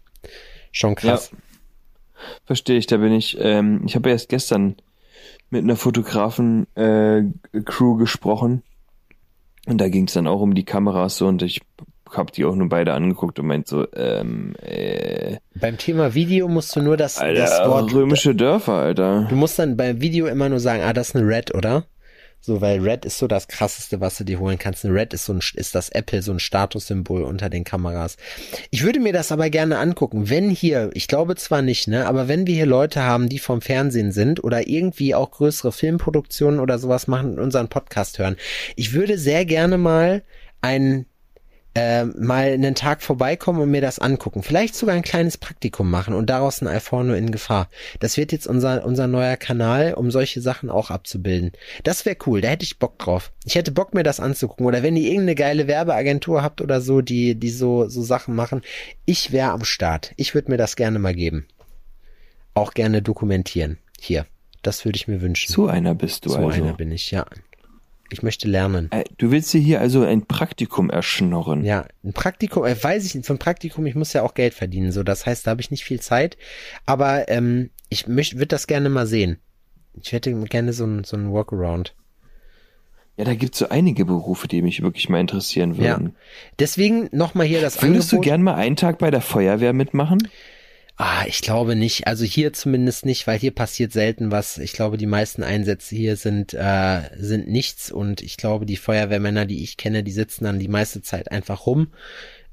Schon 0.70 0.94
krass. 0.94 1.30
Verstehe 2.44 2.76
ich, 2.76 2.86
da 2.86 2.98
bin 2.98 3.12
ich. 3.12 3.38
Ähm, 3.40 3.82
ich 3.86 3.96
habe 3.96 4.10
erst 4.10 4.28
gestern 4.28 4.76
mit 5.48 5.64
einer 5.64 5.76
Fotografen-Crew 5.76 7.96
gesprochen 7.96 8.62
und 9.66 9.80
da 9.80 9.88
ging 9.88 10.06
es 10.06 10.12
dann 10.12 10.26
auch 10.26 10.42
um 10.42 10.54
die 10.54 10.64
Kameras 10.64 11.16
so 11.16 11.26
und 11.26 11.40
ich 11.42 11.62
habe 12.16 12.32
die 12.32 12.44
auch 12.44 12.54
nur 12.54 12.68
beide 12.68 12.92
angeguckt 12.92 13.38
und 13.38 13.46
meint 13.46 13.66
so, 13.66 13.86
ähm, 13.94 14.54
äh, 14.62 15.36
Beim 15.54 15.78
Thema 15.78 16.14
Video 16.14 16.48
musst 16.48 16.74
du 16.76 16.82
nur 16.82 16.96
das, 16.96 17.14
das 17.14 17.22
Alter, 17.22 17.70
Wort, 17.70 17.92
römische 17.92 18.34
Dörfer, 18.34 18.74
Alter. 18.74 19.26
du 19.28 19.36
musst 19.36 19.58
dann 19.58 19.76
beim 19.76 20.00
Video 20.00 20.26
immer 20.26 20.48
nur 20.48 20.60
sagen, 20.60 20.82
ah, 20.82 20.92
das 20.92 21.10
ist 21.10 21.16
eine 21.16 21.26
Red, 21.26 21.54
oder? 21.54 21.84
So, 22.46 22.60
weil 22.60 22.80
Red 22.80 23.06
ist 23.06 23.16
so 23.16 23.26
das 23.26 23.48
krasseste, 23.48 24.02
was 24.02 24.18
du 24.18 24.24
dir 24.24 24.38
holen 24.38 24.58
kannst. 24.58 24.84
Ein 24.84 24.92
Red 24.92 25.14
ist 25.14 25.24
so 25.24 25.32
ein, 25.32 25.40
ist 25.54 25.74
das 25.74 25.88
Apple, 25.88 26.20
so 26.20 26.30
ein 26.30 26.38
Statussymbol 26.38 27.22
unter 27.22 27.48
den 27.48 27.64
Kameras. 27.64 28.18
Ich 28.68 28.84
würde 28.84 29.00
mir 29.00 29.14
das 29.14 29.32
aber 29.32 29.48
gerne 29.48 29.78
angucken, 29.78 30.28
wenn 30.28 30.50
hier, 30.50 30.90
ich 30.92 31.08
glaube 31.08 31.36
zwar 31.36 31.62
nicht, 31.62 31.88
ne, 31.88 32.06
aber 32.06 32.28
wenn 32.28 32.46
wir 32.46 32.54
hier 32.54 32.66
Leute 32.66 33.02
haben, 33.02 33.30
die 33.30 33.38
vom 33.38 33.62
Fernsehen 33.62 34.12
sind 34.12 34.44
oder 34.44 34.68
irgendwie 34.68 35.14
auch 35.14 35.30
größere 35.30 35.72
Filmproduktionen 35.72 36.60
oder 36.60 36.78
sowas 36.78 37.06
machen 37.06 37.30
und 37.30 37.38
unseren 37.38 37.68
Podcast 37.68 38.18
hören. 38.18 38.36
Ich 38.76 38.92
würde 38.92 39.16
sehr 39.16 39.46
gerne 39.46 39.78
mal 39.78 40.22
einen 40.60 41.06
äh, 41.74 42.04
mal 42.04 42.52
einen 42.52 42.74
Tag 42.74 43.02
vorbeikommen 43.02 43.60
und 43.60 43.70
mir 43.70 43.80
das 43.80 43.98
angucken. 43.98 44.42
Vielleicht 44.42 44.74
sogar 44.74 44.94
ein 44.94 45.02
kleines 45.02 45.38
Praktikum 45.38 45.90
machen 45.90 46.14
und 46.14 46.30
daraus 46.30 46.62
ein 46.62 46.68
Alforno 46.68 47.14
in 47.14 47.32
Gefahr. 47.32 47.68
Das 48.00 48.16
wird 48.16 48.32
jetzt 48.32 48.46
unser, 48.46 48.84
unser 48.84 49.06
neuer 49.06 49.36
Kanal, 49.36 49.94
um 49.94 50.10
solche 50.10 50.40
Sachen 50.40 50.70
auch 50.70 50.90
abzubilden. 50.90 51.52
Das 51.82 52.06
wäre 52.06 52.16
cool, 52.26 52.40
da 52.40 52.48
hätte 52.48 52.64
ich 52.64 52.78
Bock 52.78 52.98
drauf. 52.98 53.32
Ich 53.44 53.56
hätte 53.56 53.72
Bock, 53.72 53.92
mir 53.92 54.04
das 54.04 54.20
anzugucken. 54.20 54.66
Oder 54.66 54.82
wenn 54.82 54.96
ihr 54.96 55.04
irgendeine 55.08 55.34
geile 55.34 55.66
Werbeagentur 55.66 56.42
habt 56.42 56.60
oder 56.60 56.80
so, 56.80 57.00
die, 57.00 57.34
die 57.34 57.50
so, 57.50 57.88
so 57.88 58.02
Sachen 58.02 58.34
machen, 58.34 58.62
ich 59.04 59.32
wäre 59.32 59.50
am 59.50 59.64
Start. 59.64 60.12
Ich 60.16 60.34
würde 60.34 60.50
mir 60.50 60.56
das 60.56 60.76
gerne 60.76 60.98
mal 60.98 61.14
geben. 61.14 61.46
Auch 62.54 62.72
gerne 62.72 63.02
dokumentieren. 63.02 63.78
Hier. 64.00 64.26
Das 64.62 64.84
würde 64.84 64.96
ich 64.96 65.08
mir 65.08 65.20
wünschen. 65.20 65.52
So 65.52 65.66
einer 65.66 65.94
bist 65.94 66.24
du 66.24 66.30
so 66.30 66.36
also. 66.36 66.48
einer 66.48 66.72
bin 66.72 66.90
ich, 66.90 67.10
ja. 67.10 67.26
Ich 68.10 68.22
möchte 68.22 68.46
lernen. 68.48 68.88
Äh, 68.92 69.04
Du 69.18 69.30
willst 69.30 69.52
dir 69.54 69.60
hier 69.60 69.80
also 69.80 70.02
ein 70.04 70.26
Praktikum 70.26 70.90
erschnorren. 70.90 71.64
Ja, 71.64 71.86
ein 72.04 72.12
Praktikum, 72.12 72.64
äh, 72.64 72.76
weiß 72.82 73.04
ich 73.06 73.14
nicht, 73.14 73.28
ein 73.30 73.38
Praktikum, 73.38 73.86
ich 73.86 73.94
muss 73.94 74.12
ja 74.12 74.22
auch 74.22 74.34
Geld 74.34 74.54
verdienen, 74.54 74.92
so 74.92 75.02
das 75.02 75.26
heißt, 75.26 75.46
da 75.46 75.50
habe 75.52 75.60
ich 75.60 75.70
nicht 75.70 75.84
viel 75.84 76.00
Zeit, 76.00 76.36
aber 76.86 77.28
ähm, 77.28 77.70
ich 77.88 78.06
möchte, 78.06 78.36
würde 78.36 78.48
das 78.48 78.66
gerne 78.66 78.88
mal 78.88 79.06
sehen. 79.06 79.38
Ich 80.00 80.12
hätte 80.12 80.32
gerne 80.44 80.72
so 80.72 80.84
ein, 80.84 81.04
so 81.04 81.16
ein 81.16 81.30
Workaround. 81.30 81.94
Ja, 83.16 83.24
da 83.24 83.34
gibt's 83.34 83.58
so 83.58 83.68
einige 83.68 84.04
Berufe, 84.04 84.48
die 84.48 84.60
mich 84.60 84.82
wirklich 84.82 85.08
mal 85.08 85.20
interessieren 85.20 85.74
Ja. 85.74 85.92
würden. 85.98 86.16
Deswegen 86.58 87.08
nochmal 87.12 87.46
hier 87.46 87.60
das 87.60 87.80
Würdest 87.80 88.10
du 88.10 88.16
Angebot. 88.16 88.24
gern 88.24 88.42
mal 88.42 88.54
einen 88.54 88.74
Tag 88.76 88.98
bei 88.98 89.10
der 89.12 89.20
Feuerwehr 89.20 89.72
mitmachen? 89.72 90.28
Ah, 90.96 91.24
ich 91.26 91.40
glaube 91.40 91.74
nicht. 91.74 92.06
Also 92.06 92.24
hier 92.24 92.52
zumindest 92.52 93.04
nicht, 93.04 93.26
weil 93.26 93.38
hier 93.38 93.50
passiert 93.50 93.92
selten 93.92 94.30
was. 94.30 94.58
Ich 94.58 94.72
glaube, 94.72 94.96
die 94.96 95.06
meisten 95.06 95.42
Einsätze 95.42 95.96
hier 95.96 96.16
sind 96.16 96.54
äh, 96.54 97.02
sind 97.18 97.48
nichts 97.48 97.90
und 97.90 98.22
ich 98.22 98.36
glaube, 98.36 98.64
die 98.64 98.76
Feuerwehrmänner, 98.76 99.44
die 99.44 99.64
ich 99.64 99.76
kenne, 99.76 100.04
die 100.04 100.12
sitzen 100.12 100.44
dann 100.44 100.60
die 100.60 100.68
meiste 100.68 101.02
Zeit 101.02 101.32
einfach 101.32 101.66
rum. 101.66 101.88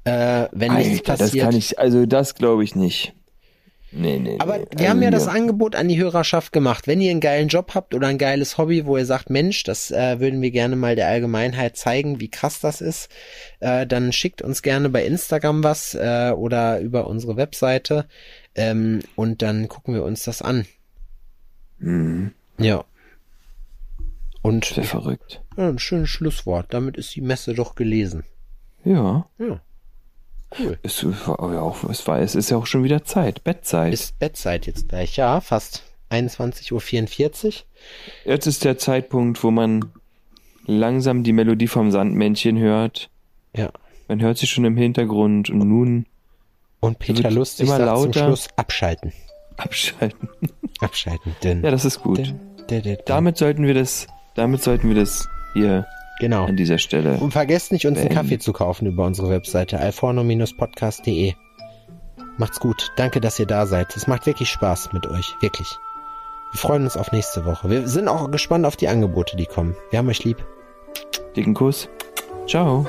Äh, 0.02 0.48
wenn 0.50 0.74
nichts 0.74 0.98
Alter, 0.98 1.12
das 1.12 1.18
passiert. 1.20 1.44
kann 1.44 1.56
ich, 1.56 1.78
also 1.78 2.04
das 2.06 2.34
glaube 2.34 2.64
ich 2.64 2.74
nicht. 2.74 3.14
Nee, 3.94 4.18
nee, 4.18 4.36
Aber 4.38 4.56
nee. 4.58 4.64
wir 4.70 4.78
also 4.78 4.88
haben 4.88 5.02
ja 5.02 5.08
hier- 5.08 5.18
das 5.18 5.28
Angebot 5.28 5.76
an 5.76 5.86
die 5.88 5.98
Hörerschaft 5.98 6.52
gemacht. 6.52 6.86
Wenn 6.86 7.00
ihr 7.02 7.10
einen 7.10 7.20
geilen 7.20 7.48
Job 7.48 7.74
habt 7.74 7.94
oder 7.94 8.06
ein 8.08 8.16
geiles 8.18 8.56
Hobby, 8.56 8.86
wo 8.86 8.96
ihr 8.96 9.04
sagt, 9.04 9.28
Mensch, 9.28 9.64
das 9.64 9.90
äh, 9.90 10.18
würden 10.18 10.40
wir 10.40 10.50
gerne 10.50 10.76
mal 10.76 10.96
der 10.96 11.08
Allgemeinheit 11.08 11.76
zeigen, 11.76 12.18
wie 12.18 12.30
krass 12.30 12.58
das 12.60 12.80
ist, 12.80 13.10
äh, 13.60 13.86
dann 13.86 14.12
schickt 14.12 14.40
uns 14.40 14.62
gerne 14.62 14.88
bei 14.88 15.04
Instagram 15.04 15.62
was 15.62 15.94
äh, 15.94 16.32
oder 16.34 16.80
über 16.80 17.06
unsere 17.06 17.36
Webseite 17.36 18.06
ähm, 18.54 19.00
und 19.14 19.42
dann 19.42 19.68
gucken 19.68 19.92
wir 19.94 20.04
uns 20.04 20.24
das 20.24 20.40
an. 20.40 20.64
Mhm. 21.78 22.32
Ja. 22.58 22.84
Und 24.40 24.64
Sehr 24.64 24.84
verrückt. 24.84 25.42
ja, 25.56 25.68
ein 25.68 25.78
schönes 25.78 26.08
Schlusswort. 26.08 26.66
Damit 26.70 26.96
ist 26.96 27.14
die 27.14 27.20
Messe 27.20 27.54
doch 27.54 27.74
gelesen. 27.74 28.24
Ja. 28.84 29.26
Ja. 29.38 29.60
Cool. 30.58 30.78
Es 30.82 31.04
war 31.04 31.52
ja 31.52 31.60
auch, 31.60 31.84
es 31.84 32.06
war, 32.06 32.20
es 32.20 32.34
ist 32.34 32.50
ja 32.50 32.56
auch 32.56 32.66
schon 32.66 32.84
wieder 32.84 33.04
Zeit, 33.04 33.42
Bettzeit. 33.44 33.92
Ist 33.92 34.18
Bettzeit 34.18 34.66
jetzt 34.66 34.88
gleich, 34.88 35.16
ja, 35.16 35.40
fast 35.40 35.82
21.44 36.10 37.44
Uhr. 37.46 37.52
Jetzt 38.24 38.46
ist 38.46 38.64
der 38.64 38.78
Zeitpunkt, 38.78 39.42
wo 39.42 39.50
man 39.50 39.92
langsam 40.66 41.22
die 41.22 41.32
Melodie 41.32 41.68
vom 41.68 41.90
Sandmännchen 41.90 42.58
hört. 42.58 43.10
Ja. 43.56 43.70
Man 44.08 44.20
hört 44.20 44.38
sie 44.38 44.46
schon 44.46 44.64
im 44.64 44.76
Hintergrund 44.76 45.48
und 45.50 45.58
nun 45.58 46.06
Und 46.80 46.98
Peter 46.98 47.30
Lustig 47.30 47.66
immer 47.66 47.78
sagt 47.78 47.88
zum 47.98 48.06
lauter. 48.06 48.24
Schluss 48.26 48.48
abschalten. 48.56 49.12
abschalten. 49.56 50.28
Abschalten. 50.80 51.36
Denn, 51.44 51.62
Ja, 51.62 51.70
das 51.70 51.84
ist 51.84 52.02
gut. 52.02 52.18
denn, 52.18 52.40
denn, 52.68 52.82
denn, 52.82 52.98
Damit 53.06 53.36
sollten 53.38 53.66
wir 53.66 53.74
das, 53.74 54.08
damit 54.34 54.62
sollten 54.62 54.88
wir 54.88 54.96
das 54.96 55.28
hier 55.54 55.86
genau. 56.22 56.46
an 56.46 56.56
dieser 56.56 56.78
Stelle. 56.78 57.18
Und 57.18 57.32
vergesst 57.32 57.72
nicht, 57.72 57.86
uns 57.86 57.98
einen 57.98 58.08
Ähm. 58.10 58.16
Kaffee 58.16 58.38
zu 58.38 58.52
kaufen 58.52 58.86
über 58.86 59.04
unsere 59.04 59.28
Webseite 59.28 59.78
alforno-podcast.de. 59.78 61.34
Macht's 62.38 62.60
gut. 62.60 62.92
Danke, 62.96 63.20
dass 63.20 63.38
ihr 63.38 63.46
da 63.46 63.66
seid. 63.66 63.94
Es 63.94 64.06
macht 64.06 64.26
wirklich 64.26 64.48
Spaß 64.48 64.92
mit 64.92 65.06
euch. 65.06 65.36
Wirklich. 65.40 65.68
Wir 66.52 66.58
freuen 66.58 66.84
uns 66.84 66.96
auf 66.96 67.12
nächste 67.12 67.44
Woche. 67.44 67.68
Wir 67.68 67.88
sind 67.88 68.08
auch 68.08 68.30
gespannt 68.30 68.64
auf 68.66 68.76
die 68.76 68.88
Angebote, 68.88 69.36
die 69.36 69.46
kommen. 69.46 69.76
Wir 69.90 69.98
haben 69.98 70.08
euch 70.08 70.24
lieb. 70.24 70.44
Dicken 71.36 71.54
Kuss. 71.54 71.88
Ciao. 72.46 72.86